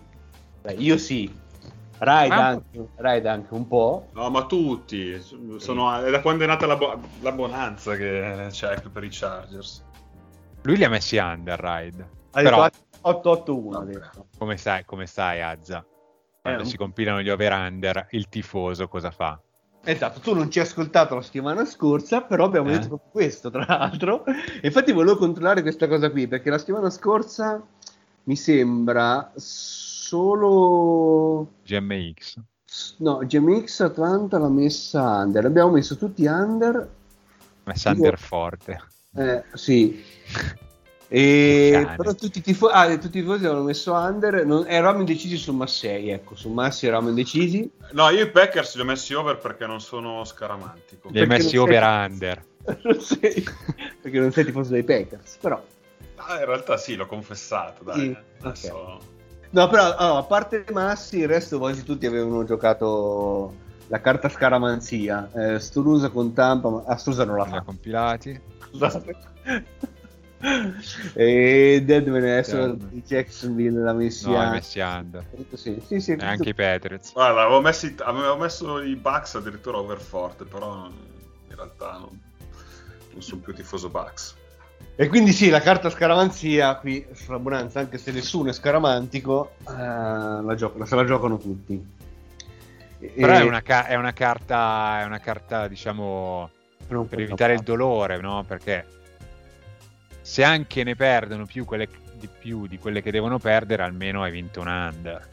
beh, 0.63 0.75
io 0.75 0.97
sì, 0.99 1.33
Raid 1.99 2.31
Ma- 2.33 2.49
anche, 2.49 2.89
Raid 2.97 3.27
anche 3.27 3.55
un 3.55 3.67
po', 3.67 4.09
No, 4.13 4.31
ma 4.31 4.47
tutti. 4.47 5.21
Sono, 5.59 6.01
è 6.01 6.11
da 6.11 6.21
quando 6.21 6.45
è 6.45 6.47
nata 6.47 6.67
la, 6.67 6.77
bo- 6.77 7.01
la 7.21 7.33
bonanza 7.33 7.97
che 7.97 8.47
c'è 8.51 8.81
per 8.93 9.05
i 9.05 9.09
Chargers. 9.11 9.85
Lui 10.63 10.77
li 10.77 10.85
ha 10.85 10.89
messi 10.89 11.17
under 11.17 11.65
ha 11.65 11.81
Però, 12.31 12.63
detto 12.63 12.77
8-8-1 13.03 13.77
ha 13.77 13.85
detto. 13.85 14.27
come 14.39 14.57
sai, 14.57 14.85
come 14.85 15.07
sai, 15.07 15.43
Azza? 15.43 15.85
Quando 16.41 16.63
Eh, 16.63 16.67
si 16.67 16.77
compilano 16.77 17.23
gli 17.23 17.31
over-under, 17.31 18.09
il 18.11 18.29
tifoso 18.29 18.87
cosa 18.89 19.11
fa? 19.11 19.41
Esatto, 19.87 20.21
tu 20.21 20.35
non 20.35 20.51
ci 20.51 20.59
hai 20.61 20.65
ascoltato 20.65 21.15
la 21.15 21.21
settimana 21.21 21.65
scorsa, 21.67 22.23
però 22.23 22.45
abbiamo 22.45 22.69
Eh? 22.71 22.73
detto 22.73 22.89
proprio 22.89 23.11
questo, 23.11 23.51
tra 23.51 23.67
l'altro. 23.69 24.25
Infatti 24.63 24.93
volevo 24.93 25.17
controllare 25.17 25.61
questa 25.61 25.87
cosa 25.89 26.11
qui, 26.11 26.27
perché 26.27 26.49
la 26.49 26.57
settimana 26.59 26.89
scorsa 26.89 27.63
mi 28.25 28.37
sembra 28.37 29.33
solo... 29.37 31.49
GMX. 31.65 32.37
No, 32.99 33.19
GMX 33.25 33.81
Atlanta 33.81 34.39
l'ha 34.39 34.49
messa 34.49 35.03
under. 35.19 35.45
Abbiamo 35.45 35.73
messo 35.73 35.97
tutti 35.97 36.25
under. 36.27 36.89
Messa 37.65 37.91
under 37.91 38.19
forte. 38.19 38.81
Eh, 39.17 39.43
sì. 39.55 40.03
E 41.07 41.87
però 41.97 42.13
tutti 42.15 42.39
i 42.39 42.41
tifosi, 42.41 42.73
ah, 42.75 42.89
tutti 42.99 43.19
i 43.19 43.21
tifosi 43.21 43.45
avevano 43.45 43.65
messo 43.67 43.93
under. 43.93 44.45
Non, 44.45 44.65
eravamo 44.67 45.01
indecisi 45.01 45.37
su 45.37 45.53
Massei, 45.53 46.09
ecco, 46.11 46.35
su 46.35 46.49
Massi 46.51 46.87
eravamo 46.87 47.11
indecisi. 47.11 47.71
No, 47.93 48.09
io 48.09 48.25
i 48.25 48.31
Packers 48.31 48.75
li 48.75 48.81
ho 48.81 48.85
messi 48.85 49.15
over 49.15 49.39
perché 49.39 49.67
non 49.67 49.81
sono 49.81 50.25
scaramantico. 50.25 51.11
Li 51.11 51.21
hai 51.21 51.27
Perché 51.27 51.43
messi 51.45 51.57
non 51.57 51.67
sei- 51.67 51.77
over-under. 51.77 52.45
Non 52.83 52.99
sei- 53.01 53.45
perché 54.01 54.19
non 54.19 54.33
sei 54.33 54.45
tifoso 54.45 54.73
dei 54.73 54.83
Packers, 54.83 55.37
però. 55.41 55.63
Ah, 56.27 56.39
in 56.41 56.47
realtà 56.47 56.77
sì, 56.77 56.97
l'ho 56.97 57.07
confessato, 57.07 57.85
dai. 57.85 58.01
Sì, 58.01 58.17
Adesso- 58.41 59.13
No, 59.51 59.69
però 59.69 59.95
allora, 59.95 60.17
a 60.19 60.23
parte 60.25 60.65
Massi, 60.73 61.19
il 61.19 61.29
resto 61.29 61.59
quasi 61.59 61.85
tutti 61.85 62.07
avevano 62.07 62.43
giocato 62.45 63.55
la 63.87 64.01
carta 64.01 64.29
scaramanzia. 64.29 65.31
Eh, 65.33 65.61
Strusa 65.61 66.09
con 66.09 66.33
Tampa, 66.33 66.69
ma 66.71 66.83
ah, 66.87 66.97
Strusa 66.97 67.25
non 67.25 67.37
la 67.37 67.45
Li 67.45 67.51
ha 67.51 67.55
fa. 67.55 67.61
compilati. 67.63 68.41
Scusate. 68.59 69.17
e 71.15 71.83
Deadman 71.85 72.23
adesso 72.23 72.77
Jacksonville 73.07 73.81
l'ha 73.81 73.93
messi 73.93 74.29
No, 74.29 74.51
messi 74.51 74.81
under. 74.81 75.25
Sì, 75.55 75.81
sì, 75.87 76.01
sì. 76.01 76.13
E 76.13 76.25
anche 76.25 76.49
i 76.49 76.55
Patriots. 76.55 77.13
Guarda, 77.13 77.43
avevo, 77.43 77.61
messi- 77.61 77.95
avevo 78.01 78.37
messo 78.37 78.81
i 78.81 78.97
Bucks 78.97 79.37
addirittura 79.37 79.79
over 79.79 80.01
forte, 80.01 80.45
però 80.45 80.87
in 80.87 81.55
realtà 81.55 81.93
non, 81.93 82.21
non 83.13 83.23
sono 83.23 83.41
più 83.41 83.55
tifoso 83.55 83.89
Bucks. 83.89 84.35
E 84.97 85.09
quindi 85.09 85.33
sì, 85.33 85.49
la 85.49 85.61
carta 85.61 85.91
scaramanzia 85.91 86.77
qui 86.77 87.05
sulla 87.15 87.41
Bonanza, 87.41 87.81
anche 87.81 87.99
se 87.99 88.13
nessuno 88.13 88.51
è 88.51 88.53
scaramantico, 88.53 89.55
eh, 89.69 89.73
la 89.73 90.55
gioco- 90.57 90.85
se 90.85 90.95
la 90.95 91.05
giocano 91.05 91.37
tutti. 91.37 91.85
E- 93.01 93.13
Però 93.17 93.33
è 93.35 93.43
una, 93.43 93.61
ca- 93.61 93.87
è 93.87 93.97
una 93.97 94.13
carta, 94.13 95.01
è 95.01 95.05
una 95.05 95.19
carta, 95.19 95.67
diciamo, 95.67 96.49
non 96.89 97.09
per 97.09 97.21
evitare 97.21 97.55
il 97.55 97.63
dolore, 97.63 98.19
no? 98.19 98.45
Perché 98.47 98.87
se 100.21 100.45
anche 100.45 100.85
ne 100.85 100.95
perdono 100.95 101.45
più, 101.45 101.65
quelle, 101.65 101.89
di 102.15 102.29
più 102.29 102.69
di 102.69 102.79
quelle 102.79 103.03
che 103.03 103.11
devono 103.11 103.39
perdere, 103.39 103.83
almeno 103.83 104.23
hai 104.23 104.31
vinto 104.31 104.61
un 104.61 104.69
under. 104.69 105.29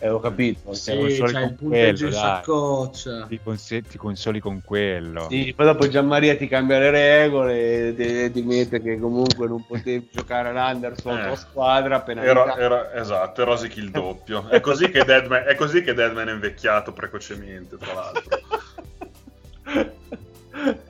Eh, 0.00 0.08
ho 0.08 0.20
capito. 0.20 0.72
Sì, 0.74 0.94
non 0.96 1.10
solo 1.10 1.32
c'hai 1.32 1.56
con 1.56 1.68
quello, 1.68 1.98
dai. 2.08 2.12
saccoccia. 2.12 3.26
Ti, 3.26 3.40
conse- 3.42 3.82
ti 3.82 3.98
consoli 3.98 4.38
con 4.38 4.60
quello. 4.64 5.26
Sì, 5.28 5.52
poi 5.56 5.66
dopo 5.66 5.88
Gianmaria 5.88 6.36
ti 6.36 6.46
cambia 6.46 6.78
le 6.78 6.90
regole 6.90 7.88
e 7.88 7.94
ti, 7.96 8.30
ti 8.30 8.42
mette 8.46 8.80
che 8.80 8.98
comunque 8.98 9.48
non 9.48 9.64
potevi 9.66 10.08
giocare 10.14 10.50
all'under 10.50 10.96
sulla 10.96 11.22
Eh. 11.24 11.26
tua 11.26 11.36
squadra. 11.36 12.04
Era, 12.06 12.56
era- 12.56 12.92
esatto, 12.94 13.44
rosichi 13.44 13.80
il 13.80 13.90
doppio. 13.90 14.48
È 14.48 14.60
così, 14.60 14.88
che 14.90 15.04
Deadman, 15.04 15.42
è 15.46 15.56
così 15.56 15.82
che 15.82 15.94
Deadman 15.94 16.28
è 16.28 16.32
invecchiato 16.32 16.92
precocemente, 16.92 17.76
tra 17.76 17.92
l'altro. 17.94 18.38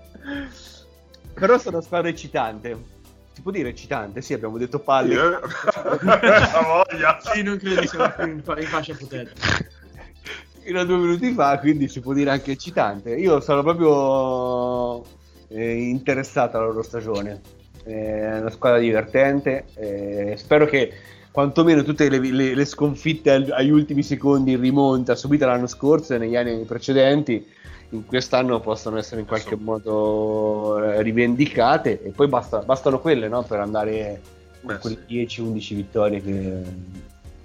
Però 1.34 1.56
sono 1.56 1.76
una 1.76 1.84
squadra 1.86 2.09
eccitante. 2.09 2.96
Si 3.39 3.45
può 3.45 3.53
dire 3.53 3.68
eccitante? 3.68 4.20
Sì, 4.20 4.32
abbiamo 4.32 4.59
detto 4.59 4.80
palle. 4.80 5.14
Io- 5.14 5.30
La 5.30 6.61
voglia. 6.91 7.20
Sì, 7.22 7.43
non 7.45 7.57
credo 7.57 7.82
che 7.82 7.86
sia 7.86 8.16
in, 8.24 8.43
fa- 8.43 8.59
in 8.59 8.66
fascia 8.66 8.95
protetta. 8.97 9.30
fino 10.61 10.80
a 10.80 10.84
due 10.84 10.97
minuti 10.97 11.30
fa, 11.34 11.57
quindi 11.61 11.86
si 11.86 12.01
può 12.01 12.14
dire 12.14 12.30
anche 12.30 12.51
eccitante. 12.51 13.14
Io 13.14 13.39
sono 13.39 13.62
proprio 13.62 15.05
eh, 15.51 15.72
interessato 15.89 16.57
alla 16.57 16.66
loro 16.66 16.82
stagione. 16.82 17.41
È 17.84 18.39
una 18.41 18.51
squadra 18.51 18.80
divertente. 18.80 19.66
eh, 19.76 20.34
spero 20.36 20.66
che 20.66 20.93
quantomeno 21.30 21.84
tutte 21.84 22.09
le, 22.09 22.18
le- 22.18 22.57
le 22.57 22.64
sconfitte 22.64 23.30
agli 23.30 23.70
ultimi 23.70 24.03
secondi 24.03 24.51
in 24.51 24.61
rimonta 24.61 25.14
subite 25.14 25.45
l'anno 25.45 25.68
scorso 25.68 26.12
e 26.12 26.18
negli 26.18 26.34
anni 26.34 26.64
precedenti 26.64 27.47
in 27.91 28.05
quest'anno 28.05 28.61
possano 28.61 28.99
essere 28.99 29.20
in 29.20 29.26
qualche 29.26 29.55
Adesso- 29.55 29.62
modo 29.64 30.82
eh, 30.84 31.03
rivendicate 31.03 32.03
e 32.03 32.11
poi 32.11 32.28
basta- 32.28 32.59
bastano 32.61 33.01
quelle 33.01 33.28
no, 33.28 33.43
per 33.43 33.61
andare 33.61 34.20
Beh, 34.61 34.74
a 34.74 34.78
quelle 34.78 34.99
sì. 35.07 35.14
10-11 35.26 35.74
vittorie 35.74 36.22
che 36.22 36.62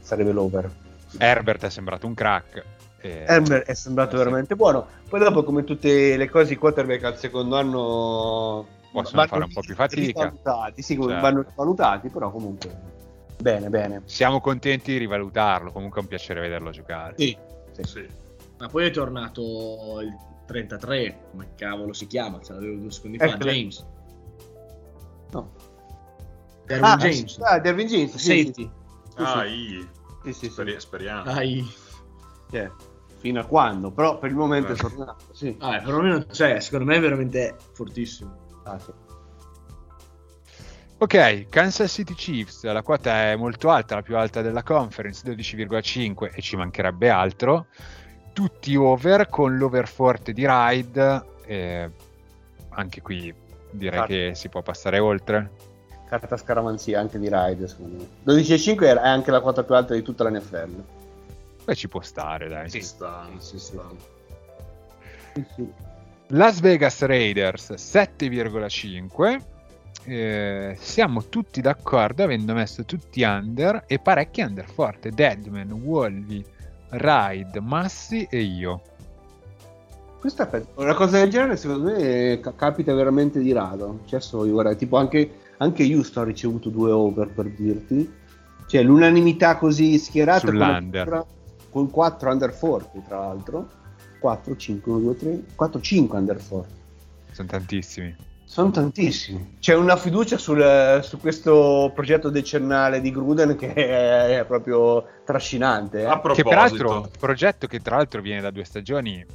sarebbe 0.01 0.31
l'over. 0.31 0.69
Herbert 1.17 1.65
è 1.65 1.69
sembrato 1.69 2.07
un 2.07 2.13
crack. 2.13 2.63
E- 2.99 3.23
È, 3.25 3.41
è 3.41 3.73
sembrato 3.73 4.15
Eh, 4.15 4.17
sì. 4.17 4.23
veramente 4.23 4.55
buono. 4.55 4.87
Poi 5.07 5.19
dopo, 5.19 5.43
come 5.43 5.63
tutte 5.63 6.17
le 6.17 6.29
cose, 6.29 6.53
i 6.53 6.57
quarterback 6.57 7.03
al 7.03 7.17
secondo 7.17 7.55
anno 7.57 8.65
Possono 8.91 9.25
fare 9.25 9.43
un 9.43 9.51
po' 9.51 9.61
più 9.61 9.75
fatica. 9.75 10.01
rivalutati, 10.23 10.81
sì, 10.81 10.95
Certo. 10.95 11.19
vanno 11.19 11.45
rivalutati, 11.47 12.09
però 12.09 12.29
comunque 12.31 12.69
bene, 13.41 13.69
bene. 13.69 14.01
Siamo 14.05 14.39
contenti 14.39 14.91
di 14.91 14.97
rivalutarlo, 14.99 15.71
comunque 15.71 15.99
è 15.99 16.03
un 16.03 16.07
piacere 16.09 16.41
vederlo 16.41 16.69
giocare. 16.71 17.13
Sì, 17.17 17.35
Sì. 17.81 18.07
Ma 18.59 18.67
poi 18.69 18.85
è 18.85 18.91
tornato 18.91 19.41
il 20.01 20.15
33, 20.45 21.27
come 21.31 21.53
cavolo 21.55 21.93
si 21.93 22.07
chiama? 22.07 22.39
Ce 22.41 22.53
l'avevo 22.53 22.77
due 22.77 22.91
secondi 22.91 23.17
fa, 23.17 23.25
Eccolo. 23.25 23.51
James. 23.51 23.85
no. 25.31 25.51
Derwin 26.65 26.85
Ah, 26.91 26.97
James. 26.97 27.37
ah, 27.41 27.59
Derwin 27.59 27.87
James, 27.87 28.15
sì, 28.15 28.25
Safety. 28.43 28.71
sì, 29.09 29.21
Ah, 29.21 29.43
sì. 29.45 29.89
sì, 30.23 30.33
sì, 30.33 30.49
speri- 30.49 30.79
speriamo. 30.79 31.23
Dai. 31.23 31.65
Cioè, 32.51 32.71
fino 33.17 33.39
a 33.41 33.45
quando? 33.45 33.91
Però 33.91 34.17
per 34.19 34.29
il 34.29 34.35
momento 34.35 34.69
è 34.69 34.75
Eh. 34.75 34.77
tornato, 34.77 35.25
sì. 35.33 35.55
Vabbè, 35.59 35.81
perlomeno, 35.83 36.25
cioè, 36.27 36.59
secondo 36.59 36.85
me 36.85 36.95
è 36.97 36.99
veramente 37.01 37.57
fortissimo. 37.73 38.37
Ah, 38.63 38.79
sì. 38.79 38.91
Ok, 40.99 41.49
Kansas 41.49 41.91
City 41.91 42.13
Chiefs, 42.13 42.63
la 42.63 42.81
quota 42.81 43.31
è 43.31 43.35
molto 43.35 43.69
alta, 43.69 43.95
la 43.95 44.01
più 44.01 44.15
alta 44.15 44.41
della 44.41 44.63
conference, 44.63 45.21
12,5 45.25 46.31
e 46.33 46.41
ci 46.41 46.55
mancherebbe 46.55 47.09
altro. 47.09 47.67
Tutti 48.33 48.75
over 48.75 49.29
con 49.29 49.57
l'over 49.57 49.87
forte 49.87 50.33
di 50.33 50.45
Ride. 50.47 51.23
e 51.45 51.89
anche 52.69 53.01
qui 53.01 53.33
direi 53.69 53.99
Certo. 53.99 54.13
che 54.13 54.31
si 54.35 54.49
può 54.49 54.61
passare 54.61 54.99
oltre. 54.99 55.51
Carta 56.07 56.37
scaramanzia 56.37 56.99
anche 56.99 57.19
di 57.19 57.27
Ride, 57.31 57.67
secondo 57.67 57.97
me. 57.97 58.33
12,5 58.33 58.81
è 58.81 59.07
anche 59.07 59.31
la 59.31 59.39
quota 59.41 59.63
più 59.63 59.75
alta 59.75 59.93
di 59.93 60.01
tutta 60.01 60.23
la 60.23 60.31
NFL. 60.31 60.83
Beh, 61.65 61.75
ci 61.75 61.87
può 61.87 62.01
stare, 62.01 62.47
dai. 62.47 62.69
Ci 62.69 62.81
sta, 62.81 63.27
ci 63.33 63.39
sì, 63.39 63.57
sta. 63.59 63.83
Las 66.27 66.59
Vegas 66.59 67.01
Raiders 67.03 67.71
7,5. 67.71 69.41
Eh, 70.05 70.75
siamo 70.79 71.29
tutti 71.29 71.61
d'accordo 71.61 72.23
avendo 72.23 72.53
messo 72.53 72.83
tutti 72.83 73.21
under 73.23 73.83
e 73.87 73.99
parecchi 73.99 74.41
under 74.41 74.65
forte. 74.65 75.09
Deadman, 75.11 75.71
Wolvi, 75.71 76.43
Ride, 76.93 77.59
Massi 77.59 78.27
e 78.29 78.41
io. 78.41 78.81
Questa 80.19 80.49
è 80.49 80.63
una 80.75 80.93
cosa 80.93 81.19
del 81.19 81.29
genere, 81.29 81.57
secondo 81.57 81.91
me, 81.91 82.39
ca- 82.41 82.53
capita 82.55 82.93
veramente 82.93 83.39
di 83.39 83.51
rado. 83.51 83.99
Cioè, 84.05 84.21
so, 84.21 84.45
io, 84.45 84.53
guarda, 84.53 84.73
tipo 84.75 84.97
anche, 84.97 85.39
anche 85.57 85.83
Houston 85.83 86.23
ha 86.23 86.25
ricevuto 86.25 86.69
due 86.69 86.91
over 86.91 87.29
per 87.33 87.49
dirti. 87.49 88.11
Cioè, 88.67 88.83
l'unanimità 88.83 89.57
così 89.57 89.97
schierata 89.97 90.45
con, 90.47 90.57
Sull'under. 90.57 91.25
con 91.69 91.89
4 91.89 92.31
under 92.31 92.53
forti, 92.53 93.01
tra 93.05 93.19
l'altro. 93.19 93.67
4, 94.19 94.55
5, 94.55 94.91
1, 94.91 95.01
2, 95.01 95.15
3, 95.17 95.43
4, 95.55 95.81
5 95.81 96.17
under 96.17 96.39
forti. 96.39 96.73
Sono 97.31 97.47
tantissimi. 97.49 98.15
Sono 98.53 98.69
tantissimi. 98.69 99.55
C'è 99.59 99.73
una 99.73 99.95
fiducia 99.95 100.37
sul- 100.37 100.99
su 101.01 101.19
questo 101.19 101.91
progetto 101.95 102.29
decennale 102.29 103.01
di 103.01 103.09
Gruden 103.11 103.55
che 103.55 103.73
è, 103.73 104.41
è 104.41 104.45
proprio 104.45 105.03
trascinante. 105.25 106.01
eh. 106.01 106.05
A 106.05 106.13
Che 106.13 106.19
proposito, 106.21 106.49
peraltro, 106.49 107.09
progetto 107.19 107.65
che 107.65 107.79
tra 107.79 107.95
l'altro 107.95 108.21
viene 108.21 108.41
da 108.41 108.51
due 108.51 108.63
stagioni 108.63 109.25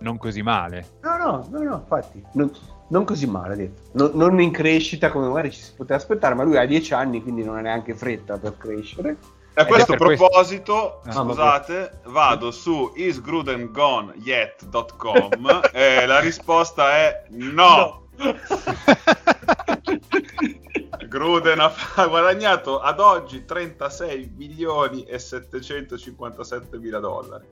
non 0.00 0.16
così 0.16 0.40
male. 0.40 0.86
No, 1.02 1.18
no, 1.18 1.46
no, 1.50 1.62
no, 1.62 1.74
infatti, 1.82 2.24
non, 2.32 2.50
non 2.88 3.04
così 3.04 3.26
male, 3.26 3.56
detto. 3.56 3.82
Non, 3.92 4.12
non 4.14 4.40
in 4.40 4.50
crescita 4.52 5.10
come 5.10 5.26
magari 5.28 5.50
ci 5.50 5.60
si 5.60 5.72
poteva 5.76 5.96
aspettare, 5.98 6.34
ma 6.34 6.42
lui 6.42 6.56
ha 6.56 6.64
10 6.64 6.94
anni, 6.94 7.22
quindi 7.22 7.44
non 7.44 7.58
ha 7.58 7.60
neanche 7.60 7.94
fretta 7.94 8.38
per 8.38 8.56
crescere. 8.56 9.18
a 9.58 9.64
questo 9.66 9.92
per 9.96 10.06
questo- 10.06 10.28
proposito, 10.28 11.02
Ah, 11.04 11.12
scusate, 11.12 12.00
vado 12.06 12.50
su 12.50 12.90
isgrudengonyet.com 12.94 15.60
e 15.72 16.06
la 16.06 16.20
risposta 16.20 16.92
è 16.96 17.24
no. 17.32 18.04
Gruden 21.08 21.60
ha 21.60 22.06
guadagnato 22.06 22.80
ad 22.80 23.00
oggi 23.00 23.44
36 23.44 24.32
milioni 24.34 25.04
e 25.04 25.18
757 25.18 26.78
mila 26.78 26.98
dollari 26.98 27.46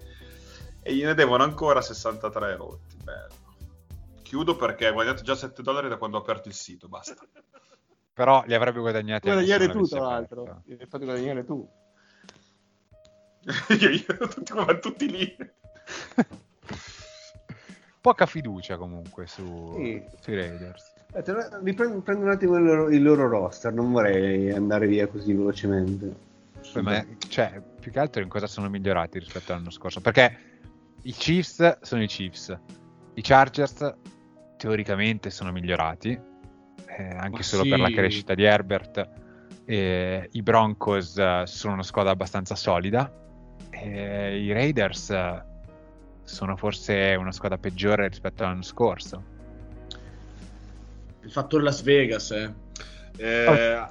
e 0.82 0.94
gliene 0.94 1.14
devono 1.14 1.42
ancora 1.42 1.80
63 1.80 2.56
rotti. 2.56 2.96
Bello. 3.02 3.42
Chiudo 4.22 4.56
perché 4.56 4.86
ha 4.86 4.92
guadagnato 4.92 5.22
già 5.22 5.34
7 5.34 5.62
dollari 5.62 5.88
da 5.88 5.96
quando 5.96 6.18
ho 6.18 6.20
aperto 6.20 6.48
il 6.48 6.54
sito. 6.54 6.88
Basta. 6.88 7.16
Però 8.12 8.44
li 8.46 8.54
avrebbe 8.54 8.80
guadagnati 8.80 9.28
Guadagnare 9.28 9.68
tu, 9.70 9.86
tra 9.86 10.00
l'altro. 10.00 10.62
Li 10.66 10.76
hai 10.78 10.86
fatti 10.86 11.04
guadagnare 11.04 11.44
tu. 11.44 11.68
io, 13.80 13.88
io 13.88 14.16
tutti, 14.18 14.52
tutti 14.80 15.10
lì. 15.10 15.36
Poca 18.04 18.26
fiducia 18.26 18.76
comunque 18.76 19.26
su, 19.26 19.72
Sì. 19.76 20.04
sui 20.20 20.34
Raiders. 20.36 20.92
Aspetta, 21.14 21.58
riprendo, 21.62 22.00
prendo 22.02 22.24
un 22.26 22.30
attimo 22.32 22.58
il 22.58 22.64
loro, 22.64 22.90
il 22.90 23.02
loro 23.02 23.26
roster, 23.30 23.72
non 23.72 23.90
vorrei 23.92 24.50
andare 24.52 24.86
via 24.86 25.06
così 25.06 25.32
velocemente. 25.32 26.14
Ma- 26.82 27.02
cioè, 27.28 27.62
più 27.80 27.90
che 27.90 27.98
altro 27.98 28.20
in 28.20 28.28
cosa 28.28 28.46
sono 28.46 28.68
migliorati 28.68 29.18
rispetto 29.18 29.52
all'anno 29.54 29.70
scorso? 29.70 30.02
Perché 30.02 30.36
i 31.00 31.12
Chiefs 31.12 31.78
sono 31.80 32.02
i 32.02 32.06
Chiefs, 32.06 32.54
i 33.14 33.22
Chargers 33.22 33.94
teoricamente 34.58 35.30
sono 35.30 35.50
migliorati, 35.50 36.10
eh, 36.10 37.02
anche 37.08 37.36
Ma 37.38 37.42
solo 37.42 37.62
sì. 37.62 37.70
per 37.70 37.78
la 37.80 37.88
crescita 37.90 38.34
di 38.34 38.42
Herbert. 38.42 39.08
Eh, 39.64 40.28
I 40.30 40.42
Broncos 40.42 41.16
eh, 41.16 41.44
sono 41.46 41.72
una 41.72 41.82
squadra 41.82 42.12
abbastanza 42.12 42.54
solida. 42.54 43.10
eh, 43.70 44.38
I 44.42 44.52
Raiders 44.52 45.08
eh, 45.08 45.52
sono 46.24 46.56
forse 46.56 47.14
una 47.18 47.32
squadra 47.32 47.58
peggiore 47.58 48.08
rispetto 48.08 48.42
all'anno 48.44 48.62
scorso. 48.62 49.22
Il 51.22 51.30
fattore 51.30 51.62
Las 51.62 51.82
Vegas, 51.82 52.30
eh. 52.32 52.52
Eh, 53.16 53.46
Oh, 53.46 53.50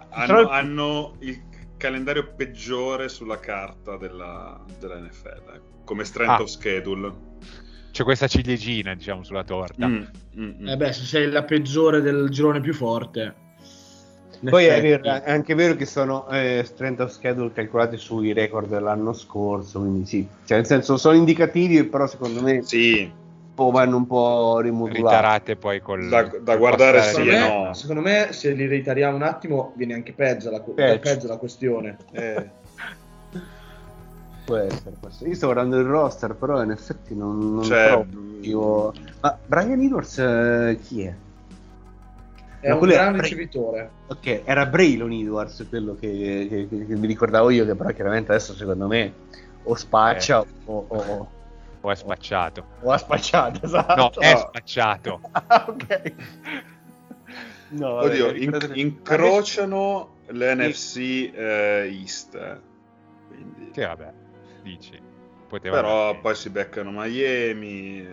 hanno, 0.09 0.25
tra 0.25 0.34
l'altro- 0.36 0.49
hanno 0.49 1.15
il 1.19 1.41
calendario 1.77 2.34
peggiore 2.36 3.09
sulla 3.09 3.39
carta 3.39 3.97
della, 3.97 4.61
della 4.79 4.97
NFL 4.99 5.53
eh, 5.55 5.61
come 5.86 6.03
strength 6.03 6.39
Ah. 6.39 6.41
of 6.41 6.49
schedule. 6.49 7.13
C'è 7.91 8.03
questa 8.03 8.27
ciliegina, 8.27 8.93
diciamo, 8.95 9.23
sulla 9.23 9.43
torta. 9.43 9.88
Mm, 9.88 10.03
mm, 10.38 10.51
mm. 10.61 10.67
Eh 10.67 10.77
beh, 10.77 10.93
se 10.93 11.03
sei 11.05 11.29
la 11.31 11.43
peggiore 11.43 12.01
del 12.01 12.29
girone 12.29 12.59
più 12.59 12.73
forte. 12.73 13.36
Poi 14.49 14.65
è, 14.65 14.81
vero, 14.81 15.03
è 15.03 15.31
anche 15.31 15.55
vero 15.55 15.75
che 15.75 15.85
sono 15.85 16.27
eh, 16.27 16.63
strength 16.65 16.99
of 17.01 17.11
schedule 17.11 17.51
calcolati 17.53 17.97
sui 17.97 18.33
record 18.33 18.67
dell'anno 18.67 19.13
scorso, 19.13 19.79
quindi 19.79 20.05
sì, 20.05 20.27
cioè 20.45 20.57
nel 20.57 20.65
senso 20.65 20.97
sono 20.97 21.15
indicativi, 21.15 21.83
però 21.85 22.07
secondo 22.07 22.41
me 22.41 22.61
Sì, 22.63 23.09
po' 23.53 23.71
vanno 23.71 23.97
un 23.97 24.07
po' 24.07 24.59
rimodulati. 24.59 25.01
Ritarate 25.01 25.55
poi 25.55 25.81
col... 25.81 26.09
Da- 26.09 26.27
col 26.27 26.41
da 26.43 26.57
guardare 26.57 27.01
sì 27.01 27.13
secondo, 27.13 27.31
e 27.31 27.37
no. 27.39 27.73
secondo 27.73 28.01
me, 28.01 28.27
se 28.31 28.51
li 28.51 28.65
ritariamo 28.65 29.15
un 29.15 29.23
attimo, 29.23 29.73
viene 29.75 29.93
anche 29.93 30.11
peggio 30.13 30.49
la, 30.49 30.59
Peggio. 30.59 30.99
peggio 30.99 31.27
la 31.27 31.37
questione. 31.37 31.97
eh, 32.11 32.49
Può 34.45 34.57
essere 34.57 34.95
questo. 34.99 35.25
Io 35.25 35.35
sto 35.35 35.45
guardando 35.45 35.77
il 35.77 35.85
roster, 35.85 36.35
però 36.35 36.61
in 36.61 36.71
effetti 36.71 37.15
non, 37.15 37.53
non 37.53 37.63
Cioè, 37.63 37.83
trovo 37.87 38.05
io... 38.41 38.93
Ma 39.21 39.37
Brian 39.45 39.79
Edwards 39.79 40.17
eh, 40.17 40.77
chi 40.83 41.03
è? 41.03 41.13
È 42.64 42.70
Ma 42.70 42.76
un 42.76 42.80
gran 42.88 43.11
Bray. 43.11 43.22
ricevitore. 43.24 43.89
Ok, 44.07 44.41
era 44.45 44.66
Braylon 44.66 45.11
Edwards 45.11 45.66
quello 45.68 45.95
che, 45.99 46.47
che- 46.49 46.68
che- 46.70 46.86
che 46.88 46.95
mi 46.95 47.07
ricordavo 47.07 47.49
io, 47.49 47.66
che 47.66 47.76
però 47.76 47.89
chiaramente 47.89 48.32
adesso 48.32 48.53
secondo 48.53 48.88
me 48.88 49.14
o 49.64 49.76
spaccia 49.76 50.41
Eh. 50.41 50.47
o, 50.66 50.86
o, 50.88 51.30
O 51.82 51.91
è 51.91 51.95
spacciato. 51.95 52.66
o 52.82 52.91
ha 52.91 52.97
spacciato, 52.97 53.66
esatto. 53.66 53.95
No, 53.95 54.11
è 54.18 54.32
no. 54.32 54.38
spacciato. 54.39 55.20
Ah, 55.32 55.66
ok. 55.68 56.14
No, 57.70 57.93
vabbè, 57.95 58.05
oddio, 58.24 58.34
in- 58.36 58.72
incrociano 58.76 60.16
le 60.28 60.55
NFC 60.55 60.97
eh, 61.34 61.89
East. 61.91 62.36
eh, 62.36 62.57
quindi- 63.28 63.72
Che 63.72 63.86
vabbè, 63.86 64.11
dici. 64.61 64.97
Poteva 65.49 65.76
Però 65.76 66.01
andare. 66.05 66.18
poi 66.22 66.36
si 66.36 66.49
beccano 66.49 66.91
Miami. 66.93 68.07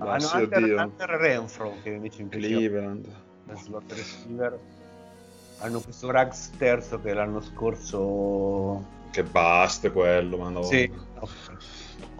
Eh, 0.00 0.06
Ah, 0.08 0.10
hanno 0.12 0.20
sì, 0.20 0.36
Hunter, 0.36 0.62
Hunter 0.74 1.08
Renfro 1.10 1.76
che 1.82 1.90
invece 1.90 2.22
in 2.22 2.28
Cleveland. 2.30 3.06
slot 3.54 3.92
receiver 3.92 4.58
hanno 5.58 5.80
questo 5.80 6.10
Rags 6.10 6.50
terzo 6.56 7.00
che 7.00 7.12
l'anno 7.12 7.40
scorso 7.40 8.84
Che 9.10 9.22
basta 9.24 9.90
quello, 9.90 10.36
ma 10.38 10.48
no. 10.48 10.62
sì 10.62 10.90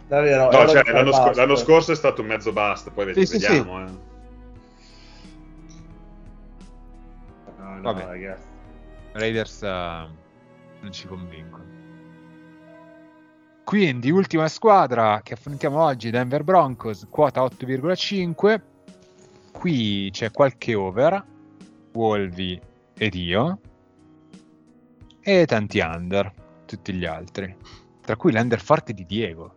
Davvero. 0.07 0.51
No, 0.51 0.67
cioè, 0.69 0.83
l'anno, 0.93 1.11
basta. 1.11 1.33
l'anno 1.35 1.55
scorso 1.57 1.93
è 1.93 1.95
stato 1.95 2.21
un 2.21 2.27
mezzo 2.27 2.53
basta, 2.53 2.91
poi 2.91 3.07
vedi- 3.07 3.25
Sì, 3.25 3.39
sì, 3.39 3.47
vediamo. 3.47 3.81
eh. 3.87 3.91
no, 7.59 7.75
no, 7.77 7.81
Vabbè. 7.83 8.05
ragazzi 8.07 8.49
Raiders 9.13 9.63
eh, 9.63 9.69
non 10.81 10.93
ci 10.93 11.07
convincono. 11.07 11.65
Quindi, 13.65 14.11
ultima 14.11 14.49
squadra 14.49 15.21
che 15.23 15.35
affrontiamo 15.35 15.81
oggi, 15.83 16.11
Denver 16.11 16.43
Broncos, 16.43 17.07
quota 17.09 17.43
8,5. 17.43 18.61
Qui 19.53 20.09
c'è 20.13 20.31
qualche 20.31 20.75
over, 20.75 21.25
Wolvi 21.93 22.61
ed 22.97 23.15
io, 23.15 23.61
e 25.21 25.45
tanti 25.47 25.79
under, 25.81 26.33
tutti 26.67 26.93
gli 26.93 27.05
altri. 27.05 27.55
Tra 28.01 28.17
cui 28.17 28.33
l'underforte 28.33 28.93
di 28.93 29.05
Diego, 29.07 29.55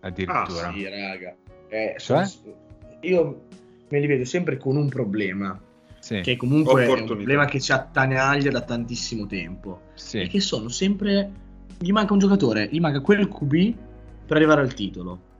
addirittura. 0.00 0.68
Ah, 0.68 0.72
sì, 0.72 0.88
raga. 0.88 1.34
Eh, 1.68 1.94
Cioè? 1.98 2.24
io 3.00 3.42
me 3.88 3.98
li 4.00 4.06
vedo 4.06 4.24
sempre 4.24 4.58
con 4.58 4.76
un 4.76 4.88
problema, 4.88 5.58
Sì, 5.98 6.20
che 6.20 6.36
comunque 6.36 6.84
è 6.84 6.92
un 6.92 7.06
problema 7.06 7.46
che 7.46 7.60
ci 7.60 7.72
attanaglia 7.72 8.50
da 8.50 8.60
tantissimo 8.60 9.26
tempo. 9.26 9.80
sì. 9.94 10.20
E 10.20 10.28
che 10.28 10.40
sono 10.40 10.68
sempre. 10.68 11.42
Gli 11.78 11.90
manca 11.92 12.12
un 12.12 12.18
giocatore, 12.18 12.68
gli 12.70 12.80
manca 12.80 13.00
quel 13.00 13.28
QB 13.28 13.74
per 14.26 14.36
arrivare 14.36 14.60
al 14.62 14.74
titolo. 14.74 15.32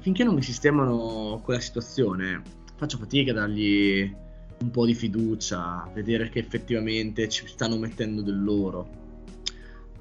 Finché 0.00 0.24
non 0.24 0.34
mi 0.34 0.42
sistemano 0.42 1.40
quella 1.44 1.60
situazione, 1.60 2.42
faccio 2.76 2.98
fatica 2.98 3.30
a 3.30 3.34
dargli 3.34 4.12
un 4.60 4.70
po' 4.70 4.84
di 4.86 4.94
fiducia, 4.94 5.88
vedere 5.94 6.28
che 6.30 6.40
effettivamente 6.40 7.28
ci 7.28 7.46
stanno 7.46 7.76
mettendo 7.76 8.22
del 8.22 8.42
loro. 8.42 8.88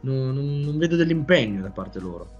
Non, 0.02 0.34
non- 0.34 0.60
non 0.62 0.78
vedo 0.78 0.96
dell'impegno 0.96 1.62
da 1.62 1.70
parte 1.70 2.00
loro. 2.00 2.36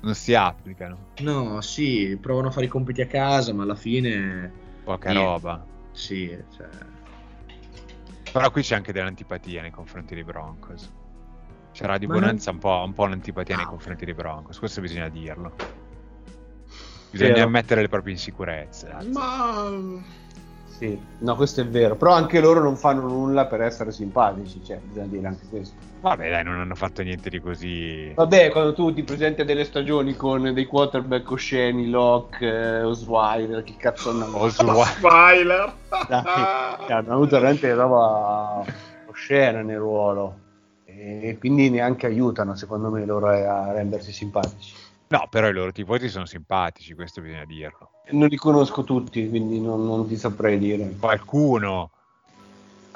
Non 0.00 0.14
si 0.14 0.34
applicano. 0.34 1.08
No, 1.22 1.60
sì, 1.60 2.16
provano 2.20 2.48
a 2.48 2.50
fare 2.52 2.66
i 2.66 2.68
compiti 2.68 3.00
a 3.02 3.06
casa, 3.06 3.52
ma 3.52 3.64
alla 3.64 3.74
fine. 3.74 4.50
Poca 4.84 5.10
Niente. 5.10 5.28
roba. 5.28 5.66
Sì, 5.92 6.28
cioè. 6.56 6.68
Però 8.32 8.50
qui 8.50 8.62
c'è 8.62 8.74
anche 8.74 8.92
dell'antipatia 8.92 9.62
nei 9.62 9.70
confronti 9.70 10.14
dei 10.14 10.24
Broncos. 10.24 10.92
C'era 11.72 11.98
di 11.98 12.06
Ma 12.06 12.14
Bonanza 12.14 12.50
un 12.50 12.58
po', 12.58 12.82
un 12.84 12.92
po' 12.92 13.02
un'antipatia 13.04 13.56
nei 13.56 13.64
Ah. 13.64 13.68
confronti 13.68 14.04
dei 14.04 14.14
Broncos, 14.14 14.58
questo 14.58 14.80
bisogna 14.80 15.08
dirlo. 15.08 15.52
Bisogna 17.10 17.32
Vero. 17.34 17.46
ammettere 17.46 17.80
le 17.82 17.88
proprie 17.88 18.12
insicurezze. 18.12 18.94
Ma 19.12 19.70
Sì, 20.76 21.00
no, 21.20 21.36
questo 21.36 21.62
è 21.62 21.66
vero. 21.66 21.96
Però 21.96 22.12
anche 22.12 22.38
loro 22.38 22.60
non 22.62 22.76
fanno 22.76 23.08
nulla 23.08 23.46
per 23.46 23.62
essere 23.62 23.92
simpatici, 23.92 24.62
cioè, 24.62 24.76
bisogna 24.76 25.06
dire 25.06 25.26
anche 25.26 25.46
questo. 25.48 25.74
Vabbè, 26.00 26.28
dai, 26.28 26.44
non 26.44 26.60
hanno 26.60 26.74
fatto 26.74 27.02
niente 27.02 27.30
di 27.30 27.40
così. 27.40 28.12
Vabbè, 28.14 28.50
quando 28.50 28.74
tu 28.74 28.92
ti 28.92 29.02
presenti 29.02 29.40
a 29.40 29.44
delle 29.46 29.64
stagioni 29.64 30.14
con 30.14 30.52
dei 30.52 30.66
quarterback 30.66 31.30
osceni, 31.30 31.88
Locke, 31.88 32.46
eh, 32.46 32.82
Osweiler, 32.82 33.62
che 33.62 33.74
cazzo 33.78 34.10
hanno 34.10 34.48
Spoiler! 34.50 35.72
Dai, 36.08 36.24
hanno 36.92 37.12
avuto 37.12 37.36
veramente 37.36 37.72
roba 37.72 38.62
oscena 39.06 39.62
nel 39.62 39.78
ruolo. 39.78 40.40
E 40.84 41.36
quindi 41.38 41.70
neanche 41.70 42.04
aiutano, 42.04 42.54
secondo 42.54 42.90
me, 42.90 43.06
loro 43.06 43.28
a 43.28 43.72
rendersi 43.72 44.12
simpatici. 44.12 44.74
No, 45.08 45.26
però 45.30 45.48
i 45.48 45.52
loro 45.52 45.70
tifosi 45.70 46.08
sono 46.08 46.26
simpatici, 46.26 46.94
questo 46.94 47.20
bisogna 47.20 47.44
dirlo. 47.44 47.90
Non 48.10 48.28
li 48.28 48.36
conosco 48.36 48.82
tutti, 48.82 49.28
quindi 49.28 49.60
non, 49.60 49.84
non 49.84 50.06
ti 50.08 50.16
saprei 50.16 50.58
dire. 50.58 50.96
Qualcuno, 50.98 51.90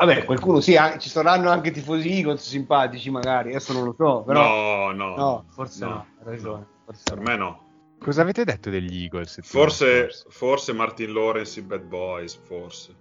Vabbè, 0.00 0.24
qualcuno 0.24 0.61
sì, 0.61 0.74
ci 0.98 1.11
saranno 1.11 1.50
anche 1.50 1.70
tifosi 1.70 2.11
Eagles 2.11 2.48
simpatici 2.48 3.11
magari, 3.11 3.50
adesso 3.50 3.74
non 3.74 3.84
lo 3.84 3.94
so, 3.96 4.22
però... 4.22 4.92
no, 4.92 4.92
no, 4.92 5.16
No, 5.16 5.44
forse 5.50 5.84
no, 5.84 5.90
no, 5.90 6.06
hai 6.18 6.24
ragione. 6.24 6.66
Forse 6.86 7.02
Per 7.04 7.16
no. 7.18 7.22
me 7.22 7.36
no. 7.36 7.64
cosa 7.98 8.22
avete 8.22 8.44
detto 8.44 8.70
degli 8.70 9.02
Eagles? 9.02 9.40
Forse, 9.42 10.08
forse 10.30 10.72
Martin 10.72 11.12
Lawrence 11.12 11.61
in 11.61 11.66
Bad 11.66 11.82
Boys, 11.82 12.34
forse. 12.34 12.94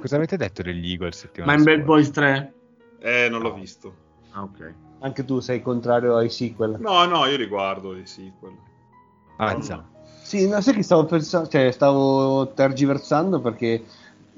Cosa 0.00 0.16
avete 0.16 0.36
detto 0.36 0.62
degli 0.62 0.90
Eagles 0.90 1.18
settimana 1.18 1.52
Ma 1.52 1.58
in 1.58 1.64
Bad? 1.64 1.84
Boys 1.84 2.10
3? 2.10 2.54
Eh, 2.98 3.28
non 3.30 3.42
l'ho 3.42 3.54
visto. 3.54 3.94
Ah, 4.32 4.42
ok. 4.42 4.74
Anche 5.00 5.24
tu 5.24 5.40
sei 5.40 5.62
contrario 5.62 6.16
ai 6.16 6.28
sequel. 6.30 6.76
No, 6.78 7.04
no, 7.06 7.24
io 7.26 7.36
riguardo 7.36 7.96
i 7.96 8.06
sequel. 8.06 8.52
Azza. 9.36 9.84
Sì, 10.22 10.46
no, 10.48 10.60
sai 10.60 10.74
che 10.74 10.82
stavo 10.82 11.04
pensando, 11.06 11.48
cioè 11.48 11.70
stavo 11.72 12.48
tergiversando 12.52 13.40
perché 13.40 13.82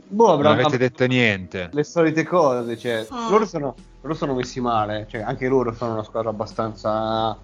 boh, 0.08 0.36
Non 0.36 0.46
avete 0.46 0.78
detto 0.78 1.04
niente. 1.06 1.68
le 1.72 1.84
solite 1.84 2.24
cose, 2.24 2.78
cioè 2.78 3.06
Ah. 3.10 3.28
loro, 3.28 3.44
sono, 3.44 3.74
loro 4.00 4.14
sono 4.14 4.34
messi 4.34 4.60
male, 4.60 5.06
cioè 5.10 5.20
anche 5.22 5.48
loro 5.48 5.74
sono 5.74 5.94
una 5.94 6.04
squadra 6.04 6.30
abbastanza 6.30 7.36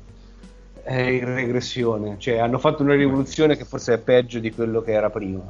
eh, 0.85 1.14
in 1.16 1.25
regressione, 1.35 2.16
cioè 2.19 2.39
hanno 2.39 2.59
fatto 2.59 2.83
una 2.83 2.95
rivoluzione 2.95 3.57
che 3.57 3.64
forse 3.64 3.95
è 3.95 3.99
peggio 3.99 4.39
di 4.39 4.53
quello 4.53 4.81
che 4.81 4.93
era 4.93 5.11
prima. 5.11 5.43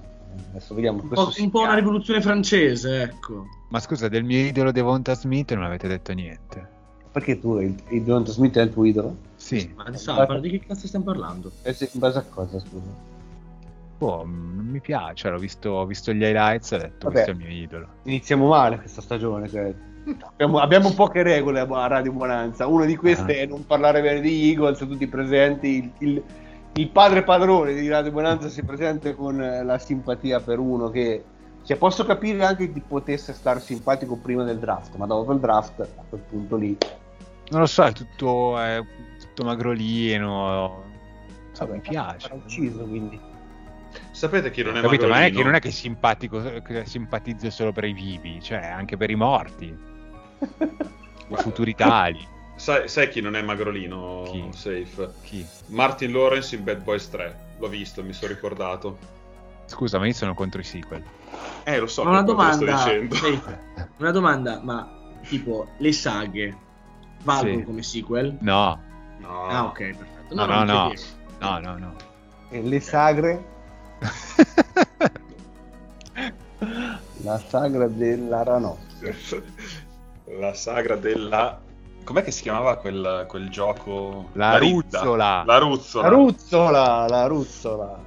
Adesso 0.51 0.75
vediamo. 0.75 1.03
Un 1.03 1.09
po', 1.11 1.31
un 1.37 1.51
po' 1.51 1.61
una 1.61 1.75
rivoluzione 1.75 2.21
francese, 2.23 3.03
ecco. 3.03 3.47
Ma 3.69 3.79
scusa, 3.81 4.09
del 4.09 4.25
mio 4.25 4.39
idolo 4.41 4.73
Devonta 4.73 5.15
Smith 5.15 5.53
non 5.53 5.65
avete 5.65 5.87
detto 5.87 6.13
niente. 6.15 6.77
Perché 7.11 7.39
tu, 7.41 7.59
il, 7.59 7.75
il 7.89 8.03
Devonta 8.03 8.31
Smith 8.31 8.57
è 8.59 8.63
il 8.63 8.71
tuo 8.73 8.85
idolo? 8.85 9.17
Sì, 9.37 9.73
Ma 9.77 9.89
di 9.91 9.97
Sapara, 9.97 10.39
di 10.39 10.51
che 10.51 10.61
cazzo 10.67 10.87
stiamo 10.87 11.05
parlando? 11.07 11.51
Eh 11.63 11.73
sì, 11.73 11.89
in 11.93 12.01
base 12.01 12.19
a 12.19 12.25
cosa, 12.29 12.59
scusa? 12.59 13.07
boh, 13.99 14.19
non 14.25 14.69
mi 14.71 14.79
piace, 14.81 15.15
cioè, 15.15 15.33
ho 15.33 15.39
visto, 15.39 15.71
ho 15.71 15.85
visto 15.87 16.13
gli 16.13 16.23
highlights 16.23 16.71
e 16.73 16.77
ho 16.77 16.79
detto 16.79 17.09
Vabbè. 17.09 17.11
questo 17.13 17.31
è 17.31 17.35
il 17.35 17.39
mio 17.41 17.49
idolo. 17.49 17.87
Iniziamo 18.05 18.47
male 18.47 18.77
questa 18.79 19.01
stagione, 19.01 19.49
cioè, 19.49 19.75
abbiamo, 20.31 20.59
abbiamo 20.61 20.93
poche 20.93 21.23
regole 21.25 21.59
a 21.61 21.87
Radio 21.89 22.13
Bonanza. 22.13 22.67
Una 22.69 22.85
di 22.85 22.95
queste 22.95 23.39
Ah. 23.39 23.43
è 23.43 23.47
non 23.47 23.67
parlare 23.67 24.01
bene 24.01 24.21
di 24.21 24.51
Eagles, 24.51 24.79
tutti 24.79 25.07
presenti. 25.09 25.69
Il, 25.99 26.09
il- 26.09 26.23
il 26.75 26.89
padre 26.91 27.25
padrone 27.25 27.75
di 27.75 27.89
Radio 27.89 28.13
Bonanza 28.13 28.49
si 28.49 28.63
presenta 28.63 29.13
con 29.15 29.43
eh, 29.43 29.65
la 29.65 29.79
simpatia 29.79 30.39
per 30.39 30.61
uno 30.61 30.91
che 30.91 31.25
cioè, 31.69 31.77
posso 31.77 32.07
capire 32.07 32.43
anche 32.47 32.73
che 32.73 32.81
potesse 32.81 33.35
stare 33.35 33.61
simpatico 33.61 34.17
prima 34.17 34.43
del 34.43 34.59
draft, 34.59 34.97
ma 34.97 35.05
dopo 35.05 35.35
il 35.35 35.39
draft, 35.39 35.81
a 35.81 36.03
quel 36.09 36.23
punto 36.23 36.57
lì, 36.57 36.75
Non 37.51 37.61
lo 37.61 37.67
so, 37.67 37.85
è 37.85 37.93
tutto, 37.93 38.59
è 38.59 38.83
tutto 39.21 39.45
magrolino. 39.45 40.83
So, 41.53 41.67
mi 41.67 41.81
piace. 41.81 42.25
Era 42.25 42.37
ucciso 42.37 42.85
quindi. 42.85 43.21
Sapete 44.13 44.51
chi 44.51 44.63
non 44.63 44.79
è 44.79 44.81
Capito? 44.81 45.09
Ma 45.09 45.17
non 45.17 45.17
è, 45.17 45.19
che, 45.19 45.25
magrolino? 45.25 45.45
non 45.45 45.55
è 45.57 45.61
che 45.61 45.71
simpatico, 45.71 46.41
che 46.63 46.87
simpatizzo 46.87 47.51
solo 47.51 47.73
per 47.73 47.85
i 47.85 47.93
vivi, 47.93 48.41
cioè 48.41 48.65
anche 48.65 48.97
per 48.97 49.11
i 49.11 49.15
morti, 49.15 49.67
i 50.49 51.37
futuri 51.37 51.75
tali. 51.75 52.27
Sai, 52.57 52.89
sai 52.89 53.11
chi 53.11 53.21
non 53.21 53.37
è 53.37 53.43
magrolino? 53.43 54.23
Chi? 54.31 54.49
Safe. 54.55 55.11
Chi? 55.23 55.47
Martin 55.67 56.13
Lawrence 56.13 56.57
in 56.57 56.65
Bad 56.65 56.83
Boys 56.83 57.11
3. 57.11 57.37
L'ho 57.59 57.69
visto, 57.69 58.03
mi 58.03 58.15
sono 58.15 58.33
ricordato. 58.33 59.18
Scusa, 59.69 59.99
ma 59.99 60.07
io 60.07 60.13
sono 60.15 60.35
contro 60.35 60.61
i 60.61 60.65
sequel. 60.65 61.03
Eh, 61.65 61.79
lo 61.79 61.87
so, 61.87 62.03
Ma 62.05 62.11
una 62.11 62.23
domanda, 62.23 62.77
sto 62.79 62.91
dicendo. 62.91 63.15
sì, 63.15 63.41
una 63.99 64.11
domanda, 64.11 64.61
ma 64.63 64.89
tipo 65.29 65.69
le 65.77 65.93
saghe 65.93 66.57
valgono 67.23 67.59
Sì. 67.59 67.65
come 67.65 67.83
sequel? 67.83 68.37
No, 68.41 68.81
No. 69.19 69.47
Ah, 69.49 69.65
ok, 69.65 69.79
perfetto. 69.79 70.35
No, 70.35 70.47
no, 70.47 70.65
no. 70.65 70.93
no, 71.41 71.59
no, 71.59 71.77
no. 71.79 71.95
E 72.51 72.63
le 72.63 72.81
sagre, 72.81 73.45
la 77.23 77.39
sagra 77.39 77.87
della 77.89 78.43
ranocchia. 78.43 79.15
La 80.39 80.55
sagra 80.55 80.97
della... 80.97 81.61
Com'è 82.05 82.23
che 82.23 82.31
si 82.31 82.43
chiamava 82.43 82.77
quel, 82.77 83.27
quel 83.29 83.51
gioco? 83.51 84.31
La 84.33 84.57
ridda. 84.57 85.01
ruzzola. 85.01 85.43
La 85.45 85.59
ruzzola. 85.59 86.09
La 86.09 86.15
ruzzola, 86.15 87.07
la 87.09 87.27
ruzzola. 87.27 87.99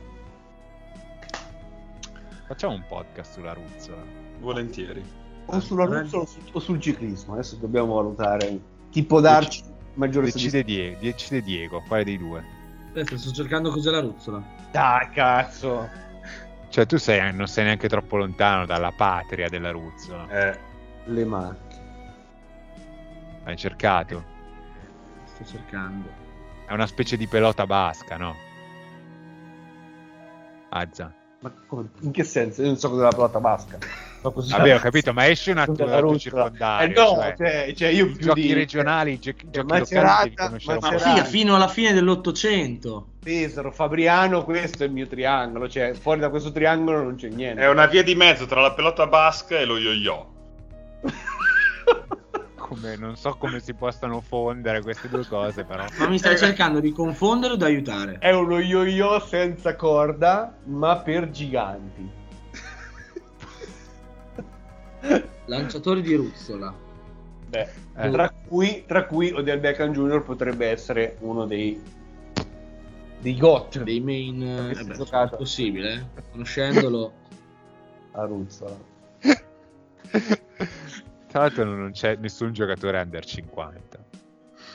Facciamo 2.51 2.73
un 2.73 2.83
podcast 2.85 3.31
sulla 3.31 3.53
ruzzola. 3.53 4.03
Volentieri. 4.39 5.01
O 5.45 5.59
sulla 5.61 5.85
ruzzola 5.85 6.23
o, 6.23 6.25
su- 6.25 6.39
o 6.51 6.59
sul 6.59 6.81
ciclismo. 6.81 7.35
Adesso 7.35 7.55
dobbiamo 7.55 7.93
valutare 7.93 8.59
chi 8.89 9.05
può 9.05 9.21
darci 9.21 9.63
maggiore 9.93 10.25
Decide 10.25 10.61
Diego, 10.61 10.99
decide 10.99 11.41
Diego, 11.41 11.81
quale 11.87 12.03
dei 12.03 12.17
due? 12.17 12.43
Aspetta, 12.87 13.17
sto 13.17 13.31
cercando 13.31 13.71
cos'è 13.71 13.89
la 13.89 14.01
ruzzola. 14.01 14.43
Dai, 14.69 15.09
cazzo. 15.11 15.87
Cioè 16.67 16.85
tu 16.85 16.97
sei, 16.97 17.33
non 17.33 17.47
sei 17.47 17.63
neanche 17.63 17.87
troppo 17.87 18.17
lontano 18.17 18.65
dalla 18.65 18.91
patria 18.91 19.47
della 19.47 19.71
ruzzola. 19.71 20.27
Eh, 20.27 20.59
Le 21.05 21.23
macchie. 21.23 21.79
Hai 23.45 23.55
cercato? 23.55 24.23
Sto 25.23 25.45
cercando. 25.45 26.09
È 26.67 26.73
una 26.73 26.87
specie 26.87 27.15
di 27.15 27.27
pelota 27.27 27.65
basca, 27.65 28.17
no? 28.17 28.35
Azza. 30.67 31.15
Ma 31.41 31.51
come- 31.65 31.89
in 32.01 32.11
che 32.11 32.23
senso? 32.23 32.61
Io 32.61 32.67
non 32.67 32.77
so 32.77 32.89
cos'è 32.91 33.01
la 33.01 33.09
pelota 33.09 33.39
basca. 33.39 33.77
Ma 34.21 34.29
così- 34.29 34.51
Vabbè, 34.51 34.75
ho 34.75 34.79
capito, 34.79 35.11
ma 35.11 35.27
esce 35.27 35.49
un 35.49 35.57
attimo 35.57 36.17
circondario. 36.19 36.95
Eh 36.95 36.99
no, 36.99 37.15
cioè, 37.15 37.33
cioè, 37.35 37.73
cioè 37.75 37.87
io 37.89 38.05
i 38.05 38.11
più 38.11 38.25
giochi 38.27 38.41
di- 38.41 38.53
regionali, 38.53 39.13
i 39.13 39.19
giochi, 39.19 39.47
Macerata, 39.65 40.23
locali 40.27 40.35
un 40.37 40.57
Ma. 40.65 40.73
Macerata. 40.79 41.09
figa, 41.09 41.23
fino 41.23 41.55
alla 41.55 41.67
fine 41.67 41.93
dell'Ottocento. 41.93 43.07
Pesaro, 43.23 43.71
Fabriano, 43.71 44.43
questo 44.43 44.83
è 44.83 44.85
il 44.85 44.91
mio 44.93 45.07
triangolo. 45.07 45.67
Cioè, 45.67 45.93
fuori 45.93 46.19
da 46.19 46.29
questo 46.29 46.51
triangolo 46.51 47.01
non 47.01 47.15
c'è 47.15 47.29
niente. 47.29 47.61
è 47.63 47.67
una 47.69 47.87
via 47.87 48.03
di 48.03 48.13
mezzo 48.13 48.45
tra 48.45 48.61
la 48.61 48.73
pelota 48.73 49.07
basca 49.07 49.57
e 49.57 49.65
lo 49.65 49.79
yo-yo. 49.79 50.29
Come- 52.71 52.95
non 52.95 53.17
so 53.17 53.35
come 53.37 53.59
si 53.59 53.73
possano 53.73 54.21
fondere 54.21 54.81
queste 54.81 55.09
due 55.09 55.27
cose, 55.27 55.65
però. 55.65 55.85
Ma 55.97 56.07
mi 56.07 56.17
stai 56.17 56.37
cercando 56.37 56.79
di 56.79 56.93
confondere 56.93 57.53
o 57.53 57.55
di 57.57 57.65
aiutare? 57.65 58.17
È 58.17 58.31
uno 58.31 58.59
yo-yo 58.59 59.19
senza 59.19 59.75
corda, 59.75 60.55
ma 60.63 60.97
per 60.99 61.29
giganti. 61.31 62.09
Lanciatori 65.47 66.01
di 66.01 66.15
ruzzola. 66.15 66.73
Beh, 67.49 67.67
Eh. 67.97 68.09
tra, 68.09 68.33
cui, 68.47 68.85
tra 68.87 69.05
cui 69.05 69.33
Odell 69.33 69.59
Beckham 69.59 69.91
Jr. 69.91 70.23
potrebbe 70.23 70.67
essere 70.67 71.17
uno 71.19 71.45
dei, 71.45 71.77
dei 73.19 73.37
GOT 73.37 73.83
Dei 73.83 73.99
main... 73.99 74.41
eh, 74.41 74.81
beh, 74.81 74.93
è 74.95 75.35
possibile, 75.35 75.93
eh? 75.93 76.21
Conoscendolo. 76.31 77.11
a 78.13 78.23
Ruzzola. 78.23 78.77
Tra 81.31 81.39
l'altro 81.41 81.63
non 81.63 81.91
c'è 81.91 82.17
nessun 82.19 82.51
giocatore 82.51 82.99
under 82.99 83.23
50. 83.23 83.99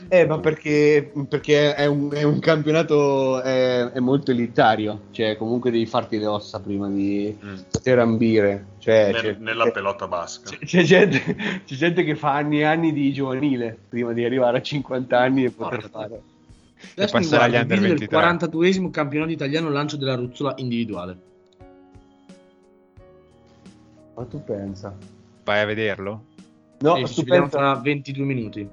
Eh, 0.09 0.27
ma 0.27 0.39
perché, 0.41 1.11
perché 1.29 1.75
è, 1.75 1.87
un, 1.87 2.11
è 2.13 2.23
un 2.23 2.39
campionato 2.39 3.41
è, 3.41 3.91
è 3.93 3.99
molto 4.01 4.31
elitario, 4.31 5.05
cioè 5.11 5.37
comunque 5.37 5.71
devi 5.71 5.87
farti 5.87 6.19
le 6.19 6.27
ossa 6.27 6.61
prima 6.61 6.89
di 6.89 7.35
Mm. 7.43 7.55
poter 7.71 7.99
ambire. 7.99 8.67
Cioè, 8.79 9.13
Nel- 9.13 9.37
nella 9.41 9.71
pelota 9.71 10.07
basca. 10.07 10.51
c'è- 10.51 10.59
c'è 10.65 10.83
gente, 10.83 11.19
c'è 11.65 11.75
gente 11.75 12.05
che 12.05 12.15
fa 12.15 12.35
anni 12.35 12.61
e 12.61 12.65
anni 12.65 12.93
di 12.93 13.11
giovanile 13.13 13.77
prima 13.89 14.13
di 14.13 14.25
arrivare 14.25 14.59
a 14.59 14.63
50 14.63 15.19
anni 15.19 15.45
e 15.45 15.51
poter 15.51 15.81
Porca 15.81 15.89
fare. 15.99 16.23
Adesso 16.93 17.17
mi 17.17 17.23
passare 17.23 17.45
agli 17.45 17.51
guardo 17.53 17.57
il 17.57 17.63
under 17.63 17.79
video 17.79 17.99
del 17.99 18.09
23. 18.09 18.49
42esimo 18.49 18.91
campionato 18.91 19.31
italiano 19.33 19.71
lancio 19.71 19.97
della 19.97 20.15
ruzzola 20.15 20.53
individuale. 20.57 21.19
Ma 24.15 24.25
tu 24.25 24.45
pensa? 24.45 24.95
Vai 25.45 25.61
a 25.61 25.65
vederlo? 25.65 26.25
No, 26.81 26.97
Sì, 26.97 27.03
tu 27.03 27.09
ci 27.09 27.25
vediamo 27.25 27.49
tra 27.49 27.75
22 27.77 28.25
minuti. 28.25 28.69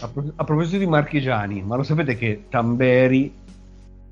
a, 0.00 0.08
pro- 0.08 0.32
a 0.36 0.44
proposito 0.44 0.78
di 0.78 0.86
marchigiani, 0.86 1.62
ma 1.62 1.76
lo 1.76 1.82
sapete 1.82 2.16
che 2.16 2.44
Tamberi 2.48 3.42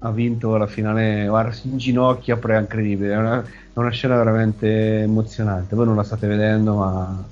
ha 0.04 0.10
vinto 0.10 0.56
la 0.56 0.66
finale, 0.66 1.26
guarda, 1.28 1.52
si 1.52 1.68
inginocchia, 1.68 2.36
però 2.36 2.54
è 2.56 2.60
incredibile, 2.60 3.14
è 3.14 3.16
una, 3.16 3.40
è 3.42 3.78
una 3.78 3.90
scena 3.90 4.16
veramente 4.16 5.02
emozionante. 5.02 5.74
Voi 5.76 5.86
non 5.86 5.96
la 5.96 6.02
state 6.02 6.26
vedendo, 6.26 6.76
ma 6.76 7.24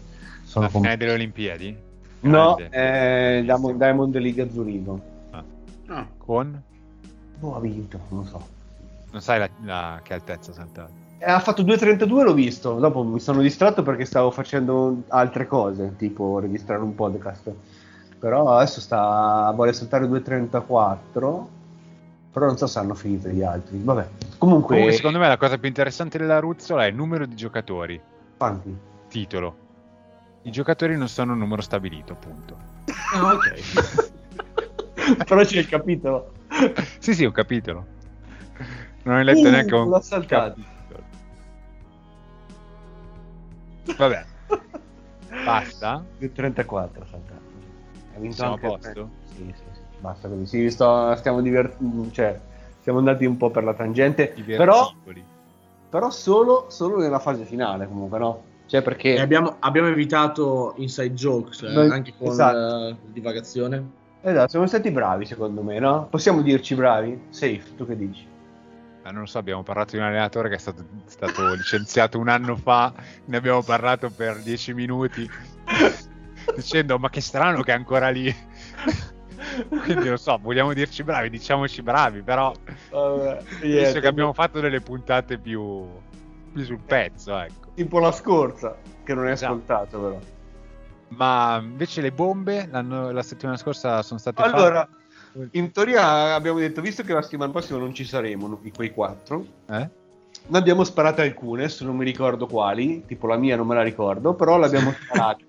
sono 0.44 0.64
La 0.66 0.70
finale 0.70 0.88
con... 0.90 0.98
delle 0.98 1.12
Olimpiadi? 1.12 1.76
No, 2.20 2.56
è 2.56 3.40
Diamond, 3.42 3.76
Diamond 3.78 4.16
League 4.16 4.42
a 4.42 4.50
Zurigo. 4.50 5.00
Ah, 5.86 6.06
Con? 6.18 6.62
Boh, 7.38 7.56
ha 7.56 7.60
vinto, 7.60 7.98
non 8.10 8.20
lo 8.20 8.26
so. 8.26 8.46
Non 9.10 9.20
sai 9.20 9.38
la, 9.40 9.48
la- 9.64 10.00
che 10.02 10.14
altezza 10.14 10.50
ha 10.52 10.54
saltato. 10.54 10.92
Ha 11.22 11.38
fatto 11.40 11.62
2.32, 11.62 12.22
l'ho 12.22 12.32
visto. 12.34 12.74
Dopo 12.74 13.02
mi 13.02 13.20
sono 13.20 13.40
distratto 13.42 13.82
perché 13.82 14.04
stavo 14.04 14.30
facendo 14.30 15.02
altre 15.08 15.46
cose, 15.46 15.94
tipo 15.96 16.38
registrare 16.38 16.80
un 16.82 16.94
podcast. 16.94 17.52
Però 18.18 18.54
adesso 18.56 18.80
sta 18.80 19.50
vuole 19.54 19.72
saltare 19.72 20.06
2.34. 20.06 21.46
Però 22.32 22.46
non 22.46 22.56
so 22.56 22.66
se 22.66 22.78
hanno 22.78 22.94
finito 22.94 23.28
gli 23.28 23.42
altri. 23.42 23.78
Vabbè, 23.82 24.06
comunque, 24.38 24.68
Comunque, 24.76 24.92
secondo 24.92 25.18
me 25.18 25.26
la 25.28 25.36
cosa 25.36 25.58
più 25.58 25.68
interessante 25.68 26.16
della 26.16 26.38
Ruzzola 26.38 26.84
è 26.84 26.88
il 26.88 26.94
numero 26.94 27.26
di 27.26 27.34
giocatori. 27.34 28.00
quanti? 28.36 28.74
Titolo. 29.08 29.56
I 30.42 30.50
giocatori 30.50 30.96
non 30.96 31.08
sono 31.08 31.32
un 31.32 31.38
numero 31.38 31.60
stabilito, 31.60 32.12
appunto. 32.14 32.56
Ah, 33.14 33.32
ok. 33.34 34.14
Però 35.26 35.42
c'è 35.44 35.58
il 35.58 35.68
capitolo. 35.68 36.32
Sì, 36.98 37.14
sì, 37.14 37.24
ho 37.24 37.30
capito. 37.32 37.84
Non 39.02 39.16
hai 39.16 39.24
letto 39.24 39.48
Uh, 39.48 39.50
neanche 39.50 39.74
un 39.74 39.88
l'ho 39.88 40.00
saltato. 40.00 40.54
capitolo. 40.54 40.78
Vabbè, 43.96 44.24
basta. 45.44 46.04
2.34 46.18 46.74
ha 46.78 46.88
saltato. 47.10 47.40
Ha 48.14 48.18
vinto 48.18 48.36
Siamo 48.36 48.52
anche 48.54 48.66
a 48.66 48.68
posto? 48.68 49.10
Sì, 49.34 49.52
sì, 49.56 49.62
sì. 49.72 49.80
Basta 50.00 50.28
così. 50.28 50.46
Sì, 50.46 50.70
sto- 50.70 51.14
stiamo 51.16 51.40
divert- 51.40 51.76
cioè, 52.10 52.38
siamo 52.80 52.98
andati 52.98 53.24
un 53.26 53.36
po' 53.36 53.50
per 53.50 53.64
la 53.64 53.74
tangente. 53.74 54.34
Però, 54.44 54.92
però 55.88 56.10
solo, 56.10 56.66
solo 56.68 56.98
nella 56.98 57.18
fase 57.18 57.44
finale, 57.44 57.86
comunque, 57.86 58.18
no? 58.18 58.42
Cioè, 58.66 58.82
perché. 58.82 59.14
E 59.14 59.20
abbiamo, 59.20 59.56
abbiamo 59.58 59.88
evitato 59.88 60.74
inside 60.76 61.12
jokes 61.14 61.62
eh, 61.62 61.70
Noi- 61.70 61.90
anche 61.90 62.14
con 62.16 62.28
esatto. 62.28 62.88
eh, 62.88 62.96
divagazione. 63.12 63.98
Esatto, 64.22 64.48
siamo 64.50 64.66
stati 64.66 64.90
bravi 64.90 65.24
secondo 65.24 65.62
me, 65.62 65.78
no? 65.78 66.06
Possiamo 66.10 66.42
dirci 66.42 66.74
bravi? 66.74 67.18
Safe, 67.30 67.62
tu 67.76 67.86
che 67.86 67.96
dici? 67.96 68.26
Ah, 69.02 69.10
non 69.10 69.20
lo 69.20 69.26
so, 69.26 69.38
abbiamo 69.38 69.62
parlato 69.62 69.92
di 69.92 69.98
un 69.98 70.04
allenatore 70.04 70.48
che 70.50 70.56
è 70.56 70.58
stato, 70.58 70.84
stato 71.06 71.54
licenziato 71.54 72.18
un 72.18 72.28
anno 72.28 72.54
fa, 72.56 72.92
ne 73.24 73.36
abbiamo 73.36 73.62
parlato 73.62 74.10
per 74.10 74.42
dieci 74.42 74.74
minuti, 74.74 75.28
dicendo 76.54 76.98
ma 76.98 77.08
che 77.08 77.20
strano 77.22 77.62
che 77.62 77.72
è 77.72 77.74
ancora 77.74 78.10
lì. 78.10 78.34
Quindi 79.68 80.08
non 80.08 80.18
so, 80.18 80.38
vogliamo 80.40 80.74
dirci 80.74 81.02
bravi, 81.02 81.30
diciamoci 81.30 81.80
bravi, 81.82 82.22
però 82.22 82.52
Vabbè, 82.90 83.42
penso 83.58 84.00
che 84.00 84.06
abbiamo 84.06 84.34
fatto 84.34 84.60
delle 84.60 84.80
puntate 84.80 85.38
più, 85.38 85.86
più 86.52 86.64
sul 86.64 86.80
pezzo, 86.84 87.38
ecco. 87.38 87.70
Tipo 87.74 87.98
la 88.00 88.12
scorsa, 88.12 88.76
che 89.02 89.14
non 89.14 89.26
è 89.26 89.30
Esatto. 89.32 89.52
ascoltato 89.54 89.98
però. 89.98 90.18
Ma 91.08 91.58
invece 91.60 92.02
le 92.02 92.12
bombe 92.12 92.68
la 92.70 93.22
settimana 93.22 93.56
scorsa 93.56 94.02
sono 94.02 94.20
state 94.20 94.42
Allora, 94.42 94.80
fatte... 94.80 94.99
in 95.52 95.70
teoria 95.72 96.34
abbiamo 96.34 96.58
detto, 96.58 96.80
visto 96.80 97.02
che 97.02 97.12
la 97.12 97.22
settimana 97.22 97.52
prossima 97.52 97.78
non 97.78 97.94
ci 97.94 98.04
saremo, 98.04 98.58
di 98.60 98.70
quei 98.72 98.90
quattro, 98.90 99.44
Eh? 99.66 99.88
ne 100.46 100.58
abbiamo 100.58 100.84
sparate 100.84 101.22
alcune, 101.22 101.64
adesso 101.64 101.84
non 101.84 101.96
mi 101.96 102.04
ricordo 102.04 102.46
quali, 102.46 103.04
tipo 103.06 103.26
la 103.26 103.36
mia 103.36 103.56
non 103.56 103.66
me 103.66 103.74
la 103.74 103.82
ricordo, 103.82 104.34
però 104.34 104.56
l'abbiamo 104.56 104.92
sparate. 105.00 105.44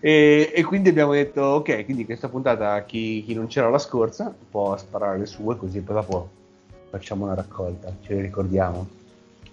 E, 0.00 0.52
e 0.54 0.62
quindi 0.64 0.88
abbiamo 0.90 1.12
detto, 1.12 1.42
ok, 1.42 1.84
quindi 1.84 2.04
questa 2.04 2.28
puntata 2.28 2.84
chi, 2.84 3.22
chi 3.26 3.34
non 3.34 3.48
c'era 3.48 3.68
la 3.68 3.78
scorsa 3.78 4.32
può 4.50 4.76
sparare 4.76 5.18
le 5.18 5.26
sue, 5.26 5.56
così 5.56 5.80
poi 5.80 5.94
dopo 5.96 6.30
facciamo 6.90 7.24
una 7.24 7.34
raccolta, 7.34 7.92
ce 8.00 8.14
le 8.14 8.22
ricordiamo. 8.22 8.88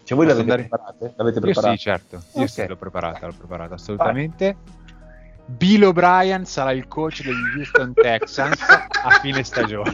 Cioè 0.04 0.16
voi 0.16 0.28
l'avete 0.28 0.42
andare- 0.52 0.68
preparate? 0.68 1.14
L'avete 1.18 1.36
Io 1.40 1.46
preparate? 1.46 1.76
sì, 1.78 1.82
certo, 1.82 2.16
io 2.36 2.44
Ok. 2.44 2.50
sì, 2.50 2.68
l'ho 2.68 2.76
preparata, 2.76 3.26
l'ho 3.26 3.34
preparata 3.36 3.74
assolutamente. 3.74 4.56
Bill 5.48 5.84
O'Brien 5.84 6.46
sarà 6.46 6.72
il 6.72 6.88
coach 6.88 7.24
degli 7.24 7.58
Houston 7.58 7.94
Texans 7.94 8.60
a 8.62 9.10
fine 9.22 9.44
stagione. 9.44 9.94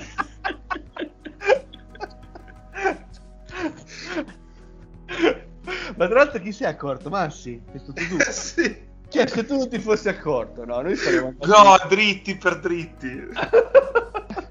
Ma 5.97 6.07
tra 6.07 6.15
l'altro 6.15 6.39
chi 6.39 6.51
si 6.51 6.63
è 6.63 6.67
accorto? 6.67 7.09
Massi? 7.09 7.61
È 7.71 7.77
stato 7.77 7.93
tu. 7.93 8.17
sì. 8.31 8.89
Cioè, 9.09 9.27
se 9.27 9.45
tu 9.45 9.57
non 9.57 9.67
ti 9.67 9.77
fossi 9.77 10.07
accorto, 10.07 10.63
no? 10.63 10.81
Noi 10.81 10.95
saremmo 10.95 11.33
No, 11.41 11.75
dritti 11.89 12.37
per 12.37 12.59
dritti. 12.59 13.27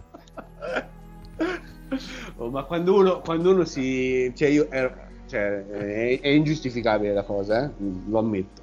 Oh, 2.36 2.48
ma 2.48 2.62
quando 2.62 2.94
uno, 2.94 3.20
quando 3.20 3.50
uno 3.50 3.64
si... 3.66 4.32
Cioè, 4.34 4.48
io... 4.48 4.70
ero- 4.70 4.96
cioè, 5.26 5.66
è, 5.66 6.20
è 6.20 6.28
ingiustificabile 6.28 7.12
la 7.12 7.22
cosa, 7.22 7.64
eh? 7.64 7.70
lo 8.06 8.18
ammetto. 8.18 8.62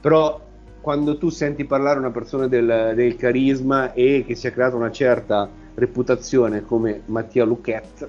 Però 0.00 0.40
quando 0.80 1.18
tu 1.18 1.28
senti 1.28 1.64
parlare 1.64 1.98
una 1.98 2.10
persona 2.10 2.46
del, 2.46 2.92
del 2.94 3.16
carisma 3.16 3.92
e 3.92 4.24
che 4.26 4.34
si 4.34 4.46
è 4.46 4.52
creata 4.52 4.76
una 4.76 4.90
certa 4.90 5.50
reputazione 5.74 6.62
come 6.62 7.02
Mattia 7.06 7.44
Luquet, 7.44 8.08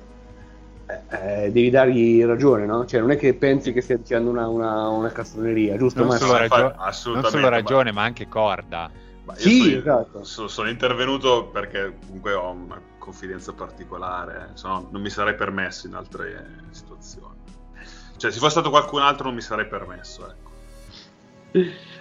eh, 0.87 1.45
eh, 1.45 1.51
devi 1.51 1.69
dargli 1.69 2.23
ragione, 2.23 2.65
no? 2.65 2.85
Cioè, 2.85 2.99
non 2.99 3.11
è 3.11 3.17
che 3.17 3.33
pensi 3.33 3.71
che 3.73 3.81
stia 3.81 3.97
dicendo 3.97 4.29
una, 4.29 4.47
una, 4.47 4.89
una 4.89 5.09
castroneria, 5.09 5.77
giusto? 5.77 6.03
Non 6.03 6.17
solo, 6.17 6.37
ragio- 6.37 6.57
non 6.57 6.73
assolutamente, 6.77 7.29
solo 7.29 7.49
ma- 7.49 7.49
ragione, 7.49 7.91
ma 7.91 8.03
anche 8.03 8.27
corda. 8.27 8.91
Ma 9.23 9.33
io 9.33 9.39
Sì, 9.39 9.57
sono, 9.67 9.79
esatto. 9.79 10.23
so- 10.23 10.47
sono 10.47 10.69
intervenuto 10.69 11.47
perché 11.49 11.97
comunque 12.05 12.33
ho 12.33 12.51
una 12.51 12.81
confidenza 12.97 13.53
particolare, 13.53 14.51
se 14.55 14.67
no 14.67 14.87
non 14.91 15.01
mi 15.01 15.09
sarei 15.09 15.35
permesso 15.35 15.87
in 15.87 15.93
altre 15.93 16.65
situazioni. 16.71 17.39
Cioè, 18.17 18.31
se 18.31 18.37
fosse 18.37 18.51
stato 18.51 18.69
qualcun 18.69 19.01
altro 19.01 19.25
non 19.25 19.35
mi 19.35 19.41
sarei 19.41 19.67
permesso, 19.67 20.29
ecco. 20.29 20.50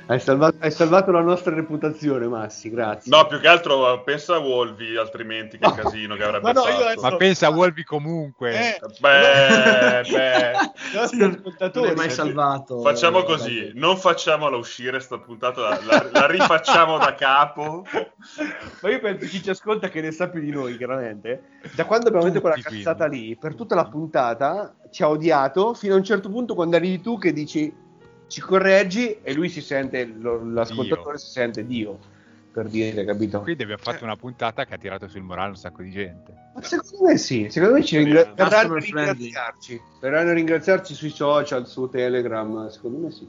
Hai 0.06 0.18
salvato, 0.18 0.56
hai 0.60 0.70
salvato 0.72 1.10
la 1.12 1.20
nostra 1.20 1.54
reputazione, 1.54 2.26
Massi, 2.26 2.68
grazie. 2.68 3.14
No, 3.14 3.26
più 3.26 3.38
che 3.38 3.46
altro 3.46 3.92
eh, 3.94 4.00
pensa 4.04 4.34
a 4.34 4.38
Wolvi, 4.38 4.96
altrimenti 4.96 5.56
che 5.58 5.72
casino 5.72 6.16
che 6.16 6.24
avrebbe 6.24 6.46
Ma 6.46 6.52
no, 6.52 6.62
fatto. 6.62 6.84
adesso- 6.84 7.00
Ma 7.00 7.16
pensa 7.16 7.46
a 7.46 7.50
Wolvi 7.50 7.84
comunque. 7.84 8.52
Eh, 8.52 8.80
Beh, 8.98 10.02
beh. 10.10 10.52
Non 11.74 11.86
è 11.86 11.94
mai 11.94 12.10
salvato. 12.10 12.80
Facciamo 12.80 13.20
eh, 13.20 13.24
così, 13.24 13.70
non 13.74 13.96
facciamola 13.96 14.56
uscire 14.56 14.98
sta 15.00 15.18
puntata, 15.18 15.60
la, 15.60 15.80
la- 15.84 16.08
la 16.12 16.26
rifacciamo 16.26 16.98
da 16.98 17.14
capo. 17.14 17.84
Ma 18.82 18.88
io 18.90 19.00
penso 19.00 19.26
chi 19.26 19.42
ci 19.42 19.50
ascolta 19.50 19.88
che 19.88 20.00
ne 20.00 20.10
sa 20.10 20.28
più 20.28 20.40
di 20.40 20.50
noi, 20.50 20.76
chiaramente. 20.76 21.42
Da 21.74 21.84
quando 21.84 22.08
abbiamo 22.08 22.26
detto 22.26 22.40
quella 22.40 22.56
Tutti, 22.56 22.76
cazzata 22.78 23.06
quindi. 23.06 23.28
lì, 23.28 23.36
per 23.36 23.54
tutta 23.54 23.74
la 23.76 23.84
puntata 23.86 24.74
ci 24.90 25.02
ha 25.04 25.08
odiato 25.08 25.74
fino 25.74 25.94
a 25.94 25.98
un 25.98 26.04
certo 26.04 26.28
punto 26.30 26.54
quando 26.56 26.74
arrivi 26.76 27.00
tu 27.00 27.16
che 27.18 27.32
dici 27.32 27.72
ci 28.30 28.40
correggi 28.40 29.18
e 29.22 29.34
lui 29.34 29.48
si 29.48 29.60
sente, 29.60 30.04
lo- 30.06 30.42
l'ascoltatore 30.52 31.16
Dio. 31.16 31.18
si 31.18 31.30
sente 31.30 31.66
Dio, 31.66 31.98
per 32.52 32.68
dire, 32.68 33.04
capito? 33.04 33.40
Quindi 33.40 33.64
abbiamo 33.64 33.82
fatto 33.82 34.04
una 34.04 34.16
puntata 34.16 34.64
che 34.64 34.74
ha 34.74 34.78
tirato 34.78 35.08
sul 35.08 35.22
morale 35.22 35.50
un 35.50 35.56
sacco 35.56 35.82
di 35.82 35.90
gente. 35.90 36.32
Ma 36.54 36.62
secondo 36.62 37.06
me 37.06 37.18
sì, 37.18 37.48
secondo 37.50 37.74
me 37.74 37.84
ci 37.84 37.98
ringra- 37.98 38.32
verranno 38.34 38.76
ringraziarci. 38.76 39.80
Verranno 40.00 40.30
a 40.30 40.34
ringraziarci 40.34 40.94
sui 40.94 41.10
social, 41.10 41.66
su 41.66 41.88
Telegram, 41.88 42.68
secondo 42.68 42.98
me 42.98 43.10
sì. 43.10 43.28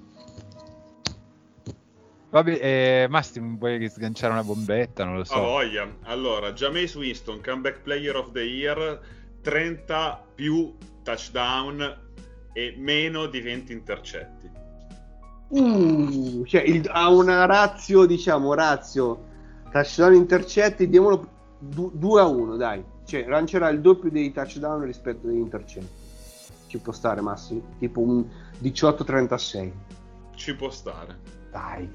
Vabbè, 2.29 2.59
eh, 2.61 3.07
Masti, 3.09 3.41
vuoi 3.41 3.89
sganciare 3.89 4.31
una 4.31 4.43
bombetta? 4.43 5.03
Non 5.03 5.17
lo 5.17 5.23
so. 5.25 5.37
voglia. 5.37 5.85
Allora, 6.03 6.53
Jameis 6.53 6.95
Winston, 6.95 7.41
comeback 7.43 7.81
player 7.81 8.15
of 8.15 8.31
the 8.31 8.41
year, 8.41 9.01
30 9.41 10.23
più 10.35 10.73
touchdown 11.03 12.09
e 12.53 12.73
meno 12.77 13.25
di 13.25 13.41
20 13.41 13.73
intercetti. 13.73 14.49
Uh, 15.51 16.45
cioè 16.45 16.61
il- 16.61 16.87
ha 16.89 17.09
una 17.09 17.45
razio, 17.45 18.05
diciamo, 18.05 18.53
razio 18.53 19.25
touchdown 19.71 20.13
intercetti, 20.13 20.87
diamolo 20.87 21.27
2 21.59 22.21
a 22.21 22.25
1, 22.25 22.55
dai. 22.55 22.83
Cioè, 23.05 23.25
lancerà 23.27 23.67
il 23.69 23.81
doppio 23.81 24.09
dei 24.09 24.31
touchdown 24.31 24.85
rispetto 24.85 25.27
agli 25.27 25.35
intercetti. 25.37 25.99
Ci 26.67 26.77
può 26.79 26.93
stare, 26.93 27.19
Massi? 27.19 27.61
Tipo 27.79 27.99
un 27.99 28.25
18-36. 28.61 29.71
Ci 30.35 30.55
può 30.55 30.69
stare. 30.69 31.17
Dai. 31.51 31.89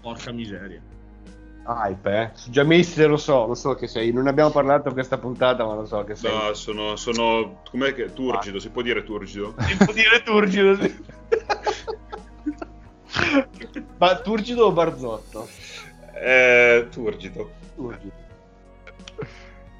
Porca 0.00 0.30
miseria. 0.30 0.80
Hype, 1.66 2.20
eh. 2.20 2.30
Su 2.34 2.50
Giamesse 2.50 3.06
lo 3.06 3.16
so, 3.16 3.46
lo 3.46 3.54
so 3.54 3.74
che 3.74 3.88
sei. 3.88 4.12
Non 4.12 4.28
abbiamo 4.28 4.50
parlato 4.50 4.92
questa 4.92 5.18
puntata, 5.18 5.66
ma 5.66 5.74
lo 5.74 5.84
so 5.84 6.04
che 6.04 6.14
sei. 6.14 6.32
No, 6.32 6.54
sono, 6.54 6.94
sono 6.94 7.60
com'è 7.68 7.92
che 7.92 8.12
turgido, 8.12 8.60
si 8.60 8.70
può 8.70 8.82
dire 8.82 9.02
turgido? 9.02 9.54
Si 9.58 9.76
può 9.76 9.92
dire 9.92 10.22
turgido, 10.24 10.74
sì. 10.80 10.96
Ma 13.98 14.16
turgido 14.20 14.66
o 14.66 14.72
barzotto? 14.72 15.48
Eh, 16.14 16.88
turgido. 16.90 17.50
Turgido. 17.74 18.12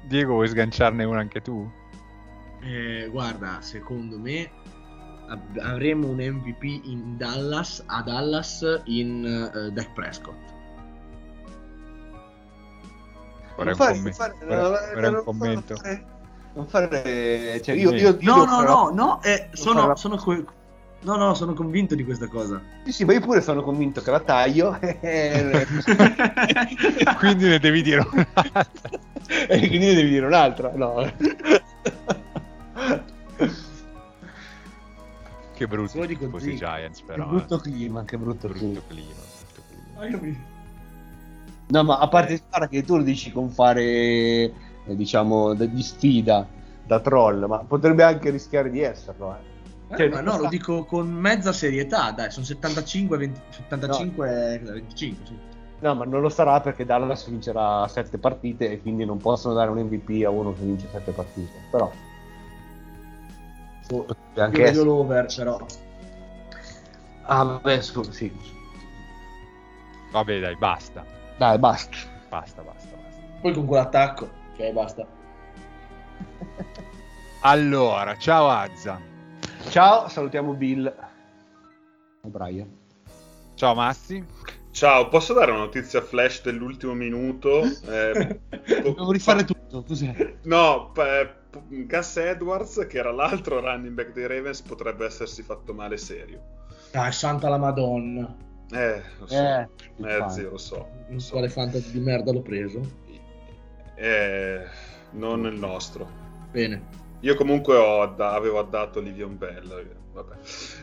Diego, 0.03 0.33
vuoi 0.33 0.47
sganciarne 0.47 1.03
una 1.03 1.19
anche 1.19 1.41
tu? 1.41 1.69
Eh, 2.61 3.07
guarda, 3.09 3.59
secondo 3.61 4.17
me 4.17 4.49
ab- 5.27 5.57
avremo 5.61 6.07
un 6.07 6.17
MVP 6.17 6.63
in 6.85 7.15
Dallas, 7.17 7.83
a 7.85 8.01
Dallas 8.01 8.81
in 8.85 9.25
eh, 9.25 9.71
Dak 9.71 9.93
Prescott. 9.93 10.37
Vorrei 13.55 13.73
un, 13.73 13.77
fare- 13.77 13.93
commen- 13.93 14.13
fare- 14.13 14.35
vorrei- 14.41 14.93
vorrei 14.93 15.07
un 15.09 15.13
non 15.15 15.23
commento. 15.23 15.75
fare- 15.75 16.05
Non 16.53 16.67
fare... 16.67 17.61
Cioè, 17.61 17.75
io, 17.75 17.91
io, 17.91 18.17
io 18.17 18.17
No, 18.21 18.43
no, 18.45 18.57
però- 18.57 18.89
no, 18.89 18.95
no, 18.95 19.21
eh, 19.21 19.49
sono, 19.51 19.95
sono, 19.95 20.15
co- 20.17 20.43
no, 21.01 21.15
no, 21.15 21.33
sono 21.33 21.53
convinto 21.53 21.95
di 21.95 22.03
questa 22.03 22.27
cosa. 22.27 22.61
Sì, 22.83 22.91
sì, 22.91 23.05
ma 23.05 23.13
io 23.13 23.21
pure 23.21 23.41
sono 23.41 23.61
convinto 23.61 24.01
che 24.01 24.11
la 24.11 24.19
taglio 24.19 24.79
e 24.79 25.65
Quindi 27.17 27.47
ne 27.47 27.59
devi 27.59 27.81
dire 27.81 28.05
un'altra. 28.09 28.69
quindi 29.47 29.77
ne 29.77 29.93
devi 29.93 30.09
dire 30.09 30.25
un'altra. 30.25 30.71
No. 30.73 31.11
Che 35.53 35.67
brutti 35.67 35.91
Solo 35.91 36.05
dico 36.05 36.23
tifosi 36.25 36.51
sì. 36.51 36.55
Giants, 36.55 36.99
Che 36.99 37.05
però. 37.05 37.27
brutto 37.27 37.55
eh. 37.55 37.61
clima, 37.61 38.03
che 38.05 38.17
brutto 38.17 38.47
clima. 38.47 38.79
Brutto 38.79 38.87
clima, 38.87 39.13
brutto 39.97 40.19
clima. 40.19 40.37
No, 41.67 41.83
ma 41.83 41.99
a 41.99 42.07
parte 42.07 42.37
spara 42.37 42.67
che 42.67 42.83
tu 42.83 42.95
lo 42.95 43.03
dici 43.03 43.31
con 43.31 43.49
fare, 43.49 43.83
eh, 43.83 44.53
diciamo, 44.87 45.53
di 45.53 45.83
sfida 45.83 46.47
da 46.83 46.99
troll, 46.99 47.45
ma 47.45 47.59
potrebbe 47.59 48.03
anche 48.03 48.29
rischiare 48.31 48.71
di 48.71 48.79
esserlo. 48.79 49.35
Eh. 49.35 49.58
Eh, 49.91 49.95
Cioè, 49.97 50.09
ma 50.09 50.21
no, 50.21 50.37
lo 50.37 50.47
dico 50.49 50.85
con 50.85 51.09
mezza 51.11 51.51
serietà, 51.51 52.11
dai, 52.11 52.29
sono 52.31 52.45
75, 52.45 53.17
20, 53.17 53.39
75 53.49 54.59
25, 54.63 55.25
sì. 55.25 55.37
No, 55.79 55.95
ma 55.95 56.05
non 56.05 56.21
lo 56.21 56.29
sarà 56.29 56.59
perché 56.59 56.85
Dallas 56.85 57.27
vincerà 57.27 57.87
sette 57.87 58.17
partite 58.17 58.69
e 58.69 58.81
quindi 58.81 59.05
non 59.05 59.17
possono 59.17 59.53
dare 59.53 59.69
un 59.71 59.77
MVP 59.79 60.25
a 60.25 60.29
uno 60.29 60.53
che 60.53 60.61
vince 60.61 60.87
sette 60.91 61.11
partite. 61.11 61.51
Però 61.71 61.89
Io 63.89 64.05
anche 64.35 64.57
vedo 64.57 64.69
essere. 64.69 64.85
l'over, 64.85 65.33
però. 65.35 65.65
Ah, 67.23 67.43
vabbè, 67.43 67.81
su- 67.81 68.03
sì. 68.11 68.31
Vabbè, 70.11 70.39
dai, 70.39 70.55
basta. 70.57 71.05
Dai, 71.37 71.57
basta. 71.57 71.95
Basta, 72.29 72.61
basta, 72.61 72.89
basta. 72.95 73.19
Poi 73.41 73.53
con 73.53 73.65
quell'attacco, 73.65 74.29
ok, 74.53 74.71
basta. 74.71 75.07
Allora, 77.41 78.17
ciao 78.17 78.49
Azza. 78.49 78.99
Ciao, 79.67 80.07
salutiamo 80.07 80.53
Bill. 80.53 80.91
Brian. 82.23 82.69
Ciao 83.55 83.75
Massi. 83.75 84.23
Ciao, 84.71 85.09
posso 85.09 85.33
dare 85.33 85.51
una 85.51 85.61
notizia 85.61 86.01
flash 86.01 86.41
dell'ultimo 86.43 86.93
minuto? 86.93 87.61
Eh, 87.89 88.39
Devo 88.83 89.11
rifare 89.11 89.43
tutto. 89.43 89.83
Tu 89.83 89.93
sei... 89.95 90.37
No, 90.43 90.91
p- 90.91 91.33
Gus 91.85 92.17
Edwards, 92.17 92.85
che 92.87 92.97
era 92.97 93.11
l'altro 93.11 93.59
running 93.59 93.93
back 93.93 94.13
dei 94.13 94.27
Ravens, 94.27 94.61
potrebbe 94.61 95.05
essersi 95.05 95.41
fatto 95.43 95.73
male 95.73 95.97
serio. 95.97 96.41
Dai, 96.91 97.11
santa 97.11 97.49
la 97.49 97.57
madonna. 97.57 98.35
Eh, 98.71 99.01
lo 99.19 99.27
so. 99.27 99.33
Eh, 99.35 99.67
Eh, 100.03 100.29
zio, 100.29 100.51
lo 100.51 100.57
so. 100.57 100.87
Non 101.09 101.19
so 101.19 101.31
quale 101.33 101.49
fantasy 101.49 101.91
di 101.91 101.99
merda 101.99 102.31
l'ho 102.31 102.41
preso. 102.41 102.79
Eh, 103.95 104.63
non 105.11 105.45
il 105.45 105.55
nostro. 105.55 106.07
Bene. 106.51 106.81
Io 107.21 107.35
comunque 107.35 107.75
ho 107.75 108.01
adda- 108.01 108.31
avevo 108.31 108.59
addato 108.59 108.99
Livion 108.99 109.37
Bell. 109.37 109.97
Vabbè. 110.11 110.35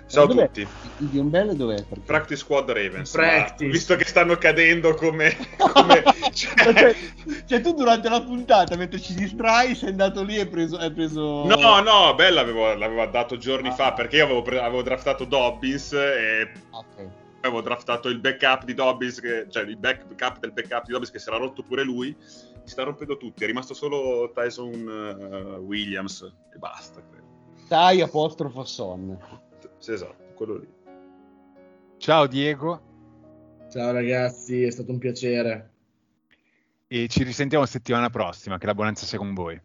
Ciao 0.07 0.25
a 0.25 0.27
Dov'è? 0.27 0.47
tutti. 0.47 0.61
Il 0.99 1.07
Diombelle 1.09 1.57
dov'è? 1.57 1.75
Perché- 1.83 2.01
Practice 2.05 2.41
Squad 2.41 2.71
Ravens. 2.71 3.11
Practice. 3.11 3.71
visto 3.71 3.97
che 3.97 4.05
stanno 4.05 4.37
cadendo 4.37 4.95
come... 4.95 5.37
come- 5.59 6.03
cioè, 6.33 6.55
cioè- 6.73 6.97
cioè, 7.47 7.61
tu 7.61 7.75
durante 7.75 8.09
la 8.09 8.23
puntata, 8.23 8.77
mentre 8.77 9.01
ci 9.01 9.15
distrai, 9.15 9.75
sei 9.75 9.91
andato 9.91 10.23
lì 10.23 10.37
e 10.37 10.41
hai 10.41 10.47
preso... 10.49 10.77
Hai 10.79 10.93
preso... 10.93 11.45
No, 11.45 11.81
no, 11.81 12.15
Bell 12.15 12.35
l'avevo, 12.35 12.73
l'avevo 12.75 13.05
dato 13.07 13.37
giorni 13.37 13.69
Ah. 13.69 13.73
fa 13.75 13.93
perché 13.93 14.17
io 14.17 14.25
avevo, 14.25 14.43
pre- 14.43 14.61
avevo 14.61 14.83
draftato 14.83 15.25
Dobbins 15.25 15.93
e 15.93 16.53
Ok. 16.71 17.09
avevo 17.41 17.61
draftato 17.63 18.09
il 18.09 18.21
backup 18.21 18.65
di 18.65 18.75
Dobbins, 18.75 19.21
che- 19.21 19.47
cioè 19.51 19.65
il 19.65 19.77
backup 19.77 20.39
del 20.39 20.53
backup 20.53 20.85
di 20.87 20.93
Dobbins 20.93 21.11
che 21.11 21.19
si 21.19 21.29
era 21.29 21.37
rotto 21.39 21.63
pure 21.63 21.83
lui. 21.83 22.15
Si 22.67 22.73
sta 22.73 22.83
rompendo 22.83 23.17
tutti, 23.17 23.45
è 23.45 23.47
rimasto 23.47 23.75
solo 23.75 24.33
Tyson 24.35 24.73
eh, 24.89 25.57
Williams 25.59 26.21
e 26.53 26.59
basta. 26.59 27.01
credo. 27.01 27.53
Stai 27.55 28.01
apostrofo 28.01 28.65
son. 28.65 29.17
Sì, 29.79 29.93
esatto, 29.93 30.35
quello 30.35 30.57
lì. 30.57 30.69
Ciao 31.99 32.27
Diego. 32.27 32.81
Ciao 33.71 33.93
ragazzi, 33.93 34.65
è 34.65 34.71
stato 34.71 34.91
un 34.91 34.99
piacere. 34.99 35.75
E 36.89 37.07
ci 37.07 37.23
risentiamo 37.23 37.65
settimana 37.67 38.11
prossima. 38.11 38.59
Che 38.59 38.67
la 38.67 38.75
buonanza 38.75 39.07
sia 39.07 39.19
con 39.19 39.33
voi. 39.33 39.61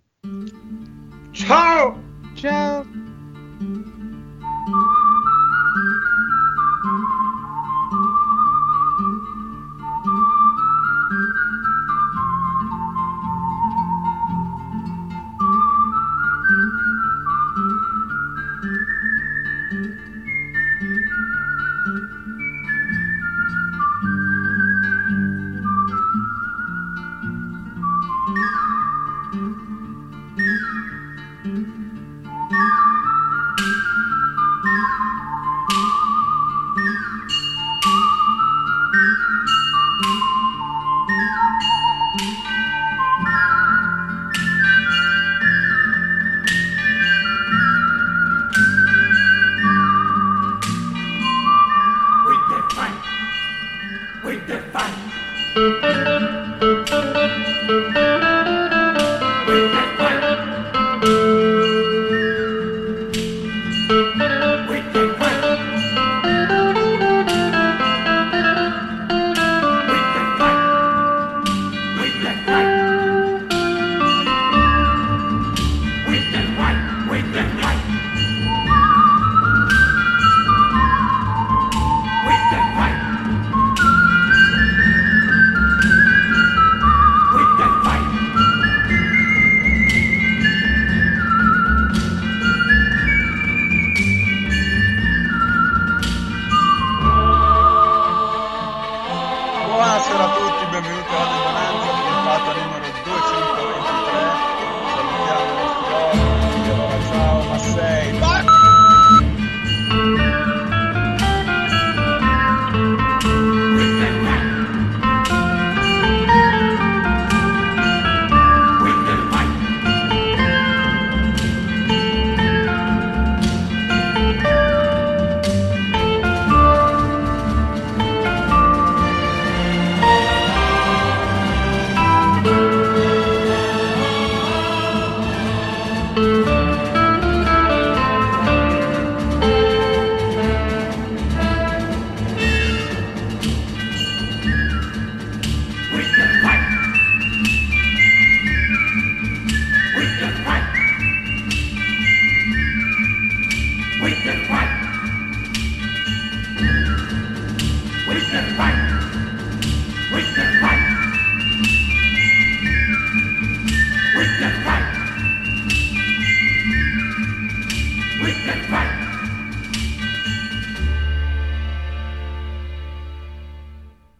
Ciao! 1.31 1.99
Ciao. 2.35 2.85